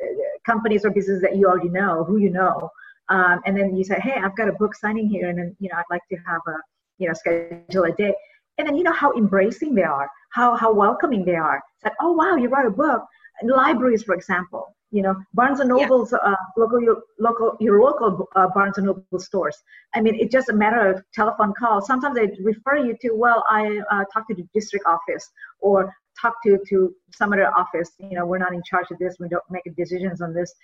companies 0.47 0.87
or 0.87 0.91
businesses 0.91 1.21
that 1.21 1.37
you 1.37 1.47
already 1.47 1.69
know, 1.69 2.03
who 2.03 2.17
you 2.17 2.31
know, 2.31 2.71
um, 3.11 3.43
and 3.45 3.55
then 3.55 3.77
you 3.77 3.85
say, 3.85 4.01
hey, 4.01 4.15
I've 4.15 4.35
got 4.35 4.49
a 4.49 4.53
book 4.53 4.75
signing 4.75 5.11
here 5.11 5.29
and 5.29 5.39
then, 5.39 5.55
you 5.61 5.69
know, 5.69 5.77
I'd 5.77 5.85
like 5.91 6.01
to 6.11 6.17
have 6.27 6.41
a, 6.49 6.57
you 6.97 7.07
know, 7.07 7.13
schedule 7.13 7.85
a 7.85 7.93
day. 7.93 8.15
And 8.57 8.67
then, 8.67 8.77
you 8.77 8.83
know, 8.83 8.93
how 8.93 9.13
embracing 9.13 9.75
they 9.75 9.83
are, 9.83 10.09
how, 10.33 10.57
how 10.57 10.73
welcoming 10.73 11.27
they 11.27 11.35
are. 11.35 11.61
It's 11.77 11.85
like, 11.85 11.97
oh, 12.01 12.13
wow, 12.13 12.37
you 12.37 12.49
write 12.49 12.67
a 12.67 12.71
book. 12.71 13.05
Libraries, 13.43 14.03
for 14.03 14.15
example, 14.15 14.75
you 14.95 15.03
know 15.03 15.15
barnes 15.35 15.59
and 15.59 15.69
nobles 15.69 16.13
yeah. 16.13 16.31
uh, 16.31 16.37
local 16.57 16.81
your 16.81 17.03
local 17.19 17.57
your 17.59 17.83
local 17.83 18.29
uh, 18.37 18.47
barnes 18.55 18.79
and 18.79 18.87
noble 18.87 19.19
stores. 19.19 19.57
I 19.95 20.01
mean 20.01 20.15
it's 20.15 20.33
just 20.33 20.49
a 20.51 20.53
matter 20.53 20.89
of 20.89 21.03
telephone 21.13 21.53
call. 21.59 21.83
Sometimes 21.83 22.15
they 22.15 22.31
refer 22.41 22.77
you 22.77 22.97
to 23.03 23.11
well 23.25 23.45
i 23.51 23.81
uh, 23.91 24.05
talk 24.13 24.29
to 24.29 24.35
the 24.35 24.47
district 24.55 24.87
office 24.87 25.29
or 25.59 25.93
talk 26.21 26.35
to 26.45 26.59
to 26.69 26.95
some 27.13 27.33
other 27.33 27.51
office 27.63 27.91
you 27.99 28.17
know 28.17 28.25
we're 28.25 28.45
not 28.47 28.55
in 28.55 28.63
charge 28.71 28.89
of 28.93 28.99
this 28.99 29.17
we 29.19 29.29
don't 29.29 29.49
make 29.51 29.65
decisions 29.77 30.23
on 30.23 30.33
this. 30.33 30.55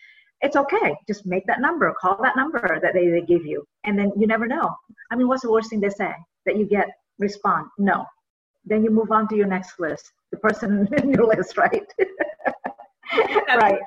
It's 0.42 0.56
okay. 0.56 0.94
Just 1.06 1.26
make 1.26 1.44
that 1.48 1.60
number 1.60 1.92
call 2.00 2.16
that 2.22 2.36
number 2.36 2.78
that 2.82 2.94
they, 2.94 3.08
they 3.08 3.22
give 3.22 3.44
you 3.44 3.64
and 3.84 3.98
then 3.98 4.12
you 4.16 4.28
never 4.28 4.46
know. 4.46 4.68
I 5.10 5.16
mean 5.16 5.26
what's 5.26 5.42
the 5.42 5.50
worst 5.50 5.70
thing 5.70 5.80
they 5.80 5.90
say? 6.04 6.14
That 6.46 6.56
you 6.56 6.66
get 6.66 6.86
respond? 7.18 7.66
No. 7.78 8.06
Then 8.64 8.84
you 8.84 8.90
move 8.90 9.10
on 9.10 9.26
to 9.28 9.36
your 9.36 9.48
next 9.48 9.80
list 9.80 10.12
the 10.30 10.38
person 10.38 10.88
in 11.02 11.10
your 11.10 11.26
list 11.26 11.56
right 11.56 11.88
right. 13.48 13.78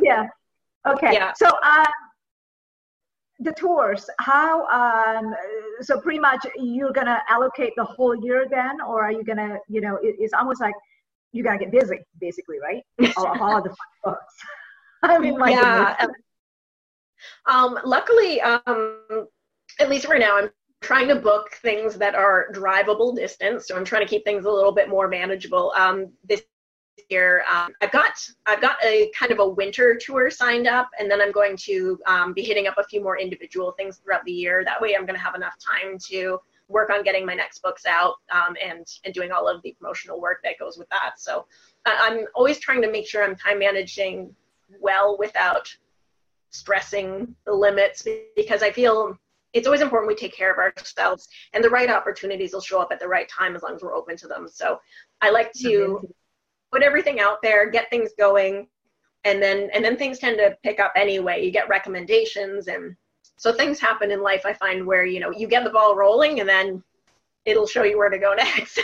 Yeah. 0.00 0.26
Okay. 0.86 1.12
Yeah. 1.12 1.32
So 1.36 1.50
uh, 1.62 1.86
the 3.40 3.52
tours, 3.52 4.08
how? 4.18 4.66
Um, 4.68 5.34
so 5.80 6.00
pretty 6.00 6.18
much 6.18 6.46
you're 6.56 6.92
gonna 6.92 7.22
allocate 7.28 7.72
the 7.76 7.84
whole 7.84 8.14
year 8.14 8.46
then, 8.50 8.80
or 8.80 9.04
are 9.04 9.12
you 9.12 9.24
gonna, 9.24 9.58
you 9.68 9.80
know, 9.80 9.96
it, 9.96 10.16
it's 10.18 10.32
almost 10.32 10.60
like 10.60 10.74
you 11.32 11.42
gotta 11.42 11.58
get 11.58 11.70
busy, 11.70 11.98
basically, 12.20 12.56
right? 12.60 12.82
all, 13.16 13.26
all 13.40 13.58
of 13.58 13.64
the 13.64 13.74
books. 14.04 14.34
I 15.02 15.18
mean, 15.18 15.38
like 15.38 15.52
yeah. 15.52 16.06
Um, 17.46 17.78
luckily, 17.84 18.40
um, 18.40 19.28
at 19.80 19.88
least 19.88 20.06
right 20.06 20.20
now, 20.20 20.38
I'm 20.38 20.50
trying 20.80 21.08
to 21.08 21.16
book 21.16 21.52
things 21.62 21.96
that 21.96 22.14
are 22.14 22.48
drivable 22.52 23.14
distance. 23.14 23.66
So 23.68 23.76
I'm 23.76 23.84
trying 23.84 24.02
to 24.02 24.08
keep 24.08 24.24
things 24.24 24.44
a 24.44 24.50
little 24.50 24.72
bit 24.72 24.88
more 24.88 25.08
manageable. 25.08 25.72
Um, 25.76 26.12
this 26.28 26.42
year. 27.08 27.44
Um, 27.50 27.72
I've 27.82 27.92
got 27.92 28.12
I've 28.46 28.60
got 28.60 28.76
a 28.84 29.10
kind 29.18 29.32
of 29.32 29.38
a 29.38 29.48
winter 29.48 29.96
tour 30.00 30.30
signed 30.30 30.66
up, 30.66 30.88
and 30.98 31.10
then 31.10 31.20
I'm 31.20 31.32
going 31.32 31.56
to 31.58 31.98
um, 32.06 32.32
be 32.32 32.42
hitting 32.42 32.66
up 32.66 32.78
a 32.78 32.84
few 32.84 33.02
more 33.02 33.18
individual 33.18 33.72
things 33.72 33.98
throughout 33.98 34.24
the 34.24 34.32
year. 34.32 34.64
That 34.64 34.80
way, 34.80 34.94
I'm 34.94 35.06
going 35.06 35.18
to 35.18 35.24
have 35.24 35.34
enough 35.34 35.54
time 35.58 35.98
to 36.10 36.40
work 36.68 36.90
on 36.90 37.04
getting 37.04 37.24
my 37.24 37.34
next 37.34 37.62
books 37.62 37.86
out 37.86 38.14
um, 38.32 38.56
and 38.62 38.86
and 39.04 39.14
doing 39.14 39.30
all 39.30 39.48
of 39.48 39.62
the 39.62 39.74
promotional 39.78 40.20
work 40.20 40.40
that 40.42 40.58
goes 40.58 40.76
with 40.78 40.88
that. 40.90 41.14
So 41.18 41.46
I'm 41.84 42.26
always 42.34 42.58
trying 42.58 42.82
to 42.82 42.90
make 42.90 43.06
sure 43.06 43.22
I'm 43.24 43.36
time 43.36 43.60
managing 43.60 44.34
well 44.80 45.16
without 45.18 45.74
stressing 46.50 47.34
the 47.44 47.52
limits 47.52 48.06
because 48.34 48.62
I 48.62 48.70
feel 48.72 49.16
it's 49.52 49.66
always 49.66 49.80
important 49.80 50.08
we 50.08 50.14
take 50.14 50.34
care 50.36 50.52
of 50.52 50.58
ourselves 50.58 51.28
and 51.52 51.62
the 51.62 51.70
right 51.70 51.88
opportunities 51.88 52.52
will 52.52 52.60
show 52.60 52.80
up 52.80 52.88
at 52.90 53.00
the 53.00 53.08
right 53.08 53.28
time 53.28 53.54
as 53.54 53.62
long 53.62 53.74
as 53.74 53.82
we're 53.82 53.94
open 53.94 54.16
to 54.16 54.26
them. 54.26 54.48
So 54.50 54.80
I 55.22 55.30
like 55.30 55.52
to 55.54 56.06
put 56.76 56.82
everything 56.82 57.20
out 57.20 57.40
there, 57.42 57.70
get 57.70 57.88
things 57.88 58.10
going, 58.18 58.68
and 59.24 59.42
then 59.42 59.70
and 59.72 59.82
then 59.82 59.96
things 59.96 60.18
tend 60.18 60.36
to 60.36 60.54
pick 60.62 60.78
up 60.78 60.92
anyway. 60.94 61.42
You 61.42 61.50
get 61.50 61.68
recommendations 61.70 62.68
and 62.68 62.94
so 63.38 63.52
things 63.52 63.78
happen 63.78 64.10
in 64.10 64.22
life 64.22 64.42
i 64.46 64.52
find 64.52 64.86
where 64.86 65.04
you 65.04 65.20
know 65.20 65.30
you 65.30 65.46
get 65.46 65.64
the 65.64 65.70
ball 65.70 65.94
rolling 65.94 66.40
and 66.40 66.48
then 66.48 66.82
it'll 67.44 67.66
show 67.66 67.82
you 67.82 67.98
where 67.98 68.08
to 68.08 68.18
go 68.18 68.34
next. 68.36 68.80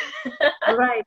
Right. 0.69 1.03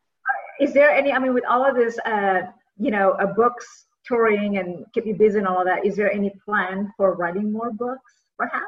Is 0.60 0.74
there 0.74 0.92
any 0.92 1.12
i 1.12 1.20
mean 1.20 1.34
with 1.34 1.46
all 1.50 1.68
of 1.68 1.76
this 1.76 1.98
uh 2.06 2.42
you 2.78 2.92
know 2.92 3.12
a 3.20 3.28
books 3.28 3.86
touring 4.06 4.58
and 4.58 4.86
keep 4.94 5.06
you 5.06 5.16
busy 5.16 5.40
and 5.40 5.48
all 5.48 5.60
of 5.60 5.66
that 5.66 5.86
is 5.86 5.96
there 5.96 6.12
any 6.12 6.32
plan 6.44 6.92
for 6.98 7.16
writing 7.16 7.52
more 7.52 7.72
books 7.72 8.14
perhaps? 8.38 8.66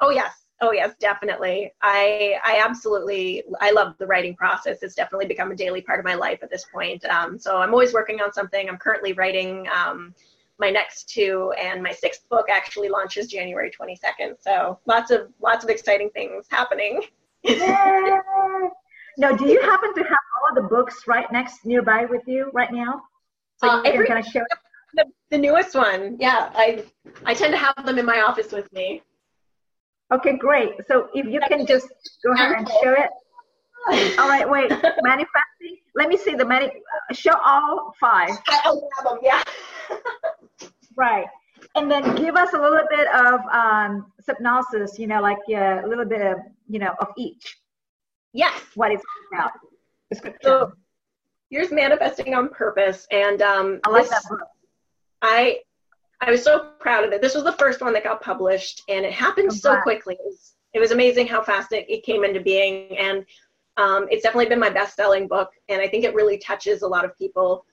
Oh 0.00 0.10
yes 0.10 0.32
Oh 0.62 0.70
yes, 0.70 0.94
definitely. 1.00 1.72
I 1.82 2.38
I 2.44 2.62
absolutely 2.64 3.42
I 3.60 3.72
love 3.72 3.96
the 3.98 4.06
writing 4.06 4.36
process. 4.36 4.78
It's 4.82 4.94
definitely 4.94 5.26
become 5.26 5.50
a 5.50 5.56
daily 5.56 5.82
part 5.82 5.98
of 5.98 6.04
my 6.04 6.14
life 6.14 6.38
at 6.42 6.50
this 6.50 6.64
point. 6.72 7.04
Um, 7.04 7.36
so 7.36 7.58
I'm 7.58 7.72
always 7.72 7.92
working 7.92 8.20
on 8.20 8.32
something. 8.32 8.68
I'm 8.68 8.78
currently 8.78 9.12
writing 9.12 9.66
um, 9.74 10.14
my 10.60 10.70
next 10.70 11.08
two, 11.08 11.52
and 11.60 11.82
my 11.82 11.90
sixth 11.90 12.28
book 12.28 12.46
actually 12.48 12.88
launches 12.88 13.26
January 13.26 13.72
22nd. 13.72 14.36
So 14.38 14.78
lots 14.86 15.10
of 15.10 15.32
lots 15.40 15.64
of 15.64 15.70
exciting 15.70 16.10
things 16.10 16.46
happening. 16.48 17.02
Yeah. 17.42 18.20
now, 19.18 19.32
do 19.32 19.48
you 19.48 19.60
happen 19.62 19.92
to 19.94 20.00
have 20.04 20.18
all 20.36 20.48
of 20.50 20.54
the 20.54 20.68
books 20.68 21.08
right 21.08 21.30
next 21.32 21.66
nearby 21.66 22.04
with 22.04 22.22
you 22.28 22.52
right 22.54 22.72
now? 22.72 23.02
So 23.56 23.68
uh, 23.68 23.82
you 23.82 23.94
can 23.94 24.06
kind 24.06 24.18
of 24.20 24.26
show 24.26 24.44
the, 24.94 25.06
the 25.30 25.38
newest 25.38 25.74
one. 25.74 26.18
Yeah, 26.20 26.50
I 26.54 26.84
I 27.26 27.34
tend 27.34 27.52
to 27.52 27.58
have 27.58 27.84
them 27.84 27.98
in 27.98 28.06
my 28.06 28.20
office 28.20 28.52
with 28.52 28.72
me. 28.72 29.02
Okay, 30.12 30.36
great. 30.36 30.72
So 30.88 31.08
if 31.14 31.26
you 31.26 31.40
can 31.48 31.66
just 31.66 31.88
go 32.24 32.32
ahead 32.32 32.52
and 32.58 32.68
show 32.68 32.92
it. 32.92 33.10
All 34.18 34.28
right, 34.28 34.48
wait. 34.48 34.70
Manifesting. 34.70 35.78
Let 35.94 36.08
me 36.08 36.16
see 36.16 36.34
the 36.34 36.44
many. 36.44 36.70
Show 37.12 37.36
all 37.44 37.94
five. 37.98 38.30
I 38.48 38.54
have 38.64 38.74
them. 39.04 39.18
Yeah. 39.22 39.42
right. 40.96 41.26
And 41.74 41.90
then 41.90 42.14
give 42.14 42.36
us 42.36 42.52
a 42.52 42.58
little 42.58 42.86
bit 42.90 43.06
of 43.14 43.40
um, 43.52 44.12
synopsis. 44.20 44.98
You 44.98 45.06
know, 45.06 45.20
like 45.20 45.38
uh, 45.48 45.80
a 45.84 45.88
little 45.88 46.04
bit 46.04 46.20
of 46.20 46.38
you 46.68 46.78
know 46.78 46.94
of 47.00 47.08
each. 47.16 47.58
Yes. 48.32 48.60
What 48.74 48.92
it's 48.92 49.04
about. 49.32 49.52
So 50.42 50.72
here's 51.50 51.72
manifesting 51.72 52.34
on 52.34 52.50
purpose, 52.50 53.06
and 53.10 53.40
um, 53.40 53.80
I 53.84 53.90
like 53.90 54.04
this, 54.04 54.10
that 54.10 54.24
book. 54.28 54.40
I 55.22 55.58
I 56.22 56.30
was 56.30 56.44
so 56.44 56.70
proud 56.78 57.04
of 57.04 57.12
it. 57.12 57.20
This 57.20 57.34
was 57.34 57.42
the 57.42 57.52
first 57.52 57.80
one 57.80 57.92
that 57.94 58.04
got 58.04 58.22
published, 58.22 58.82
and 58.88 59.04
it 59.04 59.12
happened 59.12 59.52
so 59.52 59.80
quickly. 59.82 60.14
It 60.14 60.24
was, 60.24 60.54
it 60.72 60.78
was, 60.78 60.92
amazing 60.92 61.26
how 61.26 61.42
fast 61.42 61.72
it, 61.72 61.84
it 61.88 62.04
came 62.04 62.22
into 62.24 62.40
being, 62.40 62.96
and 62.96 63.26
um, 63.76 64.06
it's 64.08 64.22
definitely 64.22 64.48
been 64.48 64.60
my 64.60 64.70
best-selling 64.70 65.26
book. 65.26 65.50
And 65.68 65.82
I 65.82 65.88
think 65.88 66.04
it 66.04 66.14
really 66.14 66.38
touches 66.38 66.82
a 66.82 66.86
lot 66.86 67.04
of 67.04 67.16
people. 67.18 67.64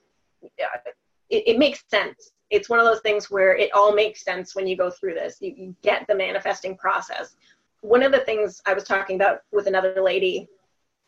It, 0.41 1.43
it, 1.45 1.59
makes 1.59 1.83
sense. 1.89 2.31
It's 2.49 2.69
one 2.69 2.79
of 2.79 2.85
those 2.85 3.01
things 3.01 3.29
where 3.29 3.55
it 3.55 3.69
all 3.73 3.93
makes 3.93 4.23
sense 4.23 4.55
when 4.55 4.65
you 4.65 4.75
go 4.75 4.89
through 4.89 5.13
this. 5.13 5.37
You, 5.39 5.53
you 5.55 5.75
get 5.83 6.07
the 6.07 6.15
manifesting 6.15 6.75
process. 6.75 7.35
One 7.81 8.01
of 8.01 8.11
the 8.11 8.21
things 8.21 8.61
I 8.65 8.73
was 8.73 8.83
talking 8.83 9.15
about 9.15 9.41
with 9.51 9.67
another 9.67 10.01
lady 10.01 10.47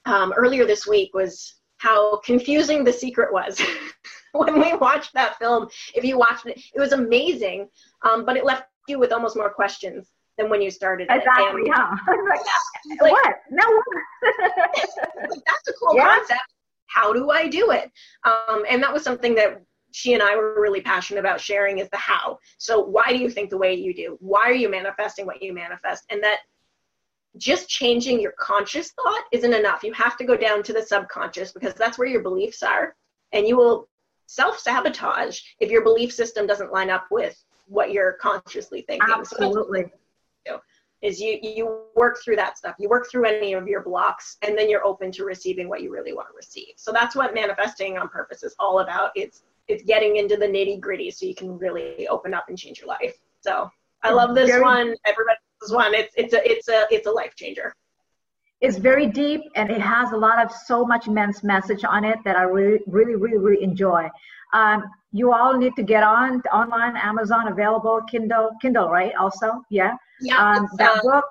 um, 0.05 0.31
earlier 0.37 0.65
this 0.65 0.85
week 0.85 1.15
was 1.15 1.55
how 1.77 2.17
confusing 2.17 2.83
the 2.83 2.93
secret 2.93 3.33
was. 3.33 3.59
when 4.33 4.59
we 4.59 4.73
watched 4.75 5.13
that 5.13 5.37
film. 5.37 5.67
If 5.95 6.03
you 6.03 6.17
watched 6.17 6.45
it, 6.45 6.61
it 6.73 6.79
was 6.79 6.93
amazing, 6.93 7.67
um, 8.03 8.25
but 8.25 8.37
it 8.37 8.45
left 8.45 8.63
you 8.87 8.99
with 8.99 9.11
almost 9.11 9.35
more 9.35 9.49
questions 9.49 10.09
than 10.37 10.49
when 10.49 10.61
you 10.61 10.71
started. 10.71 11.07
Exactly. 11.09 11.61
It. 11.61 11.67
yeah. 11.67 11.95
like, 13.01 13.11
what? 13.11 13.35
No. 13.49 13.81
that's 14.21 15.67
a 15.67 15.73
cool 15.73 15.95
yeah. 15.95 16.15
concept. 16.15 16.53
How 16.87 17.13
do 17.13 17.29
I 17.29 17.47
do 17.47 17.71
it? 17.71 17.89
Um, 18.25 18.63
and 18.69 18.81
that 18.83 18.91
was 18.91 19.03
something 19.03 19.35
that 19.35 19.61
she 19.93 20.13
and 20.13 20.23
I 20.23 20.35
were 20.35 20.59
really 20.61 20.81
passionate 20.81 21.19
about 21.19 21.39
sharing 21.39 21.79
is 21.79 21.89
the 21.89 21.97
how. 21.97 22.39
So 22.57 22.81
why 22.81 23.09
do 23.09 23.17
you 23.17 23.29
think 23.29 23.49
the 23.49 23.57
way 23.57 23.73
you 23.73 23.93
do? 23.93 24.17
Why 24.19 24.43
are 24.43 24.53
you 24.53 24.69
manifesting 24.69 25.25
what 25.25 25.41
you 25.41 25.53
manifest? 25.53 26.05
And 26.09 26.23
that 26.23 26.39
just 27.37 27.69
changing 27.69 28.19
your 28.19 28.33
conscious 28.37 28.91
thought 28.91 29.23
isn't 29.31 29.53
enough. 29.53 29.83
You 29.83 29.93
have 29.93 30.17
to 30.17 30.25
go 30.25 30.35
down 30.35 30.63
to 30.63 30.73
the 30.73 30.81
subconscious 30.81 31.51
because 31.51 31.73
that's 31.75 31.97
where 31.97 32.07
your 32.07 32.21
beliefs 32.21 32.63
are. 32.63 32.95
And 33.31 33.47
you 33.47 33.55
will 33.55 33.87
self 34.31 34.57
sabotage 34.57 35.41
if 35.59 35.69
your 35.69 35.83
belief 35.83 36.13
system 36.13 36.47
doesn't 36.47 36.71
line 36.71 36.89
up 36.89 37.05
with 37.11 37.43
what 37.67 37.91
you're 37.91 38.13
consciously 38.13 38.81
thinking. 38.87 39.09
Absolutely. 39.13 39.85
So 40.47 40.61
is 41.01 41.19
you 41.19 41.37
you 41.41 41.81
work 41.95 42.17
through 42.23 42.37
that 42.37 42.57
stuff. 42.57 42.75
You 42.79 42.87
work 42.87 43.09
through 43.09 43.25
any 43.25 43.53
of 43.53 43.67
your 43.67 43.81
blocks, 43.81 44.37
and 44.41 44.57
then 44.57 44.69
you're 44.69 44.85
open 44.85 45.11
to 45.13 45.25
receiving 45.25 45.67
what 45.67 45.81
you 45.81 45.91
really 45.91 46.13
want 46.13 46.27
to 46.29 46.33
receive. 46.35 46.73
So 46.77 46.91
that's 46.91 47.15
what 47.15 47.33
manifesting 47.33 47.97
on 47.97 48.07
purpose 48.07 48.43
is 48.43 48.55
all 48.57 48.79
about. 48.79 49.11
It's 49.15 49.43
it's 49.67 49.83
getting 49.83 50.17
into 50.17 50.37
the 50.37 50.45
nitty 50.45 50.79
gritty 50.79 51.11
so 51.11 51.25
you 51.25 51.35
can 51.35 51.57
really 51.57 52.07
open 52.07 52.33
up 52.33 52.45
and 52.47 52.57
change 52.57 52.79
your 52.79 52.87
life. 52.87 53.17
So 53.41 53.69
I 54.03 54.11
love 54.11 54.33
this 54.33 54.59
one. 54.61 54.95
Everybody 55.05 55.37
this 55.59 55.71
one. 55.71 55.93
It's 55.93 56.13
it's 56.15 56.33
a 56.33 56.49
it's 56.49 56.69
a 56.69 56.85
it's 56.89 57.07
a 57.07 57.11
life 57.11 57.35
changer 57.35 57.73
it's 58.61 58.77
very 58.77 59.07
deep 59.07 59.41
and 59.55 59.69
it 59.71 59.81
has 59.81 60.11
a 60.11 60.17
lot 60.17 60.43
of 60.43 60.51
so 60.51 60.85
much 60.85 61.07
men's 61.07 61.43
message 61.43 61.83
on 61.83 62.05
it 62.05 62.19
that 62.23 62.35
I 62.35 62.43
really, 62.43 62.79
really, 62.87 63.15
really, 63.15 63.37
really 63.37 63.63
enjoy. 63.63 64.07
Um, 64.53 64.83
you 65.11 65.33
all 65.33 65.57
need 65.57 65.75
to 65.75 65.83
get 65.83 66.03
on 66.03 66.41
online, 66.53 66.95
Amazon 66.95 67.47
available, 67.47 68.01
Kindle, 68.09 68.51
Kindle, 68.61 68.89
right? 68.89 69.13
Also, 69.15 69.63
yeah. 69.69 69.95
Yeah. 70.21 70.37
Um, 70.37 70.69
that 70.77 70.97
uh, 70.97 71.01
book. 71.01 71.25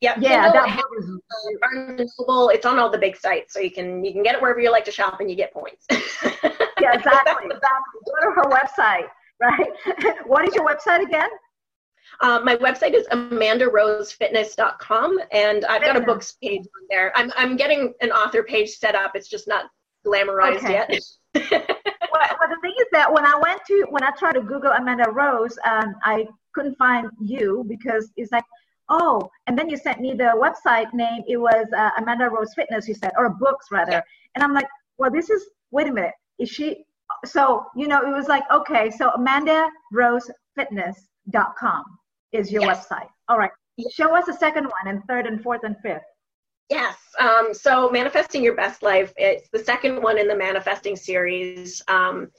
Yeah, 0.00 0.14
yeah, 0.18 0.50
that 0.50 0.76
book 0.76 0.86
is 0.98 1.10
uh, 1.10 2.46
It's 2.46 2.64
on 2.64 2.78
all 2.78 2.90
the 2.90 2.98
big 2.98 3.16
sites, 3.18 3.52
so 3.52 3.60
you 3.60 3.70
can 3.70 4.02
you 4.02 4.12
can 4.14 4.22
get 4.22 4.34
it 4.34 4.40
wherever 4.40 4.58
you 4.58 4.70
like 4.70 4.86
to 4.86 4.90
shop, 4.90 5.20
and 5.20 5.30
you 5.30 5.36
get 5.36 5.52
points. 5.52 5.84
yeah, 5.90 6.94
exactly, 6.94 7.44
exactly. 7.44 8.00
Go 8.06 8.14
to 8.22 8.30
her 8.34 8.44
website, 8.44 9.08
right? 9.42 10.16
what 10.26 10.48
is 10.48 10.54
your 10.54 10.66
website 10.66 11.04
again? 11.04 11.28
Uh, 12.20 12.40
my 12.44 12.54
website 12.56 12.92
is 12.92 13.06
amandarosefitness.com, 13.08 15.20
and 15.32 15.64
I've 15.64 15.82
got 15.82 15.96
a 15.96 16.02
books 16.02 16.36
page 16.42 16.60
on 16.60 16.86
there. 16.90 17.16
I'm, 17.16 17.32
I'm 17.34 17.56
getting 17.56 17.94
an 18.02 18.12
author 18.12 18.42
page 18.42 18.68
set 18.70 18.94
up. 18.94 19.12
It's 19.14 19.28
just 19.28 19.48
not 19.48 19.70
glamorized 20.06 20.56
okay. 20.56 20.72
yet. 20.72 20.90
well, 21.50 21.62
well, 22.12 22.50
the 22.50 22.58
thing 22.60 22.74
is 22.78 22.86
that 22.92 23.10
when 23.10 23.24
I 23.24 23.40
went 23.42 23.62
to, 23.68 23.86
when 23.88 24.02
I 24.02 24.10
tried 24.10 24.32
to 24.32 24.42
Google 24.42 24.72
Amanda 24.72 25.10
Rose, 25.10 25.56
um, 25.66 25.94
I 26.04 26.28
couldn't 26.54 26.76
find 26.76 27.08
you 27.22 27.64
because 27.66 28.10
it's 28.18 28.32
like, 28.32 28.44
oh, 28.90 29.30
and 29.46 29.58
then 29.58 29.70
you 29.70 29.78
sent 29.78 30.00
me 30.00 30.12
the 30.12 30.34
website 30.36 30.92
name. 30.92 31.22
It 31.26 31.38
was 31.38 31.64
uh, 31.74 31.90
Amanda 31.96 32.28
Rose 32.28 32.52
Fitness, 32.54 32.86
you 32.86 32.94
said, 32.94 33.12
or 33.16 33.30
books 33.30 33.68
rather. 33.70 33.92
Yeah. 33.92 34.02
And 34.34 34.44
I'm 34.44 34.52
like, 34.52 34.68
well, 34.98 35.10
this 35.10 35.30
is, 35.30 35.46
wait 35.70 35.88
a 35.88 35.92
minute, 35.92 36.12
is 36.38 36.50
she, 36.50 36.84
so, 37.24 37.64
you 37.74 37.88
know, 37.88 38.02
it 38.02 38.14
was 38.14 38.28
like, 38.28 38.44
okay, 38.52 38.90
so 38.90 39.08
Amanda 39.10 39.70
Rose 39.90 40.30
Fitness.com 40.54 41.84
is 42.32 42.50
your 42.50 42.62
yes. 42.62 42.86
website. 42.86 43.08
All 43.28 43.38
right. 43.38 43.50
Show 43.90 44.14
us 44.14 44.26
the 44.26 44.34
second 44.34 44.64
one 44.64 44.86
and 44.86 45.02
third 45.08 45.26
and 45.26 45.42
fourth 45.42 45.64
and 45.64 45.76
fifth. 45.82 46.02
Yes. 46.68 46.96
Um, 47.18 47.52
so 47.52 47.90
manifesting 47.90 48.44
your 48.44 48.54
best 48.54 48.82
life. 48.82 49.12
It's 49.16 49.48
the 49.50 49.58
second 49.58 50.02
one 50.02 50.18
in 50.18 50.28
the 50.28 50.36
manifesting 50.36 50.96
series. 50.96 51.82
Um, 51.88 52.30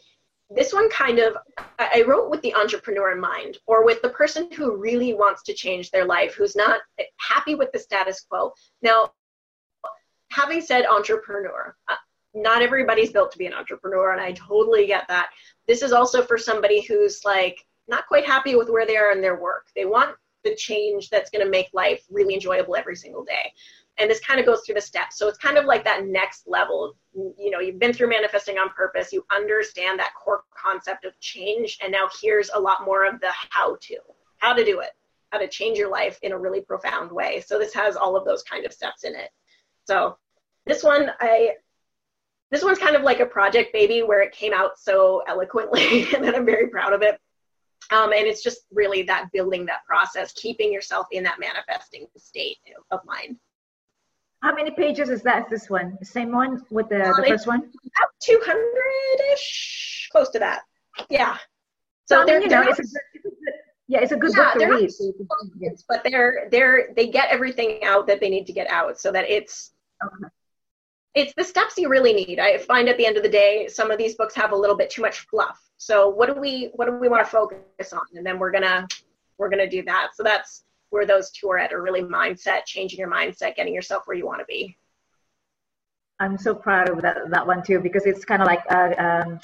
this 0.53 0.73
one 0.73 0.89
kind 0.89 1.19
of 1.19 1.35
I 1.79 2.03
wrote 2.07 2.29
with 2.29 2.41
the 2.41 2.53
entrepreneur 2.53 3.11
in 3.11 3.19
mind, 3.19 3.57
or 3.67 3.85
with 3.85 4.01
the 4.01 4.09
person 4.09 4.49
who 4.51 4.75
really 4.75 5.13
wants 5.13 5.43
to 5.43 5.53
change 5.53 5.91
their 5.91 6.05
life, 6.05 6.35
who's 6.35 6.55
not 6.55 6.81
happy 7.19 7.55
with 7.55 7.71
the 7.71 7.79
status 7.79 8.21
quo. 8.29 8.51
Now, 8.81 9.11
having 10.31 10.61
said 10.61 10.85
entrepreneur, 10.85 11.75
uh, 11.89 11.95
not 12.33 12.61
everybody's 12.61 13.11
built 13.11 13.31
to 13.31 13.37
be 13.37 13.45
an 13.45 13.53
entrepreneur, 13.53 14.11
and 14.11 14.21
I 14.21 14.33
totally 14.33 14.87
get 14.87 15.07
that. 15.07 15.29
This 15.67 15.81
is 15.81 15.93
also 15.93 16.21
for 16.21 16.37
somebody 16.37 16.81
who's 16.81 17.23
like 17.25 17.65
not 17.87 18.07
quite 18.07 18.25
happy 18.25 18.55
with 18.55 18.69
where 18.69 18.85
they 18.85 18.97
are 18.97 19.11
in 19.11 19.21
their 19.21 19.39
work. 19.39 19.67
They 19.75 19.85
want 19.85 20.15
the 20.43 20.55
change 20.55 21.09
that's 21.09 21.29
going 21.29 21.43
to 21.45 21.49
make 21.49 21.69
life 21.73 22.03
really 22.09 22.33
enjoyable 22.33 22.75
every 22.75 22.95
single 22.95 23.23
day. 23.23 23.53
And 23.97 24.09
this 24.09 24.19
kind 24.19 24.39
of 24.39 24.45
goes 24.45 24.61
through 24.65 24.75
the 24.75 24.81
steps. 24.81 25.17
So 25.17 25.27
it's 25.27 25.37
kind 25.37 25.57
of 25.57 25.65
like 25.65 25.83
that 25.83 26.05
next 26.05 26.47
level. 26.47 26.95
You 27.13 27.51
know, 27.51 27.59
you've 27.59 27.79
been 27.79 27.93
through 27.93 28.09
manifesting 28.09 28.57
on 28.57 28.69
purpose, 28.69 29.11
you 29.11 29.25
understand 29.31 29.99
that 29.99 30.13
core 30.15 30.43
concept 30.55 31.05
of 31.05 31.19
change, 31.19 31.77
and 31.83 31.91
now 31.91 32.07
here's 32.21 32.49
a 32.53 32.59
lot 32.59 32.85
more 32.85 33.05
of 33.05 33.19
the 33.19 33.29
how 33.49 33.77
to, 33.81 33.97
how 34.37 34.53
to 34.53 34.63
do 34.63 34.79
it, 34.79 34.91
how 35.31 35.39
to 35.39 35.47
change 35.47 35.77
your 35.77 35.91
life 35.91 36.17
in 36.23 36.31
a 36.31 36.37
really 36.37 36.61
profound 36.61 37.11
way. 37.11 37.43
So 37.45 37.59
this 37.59 37.73
has 37.73 37.95
all 37.95 38.15
of 38.15 38.25
those 38.25 38.43
kind 38.43 38.65
of 38.65 38.73
steps 38.73 39.03
in 39.03 39.13
it. 39.13 39.29
So 39.85 40.17
this 40.65 40.83
one, 40.83 41.11
I 41.19 41.51
this 42.49 42.63
one's 42.63 42.79
kind 42.79 42.97
of 42.97 43.03
like 43.03 43.21
a 43.21 43.25
project 43.25 43.71
baby 43.71 44.03
where 44.03 44.21
it 44.21 44.33
came 44.33 44.53
out 44.53 44.77
so 44.77 45.23
eloquently 45.27 46.07
and 46.15 46.23
that 46.23 46.35
I'm 46.35 46.45
very 46.45 46.67
proud 46.67 46.93
of 46.93 47.01
it. 47.01 47.19
Um, 47.91 48.13
and 48.13 48.25
it's 48.25 48.41
just 48.41 48.61
really 48.71 49.03
that 49.03 49.29
building 49.33 49.65
that 49.65 49.85
process, 49.85 50.31
keeping 50.31 50.71
yourself 50.71 51.07
in 51.11 51.23
that 51.23 51.39
manifesting 51.39 52.07
state 52.17 52.57
of 52.89 53.01
mind. 53.05 53.37
How 54.41 54.55
many 54.55 54.71
pages 54.71 55.09
is 55.09 55.21
that? 55.23 55.49
This 55.49 55.69
one, 55.69 55.97
the 55.99 56.05
same 56.05 56.31
one 56.31 56.63
with 56.71 56.89
the, 56.89 56.97
the 56.97 57.25
first 57.27 57.47
one? 57.47 57.59
About 57.59 58.09
two 58.23 58.39
hundred 58.43 59.33
ish, 59.33 60.09
close 60.11 60.29
to 60.29 60.39
that. 60.39 60.61
Yeah. 61.09 61.37
So, 62.05 62.21
so 62.21 62.25
they're, 62.25 62.41
you 62.41 62.47
know, 62.47 62.63
it's 62.63 62.79
a, 62.79 62.81
it's 62.81 63.25
a 63.25 63.29
good, 63.29 63.53
yeah, 63.87 63.99
it's 63.99 64.11
a 64.13 64.15
good 64.15 64.31
yeah, 64.35 64.53
book 64.53 64.61
to 64.61 64.67
read. 64.67 64.89
Not, 65.59 65.83
but 65.87 66.01
they're 66.03 66.47
they're 66.49 66.89
they 66.95 67.07
get 67.07 67.29
everything 67.29 67.83
out 67.83 68.07
that 68.07 68.19
they 68.19 68.29
need 68.29 68.47
to 68.47 68.53
get 68.53 68.67
out, 68.71 68.99
so 68.99 69.11
that 69.11 69.29
it's 69.29 69.73
okay. 70.03 70.27
It's 71.13 71.33
the 71.35 71.43
steps 71.43 71.77
you 71.77 71.89
really 71.89 72.13
need. 72.13 72.39
I 72.39 72.57
find 72.57 72.87
at 72.87 72.97
the 72.97 73.05
end 73.05 73.17
of 73.17 73.23
the 73.23 73.29
day, 73.29 73.67
some 73.67 73.91
of 73.91 73.97
these 73.97 74.15
books 74.15 74.33
have 74.35 74.51
a 74.51 74.55
little 74.55 74.77
bit 74.77 74.89
too 74.89 75.01
much 75.01 75.19
fluff. 75.21 75.59
So 75.77 76.09
what 76.09 76.33
do 76.33 76.39
we 76.39 76.71
what 76.75 76.85
do 76.85 76.93
we 76.93 77.09
want 77.09 77.25
to 77.25 77.29
focus 77.29 77.91
on? 77.93 78.01
And 78.15 78.25
then 78.25 78.39
we're 78.39 78.51
gonna 78.51 78.87
we're 79.37 79.49
gonna 79.49 79.69
do 79.69 79.83
that. 79.83 80.11
So 80.15 80.23
that's 80.23 80.63
where 80.89 81.05
those 81.05 81.31
two 81.31 81.49
are 81.49 81.57
at, 81.57 81.73
are 81.73 81.81
really 81.81 82.01
mindset, 82.01 82.65
changing 82.65 82.99
your 82.99 83.09
mindset, 83.09 83.55
getting 83.55 83.73
yourself 83.73 84.03
where 84.05 84.15
you 84.15 84.25
want 84.25 84.39
to 84.39 84.45
be. 84.45 84.77
I'm 86.19 86.37
so 86.37 86.53
proud 86.53 86.89
of 86.89 87.01
that 87.01 87.29
that 87.29 87.45
one 87.45 87.63
too 87.63 87.79
because 87.79 88.05
it's 88.05 88.23
kind 88.23 88.41
of 88.41 88.47
like 88.47 88.63
uh, 88.69 88.93
um, 88.97 89.39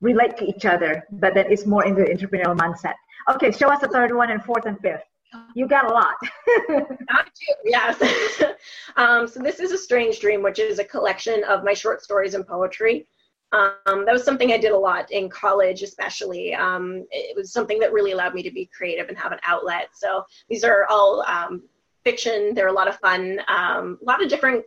relate 0.00 0.36
to 0.38 0.44
each 0.44 0.64
other, 0.64 1.04
but 1.12 1.34
then 1.34 1.52
it's 1.52 1.66
more 1.66 1.84
into 1.84 2.02
entrepreneurial 2.02 2.56
mindset. 2.56 2.94
Okay, 3.30 3.52
show 3.52 3.68
us 3.68 3.80
the 3.80 3.88
third 3.88 4.14
one 4.14 4.30
and 4.30 4.42
fourth 4.42 4.66
and 4.66 4.78
fifth. 4.80 5.04
You 5.54 5.66
got 5.66 5.90
a 5.90 5.92
lot. 5.92 6.14
Not 6.68 7.26
two, 7.26 7.54
yes. 7.64 8.42
um, 8.96 9.26
so 9.26 9.40
this 9.40 9.60
is 9.60 9.72
a 9.72 9.78
strange 9.78 10.20
dream, 10.20 10.42
which 10.42 10.58
is 10.58 10.78
a 10.78 10.84
collection 10.84 11.42
of 11.44 11.64
my 11.64 11.74
short 11.74 12.02
stories 12.02 12.34
and 12.34 12.46
poetry. 12.46 13.06
Um, 13.52 14.04
that 14.06 14.12
was 14.12 14.24
something 14.24 14.52
I 14.52 14.58
did 14.58 14.72
a 14.72 14.78
lot 14.78 15.10
in 15.10 15.28
college, 15.28 15.82
especially. 15.82 16.54
Um, 16.54 17.06
it 17.10 17.36
was 17.36 17.52
something 17.52 17.78
that 17.80 17.92
really 17.92 18.12
allowed 18.12 18.34
me 18.34 18.42
to 18.42 18.50
be 18.50 18.70
creative 18.74 19.08
and 19.08 19.18
have 19.18 19.32
an 19.32 19.40
outlet. 19.46 19.88
So 19.92 20.24
these 20.48 20.64
are 20.64 20.86
all 20.88 21.22
um, 21.26 21.62
fiction. 22.02 22.54
They're 22.54 22.68
a 22.68 22.72
lot 22.72 22.88
of 22.88 22.98
fun. 22.98 23.40
Um, 23.48 23.98
a 24.00 24.04
lot 24.04 24.22
of 24.22 24.30
different 24.30 24.64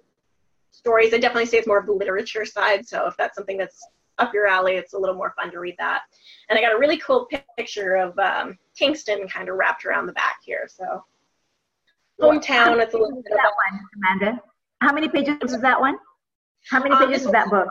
stories. 0.71 1.13
I 1.13 1.17
definitely 1.17 1.47
say 1.47 1.57
it's 1.57 1.67
more 1.67 1.79
of 1.79 1.87
the 1.87 1.93
literature 1.93 2.45
side. 2.45 2.87
So 2.87 3.07
if 3.07 3.17
that's 3.17 3.35
something 3.35 3.57
that's 3.57 3.87
up 4.17 4.33
your 4.33 4.47
alley, 4.47 4.75
it's 4.75 4.93
a 4.93 4.97
little 4.97 5.15
more 5.15 5.33
fun 5.35 5.51
to 5.51 5.59
read 5.59 5.75
that. 5.77 6.01
And 6.49 6.57
I 6.57 6.61
got 6.61 6.73
a 6.73 6.79
really 6.79 6.97
cool 6.97 7.27
picture 7.57 7.95
of 7.95 8.17
um, 8.19 8.57
Kingston 8.77 9.27
kind 9.27 9.49
of 9.49 9.55
wrapped 9.55 9.85
around 9.85 10.05
the 10.05 10.13
back 10.13 10.37
here. 10.43 10.67
So 10.67 11.03
hometown. 12.21 12.81
It's 12.81 12.93
a 12.93 12.97
little 12.97 13.15
bit 13.15 13.25
that 13.29 13.51
one, 13.71 13.81
Amanda. 13.97 14.41
How 14.81 14.93
many 14.93 15.09
pages 15.09 15.37
is 15.53 15.61
that 15.61 15.79
one? 15.79 15.97
How 16.69 16.81
many 16.81 16.95
pages 16.95 17.21
um, 17.21 17.27
is 17.27 17.31
that 17.31 17.49
book? 17.49 17.67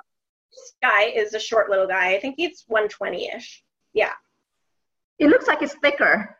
This 0.52 0.72
guy 0.82 1.04
is 1.04 1.34
a 1.34 1.40
short 1.40 1.68
little 1.68 1.86
guy. 1.86 2.14
I 2.14 2.20
think 2.20 2.36
he's 2.36 2.64
120-ish. 2.70 3.62
Yeah. 3.92 4.12
It 5.18 5.28
looks 5.28 5.46
like 5.46 5.62
it's 5.62 5.74
thicker. 5.82 6.36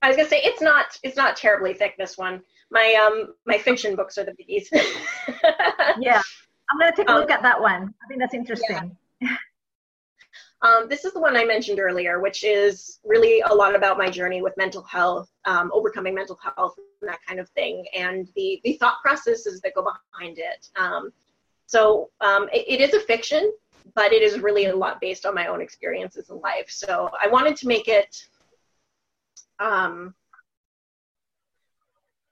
I 0.00 0.08
was 0.08 0.16
gonna 0.16 0.28
say 0.28 0.40
it's 0.42 0.60
not 0.60 0.86
it's 1.02 1.16
not 1.16 1.36
terribly 1.36 1.74
thick 1.74 1.96
this 1.98 2.16
one. 2.16 2.42
My 2.70 2.94
um 3.04 3.34
my 3.46 3.58
fiction 3.58 3.96
books 3.96 4.16
are 4.16 4.24
the 4.24 4.32
biggies. 4.32 4.68
yeah. 6.00 6.22
I'm 6.70 6.78
gonna 6.78 6.94
take 6.94 7.08
a 7.08 7.14
look 7.14 7.30
um, 7.30 7.36
at 7.36 7.42
that 7.42 7.60
one. 7.60 7.94
I 8.02 8.06
think 8.06 8.20
that's 8.20 8.34
interesting. 8.34 8.76
Yeah. 8.76 8.88
Um, 10.60 10.88
this 10.88 11.04
is 11.04 11.12
the 11.12 11.20
one 11.20 11.36
I 11.36 11.44
mentioned 11.44 11.78
earlier, 11.78 12.20
which 12.20 12.42
is 12.42 12.98
really 13.04 13.40
a 13.42 13.54
lot 13.54 13.76
about 13.76 13.96
my 13.96 14.10
journey 14.10 14.42
with 14.42 14.56
mental 14.56 14.82
health, 14.82 15.30
um, 15.44 15.70
overcoming 15.72 16.14
mental 16.14 16.36
health, 16.42 16.74
and 17.00 17.08
that 17.08 17.20
kind 17.26 17.38
of 17.38 17.48
thing, 17.50 17.86
and 17.96 18.28
the, 18.34 18.60
the 18.64 18.72
thought 18.74 18.96
processes 19.00 19.60
that 19.60 19.74
go 19.74 19.82
behind 19.84 20.38
it. 20.38 20.68
Um, 20.76 21.12
so 21.66 22.10
um, 22.20 22.48
it, 22.52 22.64
it 22.66 22.80
is 22.80 22.94
a 22.94 23.00
fiction, 23.00 23.52
but 23.94 24.12
it 24.12 24.22
is 24.22 24.40
really 24.40 24.66
a 24.66 24.74
lot 24.74 25.00
based 25.00 25.26
on 25.26 25.34
my 25.34 25.46
own 25.46 25.60
experiences 25.60 26.28
in 26.28 26.40
life. 26.40 26.68
So 26.68 27.08
I 27.22 27.28
wanted 27.28 27.54
to 27.58 27.68
make 27.68 27.86
it 27.86 28.26
um, 29.60 30.14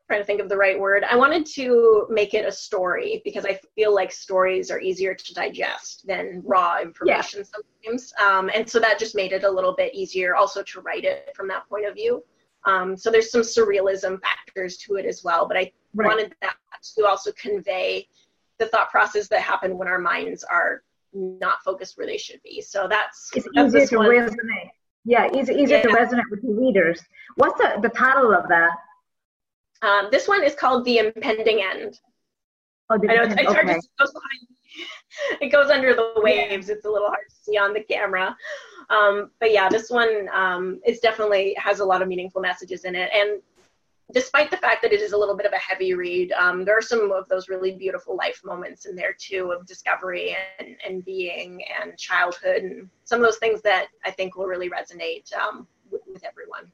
trying 0.06 0.20
to 0.20 0.24
think 0.24 0.40
of 0.40 0.48
the 0.48 0.56
right 0.56 0.78
word. 0.78 1.04
I 1.04 1.16
wanted 1.16 1.44
to 1.46 2.06
make 2.08 2.32
it 2.34 2.46
a 2.46 2.52
story 2.52 3.20
because 3.24 3.44
I 3.44 3.58
feel 3.74 3.92
like 3.94 4.12
stories 4.12 4.70
are 4.70 4.80
easier 4.80 5.14
to 5.14 5.34
digest 5.34 6.06
than 6.06 6.42
raw 6.44 6.80
information 6.80 7.40
yeah. 7.40 7.60
sometimes. 7.84 8.12
Um, 8.22 8.50
and 8.54 8.68
so 8.68 8.78
that 8.78 8.98
just 8.98 9.16
made 9.16 9.32
it 9.32 9.42
a 9.42 9.50
little 9.50 9.74
bit 9.74 9.94
easier 9.94 10.36
also 10.36 10.62
to 10.62 10.80
write 10.80 11.04
it 11.04 11.32
from 11.34 11.48
that 11.48 11.68
point 11.68 11.86
of 11.86 11.94
view. 11.94 12.22
Um, 12.66 12.96
so 12.96 13.10
there's 13.10 13.30
some 13.30 13.42
surrealism 13.42 14.20
factors 14.20 14.76
to 14.78 14.96
it 14.96 15.06
as 15.06 15.24
well, 15.24 15.46
but 15.46 15.56
I 15.56 15.72
right. 15.94 16.06
wanted 16.06 16.34
that 16.40 16.56
to 16.96 17.06
also 17.06 17.32
convey 17.32 18.08
the 18.58 18.66
thought 18.66 18.90
process 18.90 19.28
that 19.28 19.40
happen 19.40 19.76
when 19.76 19.88
our 19.88 19.98
minds 19.98 20.44
are 20.44 20.82
not 21.12 21.62
focused 21.64 21.96
where 21.96 22.06
they 22.06 22.18
should 22.18 22.42
be. 22.42 22.60
So 22.60 22.86
that's 22.88 23.30
it's 23.34 23.46
that's 23.54 23.74
easier 23.74 23.86
to 23.86 23.96
one. 23.98 24.10
resonate. 24.10 24.70
Yeah, 25.04 25.28
easy, 25.34 25.54
easier 25.54 25.78
yeah. 25.78 25.82
to 25.82 25.88
resonate 25.88 26.30
with 26.30 26.42
the 26.42 26.52
readers. 26.52 27.00
What's 27.36 27.60
the, 27.60 27.78
the 27.80 27.88
title 27.88 28.34
of 28.34 28.48
that? 28.48 28.70
Um, 29.82 30.08
this 30.10 30.28
one 30.28 30.42
is 30.44 30.54
called 30.54 30.84
The 30.84 30.98
Impending 30.98 31.62
End. 31.62 32.00
Oh, 32.90 32.98
the 32.98 33.10
I 33.10 33.14
know 33.16 33.22
it's, 33.24 33.34
it's 33.34 33.52
hard 33.52 33.66
to 33.66 33.80
see. 33.80 33.88
It 35.40 35.48
goes 35.48 35.70
under 35.70 35.94
the 35.94 36.12
waves. 36.16 36.68
It's 36.68 36.84
a 36.84 36.90
little 36.90 37.08
hard 37.08 37.24
to 37.30 37.34
see 37.34 37.56
on 37.56 37.72
the 37.72 37.80
camera. 37.80 38.36
Um, 38.90 39.30
but 39.40 39.50
yeah, 39.50 39.68
this 39.68 39.88
one 39.90 40.28
um, 40.32 40.80
is 40.86 41.00
definitely 41.00 41.56
has 41.58 41.80
a 41.80 41.84
lot 41.84 42.02
of 42.02 42.08
meaningful 42.08 42.42
messages 42.42 42.84
in 42.84 42.94
it. 42.94 43.10
And 43.14 43.40
despite 44.12 44.50
the 44.50 44.56
fact 44.56 44.82
that 44.82 44.92
it 44.92 45.00
is 45.00 45.12
a 45.12 45.16
little 45.16 45.36
bit 45.36 45.46
of 45.46 45.52
a 45.52 45.58
heavy 45.58 45.94
read, 45.94 46.32
um, 46.32 46.64
there 46.64 46.76
are 46.76 46.82
some 46.82 47.10
of 47.10 47.28
those 47.28 47.48
really 47.48 47.72
beautiful 47.72 48.16
life 48.16 48.40
moments 48.44 48.84
in 48.84 48.94
there 48.94 49.14
too 49.18 49.52
of 49.52 49.66
discovery 49.66 50.36
and, 50.58 50.76
and 50.86 51.04
being 51.04 51.62
and 51.82 51.96
childhood 51.98 52.62
and 52.62 52.88
some 53.04 53.18
of 53.20 53.24
those 53.24 53.38
things 53.38 53.62
that 53.62 53.86
I 54.04 54.10
think 54.10 54.36
will 54.36 54.46
really 54.46 54.70
resonate 54.70 55.32
um, 55.34 55.66
with, 55.90 56.02
with, 56.06 56.24
everyone. 56.24 56.70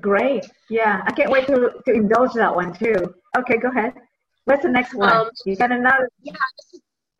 Great. 0.00 0.46
Yeah, 0.68 1.02
I 1.06 1.12
can't 1.12 1.30
wait 1.30 1.46
to, 1.46 1.72
to 1.86 1.92
indulge 1.92 2.34
that 2.34 2.54
one 2.54 2.72
too. 2.72 3.14
Okay, 3.36 3.56
go 3.56 3.68
ahead. 3.68 3.94
What's 4.44 4.62
the 4.62 4.70
next 4.70 4.94
one? 4.94 5.12
Um, 5.12 5.30
you 5.44 5.56
got 5.56 5.72
another? 5.72 6.08
Yeah, 6.22 6.32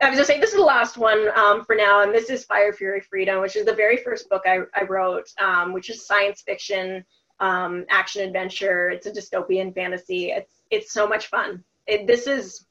I 0.01 0.09
was 0.09 0.17
gonna 0.17 0.25
say 0.25 0.39
this 0.39 0.51
is 0.51 0.57
the 0.57 0.63
last 0.63 0.97
one 0.97 1.29
um, 1.37 1.65
for 1.65 1.75
now, 1.75 2.03
and 2.03 2.13
this 2.13 2.29
is 2.29 2.45
Fire, 2.45 2.71
Fury, 2.73 3.01
Freedom, 3.01 3.41
which 3.41 3.55
is 3.55 3.65
the 3.65 3.73
very 3.73 3.97
first 3.97 4.29
book 4.29 4.43
I, 4.45 4.59
I 4.73 4.83
wrote, 4.83 5.27
um, 5.39 5.73
which 5.73 5.89
is 5.89 6.05
science 6.05 6.41
fiction 6.41 7.03
um, 7.39 7.85
action 7.89 8.23
adventure. 8.23 8.89
It's 8.89 9.07
a 9.07 9.11
dystopian 9.11 9.73
fantasy. 9.73 10.31
It's 10.31 10.61
it's 10.71 10.93
so 10.93 11.07
much 11.07 11.27
fun. 11.27 11.63
It, 11.87 12.05
this 12.05 12.27
is, 12.27 12.65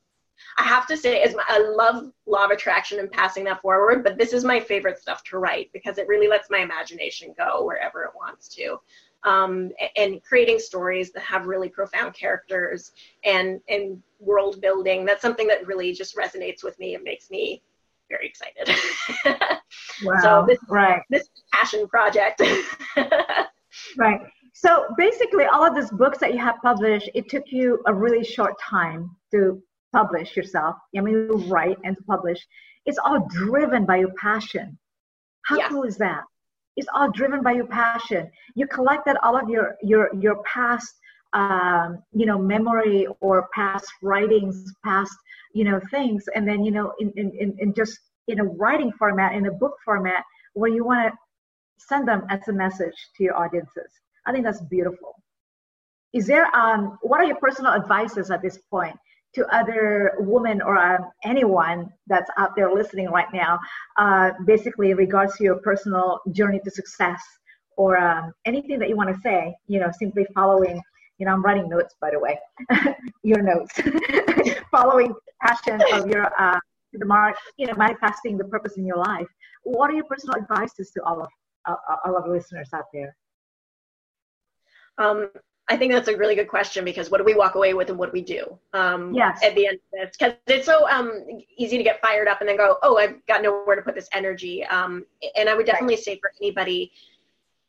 I 0.56 0.62
have 0.62 0.86
to 0.86 0.96
say, 0.96 1.20
as 1.22 1.34
my, 1.34 1.42
I 1.48 1.58
love 1.58 2.12
law 2.26 2.44
of 2.44 2.50
attraction 2.50 3.00
and 3.00 3.10
passing 3.10 3.44
that 3.44 3.60
forward, 3.60 4.04
but 4.04 4.16
this 4.16 4.32
is 4.32 4.44
my 4.44 4.60
favorite 4.60 4.98
stuff 4.98 5.24
to 5.24 5.38
write 5.38 5.70
because 5.72 5.98
it 5.98 6.06
really 6.06 6.28
lets 6.28 6.50
my 6.50 6.58
imagination 6.58 7.34
go 7.36 7.64
wherever 7.64 8.04
it 8.04 8.12
wants 8.14 8.48
to. 8.54 8.78
Um, 9.24 9.72
and 9.96 10.22
creating 10.22 10.60
stories 10.60 11.10
that 11.12 11.22
have 11.24 11.46
really 11.46 11.68
profound 11.68 12.14
characters 12.14 12.92
and 13.24 13.60
and 13.68 14.00
world 14.20 14.60
building. 14.60 15.04
That's 15.04 15.22
something 15.22 15.48
that 15.48 15.66
really 15.66 15.92
just 15.92 16.16
resonates 16.16 16.62
with 16.62 16.78
me 16.78 16.94
and 16.94 17.02
makes 17.02 17.28
me 17.28 17.62
very 18.08 18.26
excited. 18.26 18.74
wow! 20.04 20.20
So 20.22 20.44
this 20.46 20.58
right. 20.68 21.02
this 21.10 21.28
passion 21.52 21.88
project. 21.88 22.40
right. 23.98 24.20
So 24.54 24.86
basically, 24.96 25.44
all 25.44 25.64
of 25.64 25.74
these 25.74 25.90
books 25.90 26.18
that 26.18 26.32
you 26.32 26.40
have 26.40 26.56
published, 26.62 27.10
it 27.14 27.28
took 27.28 27.44
you 27.46 27.80
a 27.86 27.94
really 27.94 28.24
short 28.24 28.54
time 28.60 29.10
to 29.30 29.62
publish 29.92 30.36
yourself. 30.36 30.76
I 30.96 31.00
mean, 31.00 31.14
you 31.14 31.36
write 31.48 31.78
and 31.84 31.96
to 31.96 32.02
publish. 32.04 32.44
It's 32.84 32.98
all 32.98 33.26
driven 33.30 33.84
by 33.84 33.98
your 33.98 34.12
passion. 34.20 34.78
How 35.42 35.68
cool 35.68 35.84
is 35.84 35.96
that? 35.98 36.22
It's 36.78 36.88
all 36.94 37.10
driven 37.10 37.42
by 37.42 37.52
your 37.52 37.66
passion. 37.66 38.30
You 38.54 38.68
collected 38.68 39.16
all 39.24 39.36
of 39.36 39.48
your 39.50 39.76
your 39.82 40.14
your 40.14 40.36
past, 40.44 40.94
um, 41.32 42.02
you 42.12 42.24
know, 42.24 42.38
memory 42.38 43.08
or 43.20 43.48
past 43.52 43.88
writings, 44.00 44.72
past 44.84 45.16
you 45.52 45.64
know 45.64 45.80
things, 45.90 46.24
and 46.34 46.46
then 46.48 46.64
you 46.64 46.70
know, 46.70 46.94
in 47.00 47.12
in 47.16 47.56
in 47.58 47.74
just 47.74 47.98
in 48.28 48.38
a 48.38 48.44
writing 48.44 48.92
format, 48.92 49.34
in 49.34 49.46
a 49.46 49.50
book 49.50 49.74
format, 49.84 50.22
where 50.54 50.70
you 50.70 50.84
want 50.84 51.12
to 51.12 51.18
send 51.78 52.06
them 52.06 52.24
as 52.30 52.46
a 52.46 52.52
message 52.52 52.98
to 53.16 53.24
your 53.24 53.36
audiences. 53.36 53.90
I 54.26 54.32
think 54.32 54.44
that's 54.44 54.62
beautiful. 54.62 55.16
Is 56.12 56.26
there 56.28 56.46
um, 56.54 56.96
what 57.02 57.18
are 57.20 57.24
your 57.24 57.40
personal 57.46 57.72
advices 57.72 58.30
at 58.30 58.40
this 58.40 58.58
point 58.70 58.96
to 59.34 59.46
other 59.54 60.14
women 60.18 60.62
or 60.62 60.78
um, 60.78 61.10
anyone 61.24 61.92
that's 62.06 62.30
out 62.38 62.56
there 62.56 62.72
listening 62.72 63.08
right 63.08 63.32
now, 63.32 63.58
uh, 63.96 64.30
basically 64.46 64.90
in 64.90 64.96
regards 64.96 65.36
to 65.36 65.44
your 65.44 65.56
personal 65.56 66.20
journey 66.32 66.60
to 66.64 66.70
success 66.70 67.20
or 67.76 67.96
um, 67.96 68.32
anything 68.44 68.78
that 68.78 68.88
you 68.88 68.96
want 68.96 69.14
to 69.14 69.20
say? 69.20 69.54
You 69.66 69.80
know, 69.80 69.90
simply 69.98 70.26
following. 70.34 70.82
You 71.18 71.26
know, 71.26 71.32
I'm 71.32 71.42
writing 71.42 71.68
notes 71.68 71.94
by 72.00 72.10
the 72.10 72.18
way. 72.18 72.38
your 73.22 73.42
notes, 73.42 73.74
following 74.70 75.14
passion 75.42 75.80
of 75.92 76.06
your 76.06 76.30
uh, 76.38 76.58
the 76.92 77.04
mark. 77.04 77.36
You 77.56 77.66
know, 77.66 77.74
manifesting 77.74 78.38
the 78.38 78.44
purpose 78.44 78.76
in 78.76 78.84
your 78.84 78.98
life. 78.98 79.26
What 79.62 79.90
are 79.90 79.94
your 79.94 80.04
personal 80.04 80.36
advices 80.36 80.90
to 80.92 81.02
all 81.04 81.22
of 81.22 81.28
uh, 81.66 81.76
all 82.04 82.16
of 82.16 82.24
the 82.24 82.30
listeners 82.30 82.68
out 82.72 82.86
there? 82.92 83.16
Um, 84.98 85.30
I 85.70 85.76
think 85.76 85.92
that's 85.92 86.08
a 86.08 86.16
really 86.16 86.34
good 86.34 86.48
question 86.48 86.84
because 86.84 87.10
what 87.10 87.18
do 87.18 87.24
we 87.24 87.34
walk 87.34 87.54
away 87.54 87.74
with 87.74 87.90
and 87.90 87.98
what 87.98 88.06
do 88.06 88.12
we 88.12 88.22
do 88.22 88.58
um, 88.72 89.12
yes. 89.12 89.40
at 89.44 89.54
the 89.54 89.66
end 89.66 89.76
of 89.76 90.00
this? 90.00 90.16
Because 90.16 90.34
it's 90.46 90.64
so 90.64 90.88
um, 90.88 91.42
easy 91.56 91.76
to 91.76 91.84
get 91.84 92.00
fired 92.00 92.26
up 92.26 92.40
and 92.40 92.48
then 92.48 92.56
go, 92.56 92.78
oh, 92.82 92.96
I've 92.96 93.24
got 93.26 93.42
nowhere 93.42 93.76
to 93.76 93.82
put 93.82 93.94
this 93.94 94.08
energy. 94.12 94.64
Um, 94.64 95.04
and 95.36 95.48
I 95.48 95.54
would 95.54 95.66
definitely 95.66 95.96
right. 95.96 96.04
say 96.04 96.18
for 96.20 96.32
anybody, 96.40 96.90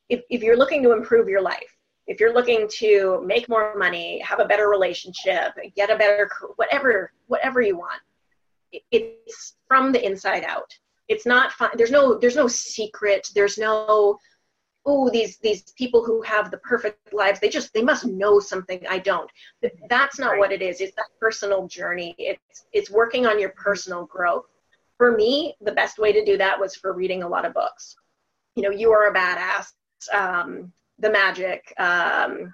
if, 0.07 0.21
if 0.29 0.41
you're 0.41 0.57
looking 0.57 0.81
to 0.83 0.93
improve 0.93 1.27
your 1.27 1.41
life, 1.41 1.75
if 2.07 2.19
you're 2.19 2.33
looking 2.33 2.67
to 2.77 3.21
make 3.25 3.49
more 3.49 3.75
money, 3.75 4.19
have 4.21 4.39
a 4.39 4.45
better 4.45 4.69
relationship, 4.69 5.53
get 5.75 5.91
a 5.91 5.97
better, 5.97 6.29
whatever, 6.55 7.11
whatever 7.27 7.61
you 7.61 7.77
want, 7.77 8.01
it's 8.91 9.55
from 9.67 9.91
the 9.91 10.03
inside 10.03 10.43
out. 10.45 10.73
It's 11.09 11.25
not 11.25 11.51
fun. 11.51 11.71
There's 11.75 11.91
no, 11.91 12.17
there's 12.17 12.35
no 12.35 12.47
secret. 12.47 13.27
There's 13.35 13.57
no, 13.57 14.17
oh 14.89 15.09
these 15.09 15.37
these 15.37 15.61
people 15.77 16.03
who 16.03 16.21
have 16.23 16.49
the 16.49 16.57
perfect 16.57 17.13
lives 17.13 17.39
they 17.39 17.49
just 17.49 17.71
they 17.73 17.83
must 17.83 18.05
know 18.05 18.39
something 18.39 18.81
i 18.89 18.97
don't. 18.97 19.29
But 19.61 19.71
that's 19.89 20.17
not 20.19 20.37
what 20.39 20.51
it 20.51 20.61
is. 20.61 20.81
It's 20.81 20.95
that 20.95 21.11
personal 21.19 21.67
journey. 21.67 22.15
It's 22.17 22.65
it's 22.73 22.89
working 22.89 23.25
on 23.25 23.39
your 23.39 23.49
personal 23.51 24.05
growth. 24.05 24.45
For 24.97 25.15
me 25.15 25.55
the 25.61 25.71
best 25.81 25.99
way 25.99 26.11
to 26.11 26.25
do 26.25 26.37
that 26.37 26.59
was 26.59 26.75
for 26.75 26.93
reading 26.93 27.23
a 27.23 27.27
lot 27.27 27.45
of 27.45 27.53
books. 27.53 27.95
You 28.55 28.63
know 28.63 28.71
you 28.71 28.91
are 28.91 29.07
a 29.07 29.13
badass 29.13 29.67
um, 30.13 30.71
the 30.97 31.11
magic 31.11 31.61
um, 31.77 32.53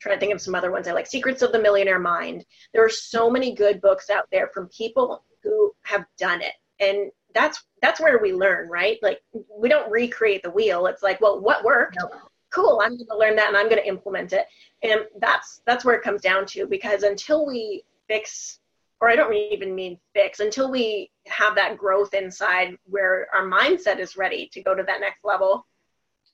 trying 0.00 0.16
to 0.16 0.20
think 0.20 0.34
of 0.34 0.40
some 0.40 0.54
other 0.54 0.72
ones 0.72 0.88
i 0.88 0.92
like 0.92 1.06
secrets 1.06 1.42
of 1.42 1.52
the 1.52 1.58
millionaire 1.66 1.98
mind. 1.98 2.44
There 2.72 2.84
are 2.84 2.90
so 3.14 3.30
many 3.30 3.54
good 3.54 3.80
books 3.80 4.10
out 4.10 4.26
there 4.30 4.48
from 4.52 4.68
people 4.68 5.24
who 5.42 5.72
have 5.82 6.04
done 6.18 6.40
it. 6.42 6.54
And 6.80 7.10
that's 7.34 7.62
that's 7.82 8.00
where 8.00 8.18
we 8.18 8.32
learn, 8.32 8.68
right? 8.68 8.98
Like 9.02 9.20
we 9.32 9.68
don't 9.68 9.90
recreate 9.90 10.42
the 10.42 10.50
wheel. 10.50 10.86
It's 10.86 11.02
like, 11.02 11.20
well, 11.20 11.40
what 11.40 11.64
worked? 11.64 11.96
Nope. 12.00 12.12
Cool, 12.50 12.80
I'm 12.82 12.96
going 12.96 13.06
to 13.06 13.16
learn 13.16 13.36
that 13.36 13.48
and 13.48 13.56
I'm 13.56 13.68
going 13.68 13.80
to 13.80 13.88
implement 13.88 14.32
it. 14.32 14.46
And 14.82 15.02
that's 15.20 15.62
that's 15.66 15.84
where 15.84 15.94
it 15.94 16.02
comes 16.02 16.20
down 16.20 16.46
to 16.46 16.66
because 16.66 17.04
until 17.04 17.46
we 17.46 17.84
fix 18.08 18.58
or 19.00 19.08
I 19.08 19.16
don't 19.16 19.34
even 19.34 19.74
mean 19.74 19.98
fix 20.14 20.40
until 20.40 20.70
we 20.70 21.10
have 21.26 21.54
that 21.54 21.78
growth 21.78 22.12
inside 22.12 22.76
where 22.84 23.28
our 23.34 23.46
mindset 23.46 23.98
is 23.98 24.16
ready 24.16 24.48
to 24.52 24.62
go 24.62 24.74
to 24.74 24.82
that 24.82 25.00
next 25.00 25.24
level, 25.24 25.66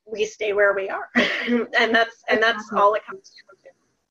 we 0.05 0.24
stay 0.24 0.53
where 0.53 0.74
we 0.74 0.88
are. 0.88 1.09
and 1.14 1.94
that's 1.94 2.22
and 2.28 2.42
that's 2.42 2.72
all 2.72 2.94
it 2.94 3.05
comes 3.07 3.30
down 3.30 3.57
to 3.62 3.66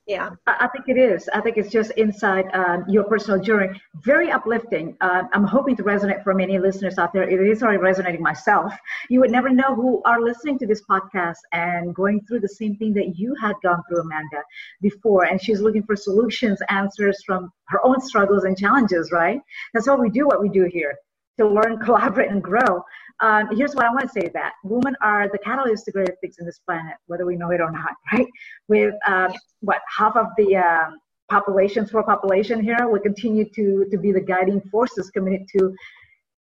yeah. 0.07 0.29
I 0.45 0.67
think 0.67 0.85
it 0.87 0.99
is. 0.99 1.27
I 1.33 1.41
think 1.41 1.57
it's 1.57 1.71
just 1.71 1.91
inside 1.91 2.45
um, 2.53 2.85
your 2.87 3.05
personal 3.05 3.39
journey. 3.39 3.79
Very 4.03 4.29
uplifting. 4.29 4.95
Uh, 5.01 5.23
i'm 5.33 5.43
hoping 5.43 5.75
to 5.77 5.83
resonate 5.83 6.23
for 6.23 6.33
many 6.35 6.59
listeners 6.59 6.99
out 6.99 7.11
there. 7.11 7.27
It 7.27 7.39
is 7.39 7.63
already 7.63 7.79
resonating 7.79 8.21
myself. 8.21 8.71
You 9.09 9.19
would 9.21 9.31
never 9.31 9.49
know 9.49 9.73
who 9.73 10.03
are 10.05 10.21
listening 10.21 10.59
to 10.59 10.67
this 10.67 10.83
podcast 10.89 11.39
and 11.53 11.95
going 11.95 12.21
through 12.27 12.41
the 12.41 12.49
same 12.49 12.75
thing 12.77 12.93
that 12.93 13.17
you 13.17 13.35
had 13.41 13.55
gone 13.63 13.81
through 13.87 14.01
amanda 14.01 14.43
before. 14.81 15.25
And 15.25 15.41
she's 15.41 15.59
looking 15.59 15.83
for 15.83 15.95
solutions 15.95 16.59
answers 16.69 17.23
from 17.25 17.51
her 17.69 17.83
own 17.83 17.99
struggles 17.99 18.43
and 18.43 18.55
challenges 18.55 19.11
right? 19.11 19.39
That's 19.73 19.87
why 19.87 19.95
we 19.95 20.09
do 20.09 20.27
what 20.27 20.41
we 20.41 20.49
do 20.49 20.65
here 20.71 20.95
to 21.39 21.47
learn 21.47 21.77
collaborate 21.85 22.29
and 22.31 22.43
grow 22.43 22.83
um, 23.21 23.47
here's 23.55 23.73
what 23.75 23.85
I 23.85 23.89
want 23.89 24.01
to 24.01 24.09
say 24.09 24.29
that 24.33 24.53
women 24.63 24.95
are 25.01 25.29
the 25.29 25.37
catalyst 25.37 25.85
to 25.85 25.91
greater 25.91 26.15
things 26.19 26.37
in 26.39 26.45
this 26.45 26.59
planet, 26.59 26.95
whether 27.07 27.25
we 27.25 27.35
know 27.35 27.51
it 27.51 27.61
or 27.61 27.71
not, 27.71 27.93
right? 28.13 28.27
With 28.67 28.93
um, 29.07 29.33
what 29.61 29.81
half 29.95 30.15
of 30.15 30.27
the 30.37 30.57
um, 30.57 30.99
population, 31.29 31.85
for 31.85 32.03
population 32.03 32.61
here, 32.61 32.89
we 32.89 32.99
continue 32.99 33.45
to 33.55 33.85
to 33.89 33.97
be 33.97 34.11
the 34.11 34.21
guiding 34.21 34.61
forces 34.71 35.09
committed 35.11 35.47
to. 35.57 35.73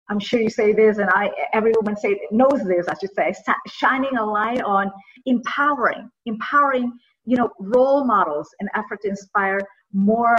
I'm 0.09 0.19
sure 0.19 0.39
you 0.39 0.49
say 0.49 0.73
this, 0.73 0.97
and 0.97 1.09
I 1.09 1.31
every 1.53 1.71
woman 1.75 1.95
say 1.95 2.19
knows 2.31 2.63
this. 2.65 2.87
I 2.87 2.95
should 2.99 3.15
say, 3.15 3.33
shining 3.67 4.17
a 4.17 4.25
light 4.25 4.61
on 4.61 4.91
empowering, 5.25 6.09
empowering, 6.25 6.91
you 7.25 7.37
know, 7.37 7.49
role 7.59 8.03
models, 8.03 8.49
and 8.59 8.69
effort 8.75 9.01
to 9.03 9.07
inspire 9.07 9.59
more. 9.93 10.35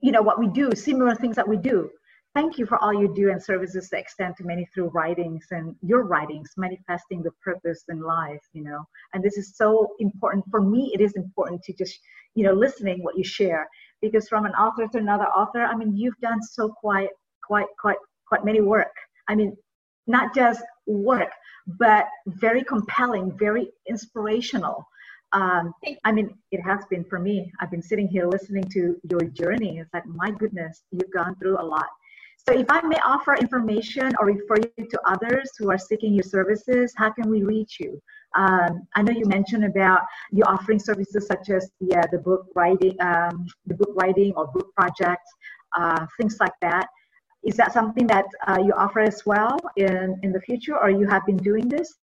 You 0.00 0.12
know 0.12 0.22
what 0.22 0.38
we 0.38 0.46
do, 0.48 0.74
similar 0.74 1.14
things 1.14 1.36
that 1.36 1.46
we 1.46 1.56
do 1.56 1.90
thank 2.34 2.58
you 2.58 2.66
for 2.66 2.78
all 2.82 2.94
you 2.94 3.12
do 3.14 3.30
and 3.30 3.42
services 3.42 3.88
that 3.90 3.98
extend 3.98 4.36
to 4.36 4.44
many 4.44 4.64
through 4.72 4.88
writings 4.88 5.46
and 5.50 5.74
your 5.82 6.02
writings 6.02 6.50
manifesting 6.56 7.22
the 7.22 7.30
purpose 7.44 7.84
in 7.88 8.00
life 8.00 8.42
you 8.52 8.62
know 8.62 8.84
and 9.12 9.22
this 9.22 9.36
is 9.36 9.56
so 9.56 9.94
important 10.00 10.44
for 10.50 10.60
me 10.60 10.90
it 10.94 11.00
is 11.00 11.12
important 11.14 11.62
to 11.62 11.72
just 11.72 11.98
you 12.34 12.44
know 12.44 12.52
listening 12.52 13.02
what 13.02 13.16
you 13.16 13.24
share 13.24 13.68
because 14.00 14.28
from 14.28 14.44
an 14.44 14.52
author 14.52 14.86
to 14.88 14.98
another 14.98 15.26
author 15.26 15.62
i 15.64 15.74
mean 15.74 15.96
you've 15.96 16.18
done 16.20 16.42
so 16.42 16.68
quite 16.68 17.10
quite 17.44 17.66
quite 17.78 17.98
quite 18.26 18.44
many 18.44 18.60
work 18.60 18.94
i 19.28 19.34
mean 19.34 19.56
not 20.06 20.34
just 20.34 20.62
work 20.86 21.30
but 21.66 22.06
very 22.26 22.64
compelling 22.64 23.36
very 23.38 23.68
inspirational 23.88 24.86
um, 25.34 25.72
I 26.04 26.12
mean, 26.12 26.36
it 26.50 26.60
has 26.60 26.84
been 26.90 27.04
for 27.04 27.18
me. 27.18 27.50
I've 27.58 27.70
been 27.70 27.80
sitting 27.80 28.06
here 28.06 28.26
listening 28.26 28.64
to 28.64 29.00
your 29.10 29.22
journey. 29.22 29.78
It's 29.78 29.88
like, 29.94 30.04
my 30.04 30.30
goodness, 30.30 30.82
you've 30.90 31.10
gone 31.10 31.36
through 31.36 31.58
a 31.58 31.64
lot. 31.64 31.86
So 32.48 32.52
if 32.58 32.66
I 32.68 32.80
may 32.82 32.96
offer 33.04 33.34
information 33.34 34.12
or 34.18 34.26
refer 34.26 34.56
you 34.76 34.88
to 34.88 35.00
others 35.06 35.50
who 35.58 35.70
are 35.70 35.78
seeking 35.78 36.12
your 36.12 36.24
services, 36.24 36.92
how 36.96 37.12
can 37.12 37.30
we 37.30 37.44
reach 37.44 37.78
you? 37.78 38.02
Um, 38.34 38.88
I 38.96 39.02
know 39.02 39.12
you 39.12 39.26
mentioned 39.26 39.64
about 39.64 40.00
you 40.32 40.42
offering 40.44 40.80
services 40.80 41.26
such 41.26 41.50
as 41.50 41.70
the, 41.80 41.96
uh, 41.96 42.06
the 42.10 42.18
book 42.18 42.46
writing, 42.56 42.96
um, 43.00 43.46
the 43.66 43.74
book 43.74 43.90
writing 43.94 44.32
or 44.36 44.48
book 44.48 44.74
projects, 44.74 45.30
uh, 45.78 46.04
things 46.18 46.38
like 46.40 46.54
that. 46.62 46.88
Is 47.44 47.56
that 47.56 47.72
something 47.72 48.08
that 48.08 48.26
uh, 48.48 48.58
you 48.64 48.72
offer 48.72 49.00
as 49.00 49.24
well 49.24 49.56
in, 49.76 50.18
in 50.22 50.32
the 50.32 50.40
future, 50.40 50.76
or 50.76 50.90
you 50.90 51.06
have 51.08 51.24
been 51.26 51.36
doing 51.36 51.68
this? 51.68 51.94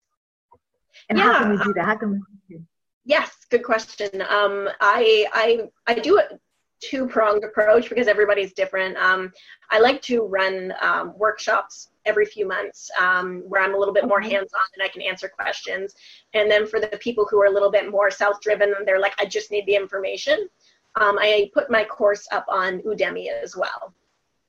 And 1.10 1.18
yeah. 1.18 1.34
how 1.34 1.40
can 1.40 1.50
we 1.52 1.58
do 1.64 1.74
that? 1.74 1.86
How 1.86 1.96
can 1.96 2.22
we? 2.50 2.60
Yes, 3.06 3.32
good 3.50 3.64
question. 3.64 4.22
Um, 4.22 4.70
I 4.82 5.26
I 5.34 5.70
I 5.88 5.94
do 5.96 6.18
it 6.18 6.40
two 6.80 7.08
pronged 7.08 7.44
approach 7.44 7.90
because 7.90 8.08
everybody's 8.08 8.54
different. 8.54 8.98
Um, 8.98 9.32
I 9.72 9.80
like 9.80 10.02
to 10.04 10.24
run 10.24 10.74
um, 10.82 11.14
workshops 11.18 11.90
every 12.06 12.26
few 12.26 12.48
months 12.48 12.90
um, 13.00 13.44
where 13.48 13.62
I'm 13.62 13.76
a 13.76 13.78
little 13.78 13.94
bit 13.94 14.08
more 14.08 14.22
hands 14.22 14.52
on 14.54 14.68
and 14.76 14.84
I 14.84 14.88
can 14.88 15.02
answer 15.02 15.30
questions. 15.30 15.94
And 16.34 16.50
then 16.50 16.66
for 16.66 16.80
the 16.80 16.98
people 17.00 17.28
who 17.30 17.42
are 17.42 17.46
a 17.46 17.52
little 17.52 17.72
bit 17.72 17.92
more 17.92 18.10
self 18.10 18.42
driven 18.42 18.74
and 18.78 18.88
they're 18.88 19.00
like, 19.00 19.14
I 19.20 19.26
just 19.26 19.52
need 19.52 19.66
the 19.66 19.76
information, 19.76 20.48
um, 20.96 21.18
I 21.20 21.50
put 21.54 21.70
my 21.70 21.84
course 21.84 22.28
up 22.32 22.46
on 22.50 22.82
Udemy 22.82 23.28
as 23.44 23.56
well, 23.56 23.94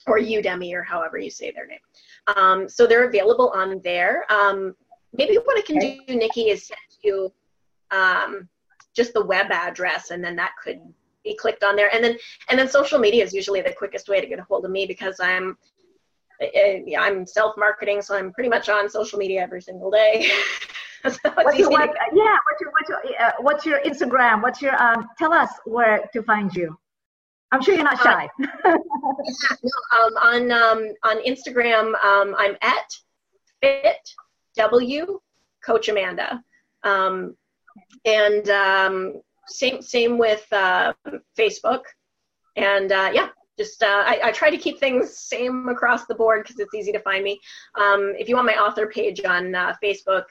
or 0.07 0.19
Udemy, 0.19 0.73
or 0.73 0.83
however 0.83 1.19
you 1.19 1.31
say 1.31 1.51
their 1.51 1.67
name. 1.67 1.79
Um, 2.37 2.69
so 2.69 2.87
they're 2.87 3.09
available 3.09 3.51
on 3.51 3.81
there. 3.85 4.25
Um, 4.33 4.75
maybe 5.13 5.37
what 5.37 5.59
I 5.59 5.63
can 5.63 5.79
do, 5.79 5.99
Nikki, 6.09 6.49
is 6.49 6.67
send 6.67 6.79
you 7.03 7.33
just 8.95 9.15
the 9.15 9.25
web 9.25 9.51
address 9.51 10.11
and 10.11 10.23
then 10.23 10.37
that 10.37 10.53
could 10.63 10.81
be 11.25 11.35
clicked 11.35 11.63
on 11.63 11.77
there 11.77 11.95
and 11.95 12.03
then 12.03 12.17
and 12.49 12.59
then 12.59 12.69
social 12.69 12.99
media 12.99 13.23
is 13.23 13.33
usually 13.33 13.61
the 13.61 13.73
quickest 13.73 14.09
way 14.09 14.21
to 14.21 14.27
get 14.27 14.39
a 14.39 14.43
hold 14.43 14.65
of 14.65 14.71
me 14.71 14.87
because 14.87 15.21
i'm 15.21 15.57
yeah, 16.41 17.03
I'm 17.03 17.27
self 17.27 17.57
marketing, 17.57 18.03
so 18.03 18.17
I'm 18.17 18.33
pretty 18.33 18.49
much 18.49 18.69
on 18.69 18.89
social 18.89 19.19
media 19.19 19.43
every 19.43 19.61
single 19.61 19.91
day. 19.91 20.31
so 21.03 21.19
what's 21.35 21.59
your, 21.59 21.71
what, 21.71 21.91
yeah, 22.15 22.37
what's 22.47 22.61
your 22.61 22.71
what's 22.71 22.89
your, 22.89 23.01
uh, 23.21 23.33
what's 23.41 23.67
your 23.67 23.81
Instagram? 23.81 24.43
What's 24.43 24.63
your 24.63 24.81
um? 24.83 25.09
Tell 25.19 25.33
us 25.33 25.51
where 25.65 26.09
to 26.13 26.23
find 26.23 26.55
you. 26.55 26.79
I'm 27.53 27.63
sure 27.63 27.75
you're 27.75 27.85
not 27.85 28.01
shy. 28.01 28.29
Uh, 28.43 28.47
yeah, 28.65 28.77
no, 29.63 29.99
um, 29.99 30.17
on 30.23 30.53
um, 30.53 30.95
on 31.03 31.25
Instagram, 31.25 31.95
um, 32.03 32.35
I'm 32.39 32.57
at 32.63 32.91
fit 33.61 34.09
w 34.57 35.21
coach 35.65 35.89
Amanda, 35.89 36.43
um, 36.85 37.37
and 38.05 38.49
um, 38.49 39.21
same 39.51 39.83
same 39.83 40.19
with 40.19 40.47
uh, 40.53 40.93
Facebook, 41.39 41.83
and 42.57 42.93
uh, 42.93 43.11
yeah, 43.13 43.29
just 43.59 43.83
uh, 43.83 44.05
I, 44.07 44.21
I, 44.25 44.33
try 44.33 44.51
to 44.51 44.57
keep 44.57 44.79
things 44.79 45.17
same 45.35 45.69
across 45.69 46.07
the 46.07 46.15
board 46.15 46.43
because 46.43 46.59
it's 46.59 46.75
easy 46.75 46.93
to 46.93 47.01
find 47.01 47.23
me. 47.23 47.39
Um, 47.79 48.15
if 48.19 48.29
you 48.29 48.35
want 48.35 48.47
my 48.47 48.57
author 48.57 48.87
page 48.87 49.23
on 49.25 49.55
uh, 49.55 49.75
Facebook, 49.83 50.25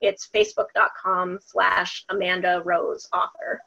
it's 0.00 0.28
facebook.com 0.34 1.38
slash 1.40 2.04
Amanda 2.10 2.62
Rose 2.64 3.08
author. 3.12 3.60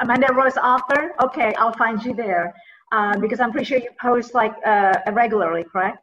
Amanda 0.00 0.32
Rose 0.34 0.56
author. 0.56 1.12
Okay, 1.22 1.54
I'll 1.54 1.74
find 1.74 2.02
you 2.02 2.14
there 2.14 2.52
uh, 2.92 3.16
because 3.18 3.40
I'm 3.40 3.52
pretty 3.52 3.66
sure 3.66 3.78
you 3.78 3.90
post 4.00 4.34
like 4.34 4.54
uh, 4.66 4.94
regularly, 5.12 5.64
correct? 5.64 5.98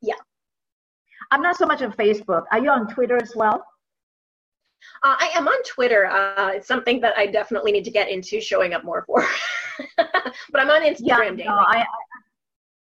Yeah. 0.00 0.14
I'm 1.30 1.42
not 1.42 1.56
so 1.56 1.66
much 1.66 1.82
on 1.82 1.92
Facebook. 1.92 2.44
Are 2.52 2.58
you 2.60 2.70
on 2.70 2.86
Twitter 2.86 3.20
as 3.20 3.34
well? 3.34 3.64
Uh, 5.02 5.16
I 5.18 5.30
am 5.34 5.48
on 5.48 5.62
Twitter. 5.64 6.06
Uh, 6.06 6.50
it's 6.54 6.66
something 6.66 7.00
that 7.00 7.16
I 7.16 7.26
definitely 7.26 7.72
need 7.72 7.84
to 7.84 7.90
get 7.90 8.08
into 8.08 8.40
showing 8.40 8.74
up 8.74 8.84
more 8.84 9.04
for. 9.06 9.26
but 9.96 10.60
I'm 10.60 10.70
on 10.70 10.82
Instagram 10.82 11.38
yeah, 11.38 11.44
no, 11.44 11.54
I, 11.54 11.84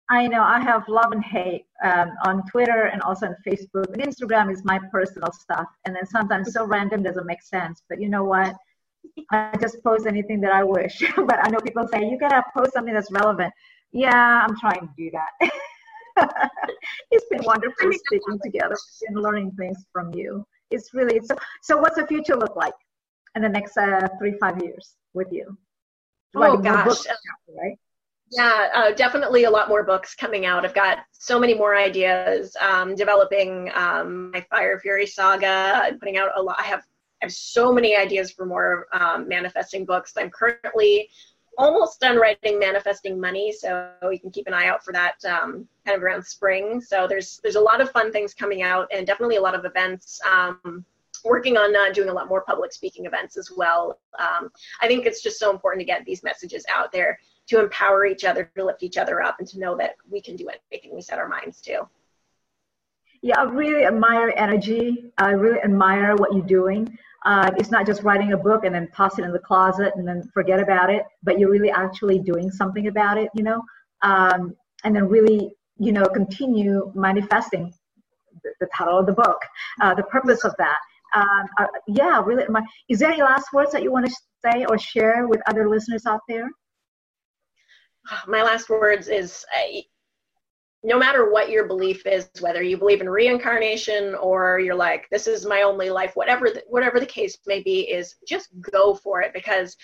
I 0.09 0.27
know 0.27 0.43
I 0.43 0.59
have 0.59 0.87
love 0.89 1.13
and 1.13 1.23
hate 1.23 1.65
um, 1.85 2.11
on 2.25 2.43
Twitter 2.47 2.89
and 2.91 3.01
also 3.01 3.27
on 3.27 3.35
Facebook. 3.47 3.93
And 3.93 4.03
Instagram 4.03 4.51
is 4.51 4.63
my 4.65 4.77
personal 4.91 5.31
stuff. 5.31 5.67
And 5.85 5.95
then 5.95 6.05
sometimes 6.05 6.51
so 6.51 6.65
random 6.67 7.01
doesn't 7.01 7.25
make 7.25 7.41
sense. 7.41 7.81
But 7.87 8.01
you 8.01 8.09
know 8.09 8.25
what? 8.25 8.53
I 9.31 9.55
just 9.61 9.81
post 9.83 10.05
anything 10.05 10.41
that 10.41 10.51
I 10.51 10.63
wish. 10.63 11.01
but 11.15 11.39
I 11.45 11.49
know 11.49 11.59
people 11.59 11.87
say, 11.87 12.09
you 12.09 12.17
gotta 12.19 12.43
post 12.55 12.73
something 12.73 12.93
that's 12.93 13.11
relevant. 13.11 13.53
Yeah, 13.93 14.45
I'm 14.45 14.57
trying 14.59 14.81
to 14.81 14.89
do 14.97 15.11
that. 15.11 15.51
it's 17.11 17.25
been 17.29 17.43
wonderful 17.43 17.89
speaking 17.93 18.37
together 18.43 18.75
and 19.07 19.21
learning 19.21 19.51
things 19.51 19.85
from 19.93 20.13
you 20.13 20.45
it's 20.72 20.93
really 20.93 21.19
so. 21.24 21.36
So, 21.61 21.78
what's 21.78 21.95
the 21.95 22.07
future 22.07 22.36
look 22.36 22.55
like 22.55 22.74
in 23.36 23.41
the 23.41 23.49
next 23.49 23.78
uh, 23.78 24.07
three 24.19 24.38
five 24.39 24.61
years 24.61 24.95
with 25.13 25.28
you? 25.32 25.57
Oh 26.36 26.57
gosh, 26.57 27.05
right? 27.49 27.78
Yeah, 28.32 28.69
uh, 28.74 28.91
definitely 28.91 29.43
a 29.43 29.49
lot 29.49 29.67
more 29.67 29.84
books 29.84 30.15
coming 30.15 30.45
out. 30.45 30.63
I've 30.63 30.74
got 30.74 30.99
so 31.11 31.38
many 31.38 31.53
more 31.53 31.76
ideas. 31.76 32.55
Um, 32.61 32.95
developing 32.95 33.69
um, 33.76 34.32
my 34.32 34.45
Fire 34.49 34.80
Fury 34.80 35.05
saga. 35.05 35.82
I'm 35.84 35.99
putting 35.99 36.17
out 36.17 36.30
a 36.36 36.41
lot. 36.41 36.55
I 36.57 36.63
have 36.63 36.84
I 37.22 37.26
have 37.26 37.34
so 37.34 37.72
many 37.74 37.95
ideas 37.95 38.32
for 38.32 38.45
more 38.45 38.88
um, 38.93 39.28
manifesting 39.28 39.86
books. 39.86 40.13
I'm 40.17 40.30
currently 40.30 41.09
almost 41.57 41.99
done 41.99 42.17
writing 42.17 42.59
manifesting 42.59 43.19
money 43.19 43.51
so 43.51 43.91
you 44.11 44.19
can 44.19 44.31
keep 44.31 44.47
an 44.47 44.53
eye 44.53 44.67
out 44.67 44.83
for 44.83 44.93
that 44.93 45.23
um, 45.25 45.67
kind 45.85 45.97
of 45.97 46.03
around 46.03 46.23
spring. 46.23 46.81
So 46.81 47.07
there's 47.07 47.39
there's 47.43 47.55
a 47.55 47.61
lot 47.61 47.81
of 47.81 47.91
fun 47.91 48.11
things 48.11 48.33
coming 48.33 48.61
out 48.61 48.87
and 48.93 49.05
definitely 49.05 49.35
a 49.35 49.41
lot 49.41 49.55
of 49.55 49.65
events. 49.65 50.19
Um, 50.29 50.85
working 51.23 51.57
on 51.57 51.75
uh, 51.75 51.93
doing 51.93 52.09
a 52.09 52.13
lot 52.13 52.27
more 52.27 52.41
public 52.41 52.73
speaking 52.73 53.05
events 53.05 53.37
as 53.37 53.51
well. 53.55 53.99
Um, 54.17 54.51
i 54.81 54.87
think 54.87 55.05
it's 55.05 55.21
just 55.21 55.39
so 55.39 55.51
important 55.51 55.81
to 55.81 55.85
get 55.85 56.03
these 56.05 56.23
messages 56.23 56.65
out 56.73 56.91
there 56.91 57.19
to 57.47 57.59
empower 57.59 58.05
each 58.05 58.23
other 58.23 58.49
to 58.55 58.65
lift 58.65 58.81
each 58.81 58.97
other 58.97 59.21
up 59.21 59.35
and 59.39 59.47
to 59.49 59.59
know 59.59 59.75
that 59.77 59.95
we 60.09 60.21
can 60.21 60.35
do 60.35 60.49
anything 60.71 60.95
we 60.95 61.01
set 61.01 61.19
our 61.19 61.27
minds 61.27 61.61
to. 61.61 61.87
Yeah 63.21 63.39
i 63.39 63.43
really 63.43 63.85
admire 63.85 64.33
energy. 64.35 65.11
I 65.17 65.31
really 65.31 65.59
admire 65.59 66.15
what 66.15 66.33
you're 66.33 66.45
doing 66.45 66.97
uh, 67.24 67.51
it's 67.57 67.72
not 67.72 67.86
just 67.86 68.03
writing 68.03 68.34
a 68.34 68.38
book 68.38 68.65
and 68.65 68.74
then 68.74 68.89
toss 68.95 69.19
it 69.19 69.26
in 69.26 69.32
the 69.32 69.39
closet 69.39 69.93
and 69.95 70.07
then 70.07 70.24
forget 70.34 70.59
about 70.59 70.89
it, 70.89 71.03
but 71.24 71.38
you're 71.38 71.51
really 71.51 71.72
actually 71.72 72.19
doing 72.19 72.49
something 72.49 72.88
about 72.88 73.17
it, 73.17 73.30
you 73.36 73.43
know, 73.43 73.61
um, 74.01 74.55
and 74.84 74.95
then 74.95 75.07
really, 75.07 75.51
you 75.78 75.91
know, 75.91 76.05
continue 76.05 76.91
manifesting 76.95 77.74
the, 78.43 78.51
the 78.59 78.67
title 78.76 78.97
of 78.97 79.05
the 79.05 79.13
book, 79.13 79.39
uh, 79.82 79.93
the 79.93 80.03
purpose 80.03 80.43
of 80.43 80.53
that. 80.57 80.80
Um, 81.13 81.45
uh, 81.59 81.67
yeah, 81.88 82.22
really. 82.24 82.45
My, 82.49 82.63
is 82.89 82.99
there 82.99 83.11
any 83.11 83.22
last 83.22 83.53
words 83.53 83.72
that 83.74 83.84
you 83.84 83.91
want 83.91 84.07
to 84.07 84.15
say 84.43 84.65
or 84.65 84.78
share 84.78 85.28
with 85.28 85.41
other 85.47 85.69
listeners 85.69 86.05
out 86.05 86.22
there? 86.28 86.49
My 88.28 88.41
last 88.41 88.69
words 88.69 89.09
is 89.09 89.45
no 90.84 90.97
matter 90.97 91.32
what 91.32 91.49
your 91.49 91.67
belief 91.67 92.05
is 92.07 92.29
whether 92.39 92.63
you 92.63 92.75
believe 92.75 93.01
in 93.01 93.09
reincarnation 93.09 94.15
or 94.15 94.59
you're 94.59 94.73
like 94.73 95.07
this 95.11 95.27
is 95.27 95.45
my 95.45 95.61
only 95.61 95.89
life 95.89 96.15
whatever 96.15 96.49
the, 96.49 96.63
whatever 96.67 96.99
the 96.99 97.05
case 97.05 97.38
may 97.45 97.61
be 97.61 97.82
is 97.82 98.15
just 98.27 98.49
go 98.71 98.93
for 98.93 99.21
it. 99.21 99.34
Because 99.34 99.77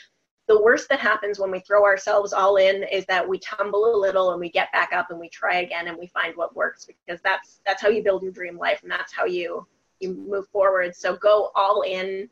the 0.48 0.62
worst 0.62 0.88
that 0.90 1.00
happens 1.00 1.40
when 1.40 1.52
we 1.52 1.60
throw 1.60 1.84
ourselves 1.84 2.32
all 2.32 2.56
in 2.56 2.84
is 2.84 3.06
that 3.08 3.28
we 3.28 3.38
tumble 3.40 3.94
a 3.94 4.00
little 4.00 4.32
and 4.32 4.40
we 4.40 4.50
get 4.50 4.72
back 4.72 4.94
up 4.94 5.08
and 5.10 5.20
we 5.20 5.28
try 5.30 5.58
again 5.58 5.88
and 5.88 5.98
we 5.98 6.08
find 6.08 6.36
what 6.36 6.56
works 6.56 6.86
because 6.86 7.22
that's 7.22 7.60
that's 7.66 7.82
how 7.82 7.90
you 7.90 8.04
build 8.04 8.24
your 8.24 8.32
dream 8.32 8.58
life 8.58 8.82
and 8.84 8.92
that's 8.92 9.14
how 9.14 9.26
you 9.26 9.68
you 10.00 10.14
move 10.14 10.48
forward. 10.50 10.96
So 10.96 11.16
go 11.18 11.52
all 11.56 11.82
in 11.82 12.30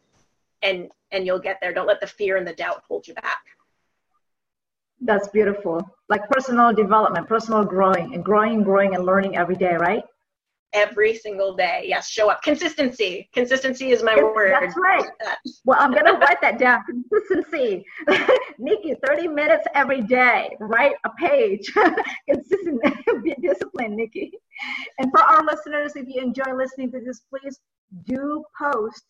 and 0.62 0.92
and 1.12 1.26
you'll 1.26 1.40
get 1.40 1.58
there. 1.62 1.74
Don't 1.74 1.88
let 1.88 2.02
the 2.02 2.08
fear 2.08 2.38
and 2.38 2.48
the 2.48 2.54
doubt 2.54 2.84
hold 2.88 3.08
you 3.08 3.14
back 3.16 3.55
that's 5.02 5.28
beautiful. 5.30 5.82
Like 6.10 6.28
personal 6.30 6.74
development, 6.74 7.28
personal 7.28 7.64
growing, 7.64 8.14
and 8.14 8.24
growing, 8.24 8.64
growing, 8.64 8.96
and 8.96 9.06
learning 9.06 9.38
every 9.38 9.56
day, 9.56 9.76
right? 9.76 10.04
Every 10.74 11.16
single 11.16 11.56
day. 11.56 11.86
Yes, 11.88 12.10
show 12.10 12.30
up. 12.30 12.42
Consistency. 12.44 13.30
Consistency 13.34 13.92
is 13.92 14.04
my 14.04 14.16
word. 14.16 14.52
That's 14.52 14.76
right. 14.78 15.06
Well, 15.64 15.78
I'm 15.80 15.92
going 15.92 16.06
to 16.12 16.14
write 16.14 16.42
that 16.42 16.60
down. 16.60 16.84
Consistency. 16.86 17.86
Nikki, 18.60 18.96
30 19.06 19.28
minutes 19.30 19.66
every 19.74 20.02
day. 20.02 20.56
Write 20.60 20.96
a 21.06 21.10
page. 21.18 21.72
Consistent. 22.30 22.82
Be 23.24 23.36
disciplined, 23.42 23.96
Nikki. 23.96 24.32
And 25.00 25.12
for 25.12 25.22
our 25.22 25.44
listeners, 25.44 25.94
if 25.96 26.08
you 26.08 26.22
enjoy 26.22 26.54
listening 26.54 26.92
to 26.92 27.00
this, 27.00 27.22
please 27.30 27.60
do 28.06 28.44
post 28.60 29.06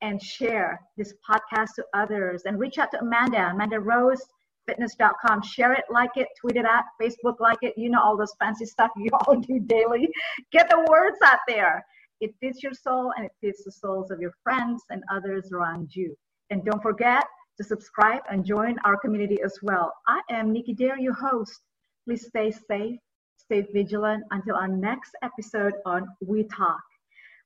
and 0.00 0.22
share 0.22 0.80
this 0.96 1.14
podcast 1.28 1.74
to 1.76 1.84
others 1.94 2.42
and 2.46 2.58
reach 2.58 2.78
out 2.78 2.90
to 2.92 3.00
Amanda, 3.00 3.50
Amanda 3.52 3.80
Rose 3.80 4.22
fitness.com. 4.66 5.42
Share 5.42 5.72
it, 5.72 5.84
like 5.90 6.10
it, 6.16 6.28
tweet 6.40 6.56
it 6.56 6.64
out, 6.64 6.84
Facebook 7.00 7.40
like 7.40 7.58
it. 7.62 7.74
You 7.76 7.90
know 7.90 8.00
all 8.00 8.16
those 8.16 8.34
fancy 8.38 8.64
stuff 8.66 8.90
you 8.96 9.10
all 9.12 9.36
do 9.36 9.60
daily. 9.60 10.08
Get 10.52 10.68
the 10.70 10.84
words 10.88 11.18
out 11.24 11.40
there. 11.48 11.84
It 12.20 12.34
fits 12.40 12.62
your 12.62 12.72
soul 12.72 13.12
and 13.16 13.26
it 13.26 13.32
fits 13.40 13.64
the 13.64 13.72
souls 13.72 14.10
of 14.10 14.20
your 14.20 14.32
friends 14.42 14.82
and 14.90 15.02
others 15.12 15.50
around 15.52 15.94
you. 15.94 16.16
And 16.50 16.64
don't 16.64 16.82
forget 16.82 17.24
to 17.58 17.64
subscribe 17.64 18.22
and 18.30 18.44
join 18.44 18.76
our 18.84 18.96
community 18.96 19.38
as 19.44 19.58
well. 19.62 19.92
I 20.06 20.20
am 20.30 20.52
Nikki 20.52 20.74
Dare, 20.74 20.98
your 20.98 21.14
host. 21.14 21.60
Please 22.04 22.26
stay 22.26 22.50
safe, 22.50 22.98
stay 23.36 23.66
vigilant 23.72 24.24
until 24.30 24.56
our 24.56 24.68
next 24.68 25.12
episode 25.22 25.74
on 25.86 26.06
We 26.20 26.44
Talk 26.44 26.80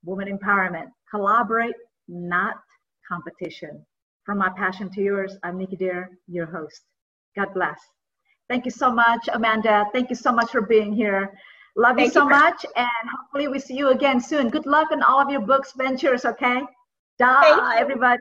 Woman 0.04 0.36
Empowerment. 0.36 0.86
Collaborate, 1.10 1.74
not 2.08 2.56
competition. 3.08 3.84
From 4.24 4.38
my 4.38 4.50
passion 4.50 4.90
to 4.90 5.00
yours, 5.02 5.36
I'm 5.42 5.58
Nikki 5.58 5.76
Dare, 5.76 6.10
your 6.26 6.46
host. 6.46 6.82
God 7.36 7.54
bless. 7.54 7.78
Thank 8.48 8.64
you 8.64 8.70
so 8.70 8.90
much, 8.90 9.28
Amanda. 9.32 9.86
Thank 9.92 10.10
you 10.10 10.16
so 10.16 10.32
much 10.32 10.50
for 10.50 10.62
being 10.62 10.92
here. 10.92 11.38
Love 11.76 11.96
Thank 11.96 12.08
you 12.08 12.12
so 12.12 12.24
you 12.24 12.30
much, 12.30 12.66
and 12.76 13.10
hopefully 13.16 13.48
we 13.48 13.58
see 13.58 13.76
you 13.76 13.90
again 13.90 14.20
soon. 14.20 14.48
Good 14.48 14.66
luck 14.66 14.90
in 14.90 15.02
all 15.02 15.20
of 15.20 15.30
your 15.30 15.42
books 15.42 15.72
ventures, 15.76 16.24
okay? 16.24 16.62
Da, 17.18 17.72
everybody. 17.76 18.20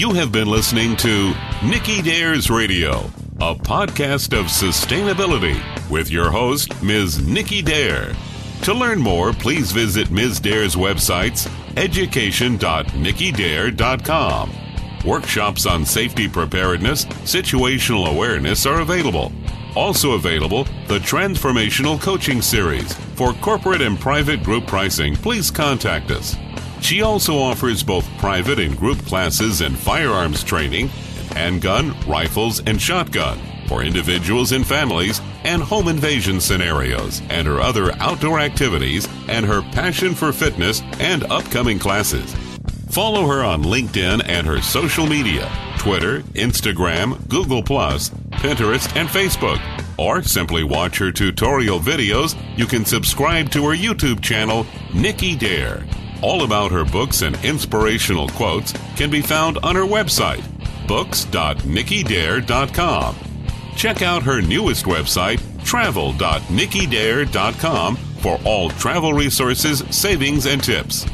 You 0.00 0.14
have 0.14 0.32
been 0.32 0.48
listening 0.48 0.96
to 0.96 1.34
Nikki 1.62 2.00
Dares 2.00 2.48
Radio, 2.48 3.00
a 3.38 3.54
podcast 3.54 4.32
of 4.32 4.46
sustainability 4.46 5.60
with 5.90 6.10
your 6.10 6.30
host, 6.30 6.82
Ms. 6.82 7.28
Nikki 7.28 7.60
Dare. 7.60 8.14
To 8.62 8.72
learn 8.72 8.98
more, 8.98 9.34
please 9.34 9.72
visit 9.72 10.10
Ms. 10.10 10.40
Dare's 10.40 10.74
websites, 10.74 11.52
education.nikkidare.com. 11.76 14.50
Workshops 15.04 15.66
on 15.66 15.84
safety 15.84 16.26
preparedness, 16.26 17.04
situational 17.04 18.10
awareness 18.10 18.64
are 18.64 18.80
available. 18.80 19.30
Also 19.76 20.12
available, 20.12 20.64
the 20.86 21.00
Transformational 21.00 22.00
Coaching 22.00 22.40
Series. 22.40 22.94
For 23.16 23.34
corporate 23.34 23.82
and 23.82 24.00
private 24.00 24.42
group 24.44 24.66
pricing, 24.66 25.14
please 25.14 25.50
contact 25.50 26.10
us. 26.10 26.36
She 26.80 27.02
also 27.02 27.38
offers 27.38 27.82
both 27.82 28.08
private 28.18 28.58
and 28.58 28.76
group 28.76 28.98
classes 29.06 29.60
in 29.60 29.74
firearms 29.74 30.42
training, 30.42 30.88
handgun, 31.32 31.94
rifles, 32.06 32.60
and 32.60 32.80
shotgun 32.80 33.38
for 33.68 33.84
individuals 33.84 34.50
and 34.50 34.66
families 34.66 35.20
and 35.44 35.62
home 35.62 35.86
invasion 35.86 36.40
scenarios 36.40 37.22
and 37.30 37.46
her 37.46 37.60
other 37.60 37.92
outdoor 37.98 38.40
activities 38.40 39.06
and 39.28 39.46
her 39.46 39.62
passion 39.72 40.14
for 40.14 40.32
fitness 40.32 40.82
and 40.98 41.22
upcoming 41.24 41.78
classes. 41.78 42.34
Follow 42.88 43.26
her 43.28 43.44
on 43.44 43.62
LinkedIn 43.62 44.22
and 44.26 44.44
her 44.46 44.60
social 44.60 45.06
media 45.06 45.48
Twitter, 45.78 46.20
Instagram, 46.34 47.26
Google, 47.28 47.62
Pinterest, 47.62 48.94
and 48.96 49.08
Facebook. 49.08 49.60
Or 49.96 50.22
simply 50.22 50.64
watch 50.64 50.98
her 50.98 51.12
tutorial 51.12 51.78
videos. 51.78 52.36
You 52.58 52.66
can 52.66 52.84
subscribe 52.84 53.50
to 53.50 53.62
her 53.68 53.76
YouTube 53.76 54.20
channel, 54.20 54.66
Nikki 54.92 55.36
Dare. 55.36 55.84
All 56.22 56.44
about 56.44 56.70
her 56.70 56.84
books 56.84 57.22
and 57.22 57.42
inspirational 57.44 58.28
quotes 58.28 58.72
can 58.96 59.10
be 59.10 59.22
found 59.22 59.58
on 59.62 59.74
her 59.76 59.84
website, 59.84 60.44
books.nikkidare.com. 60.86 63.16
Check 63.76 64.02
out 64.02 64.22
her 64.22 64.42
newest 64.42 64.84
website, 64.84 65.40
travel.nikkidare.com, 65.64 67.96
for 67.96 68.38
all 68.44 68.68
travel 68.70 69.12
resources, 69.14 69.82
savings, 69.90 70.44
and 70.46 70.62
tips. 70.62 71.06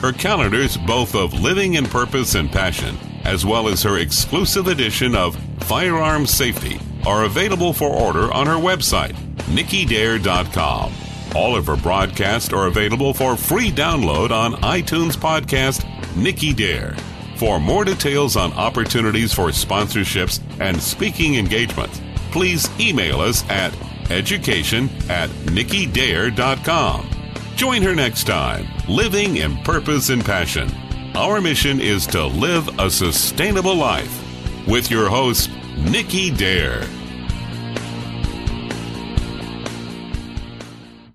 Her 0.00 0.12
calendars, 0.12 0.76
both 0.76 1.14
of 1.16 1.32
living 1.34 1.74
in 1.74 1.84
purpose 1.86 2.34
and 2.36 2.50
passion, 2.50 2.96
as 3.24 3.44
well 3.46 3.66
as 3.68 3.82
her 3.82 3.98
exclusive 3.98 4.68
edition 4.68 5.14
of 5.16 5.36
Firearm 5.60 6.26
Safety, 6.26 6.80
are 7.06 7.24
available 7.24 7.72
for 7.72 7.88
order 7.88 8.32
on 8.32 8.46
her 8.46 8.54
website, 8.54 9.14
nikkidare.com. 9.46 10.92
All 11.34 11.56
of 11.56 11.66
her 11.66 11.76
broadcasts 11.76 12.52
are 12.52 12.66
available 12.66 13.14
for 13.14 13.36
free 13.36 13.70
download 13.70 14.30
on 14.30 14.52
iTunes 14.62 15.16
podcast 15.16 15.84
Nikki 16.14 16.52
Dare. 16.52 16.94
For 17.36 17.58
more 17.58 17.84
details 17.84 18.36
on 18.36 18.52
opportunities 18.52 19.32
for 19.32 19.48
sponsorships 19.48 20.40
and 20.60 20.80
speaking 20.80 21.36
engagements, 21.36 22.00
please 22.30 22.68
email 22.78 23.20
us 23.20 23.48
at 23.48 23.74
education 24.10 24.90
at 25.08 25.30
nikkidare.com. 25.46 27.08
Join 27.56 27.82
her 27.82 27.94
next 27.94 28.24
time, 28.24 28.66
Living 28.88 29.38
in 29.38 29.56
Purpose 29.58 30.10
and 30.10 30.24
Passion. 30.24 30.70
Our 31.14 31.40
mission 31.40 31.80
is 31.80 32.06
to 32.08 32.26
live 32.26 32.68
a 32.78 32.90
sustainable 32.90 33.74
life 33.74 34.18
with 34.66 34.90
your 34.90 35.08
host, 35.08 35.50
Nikki 35.78 36.30
Dare. 36.30 36.86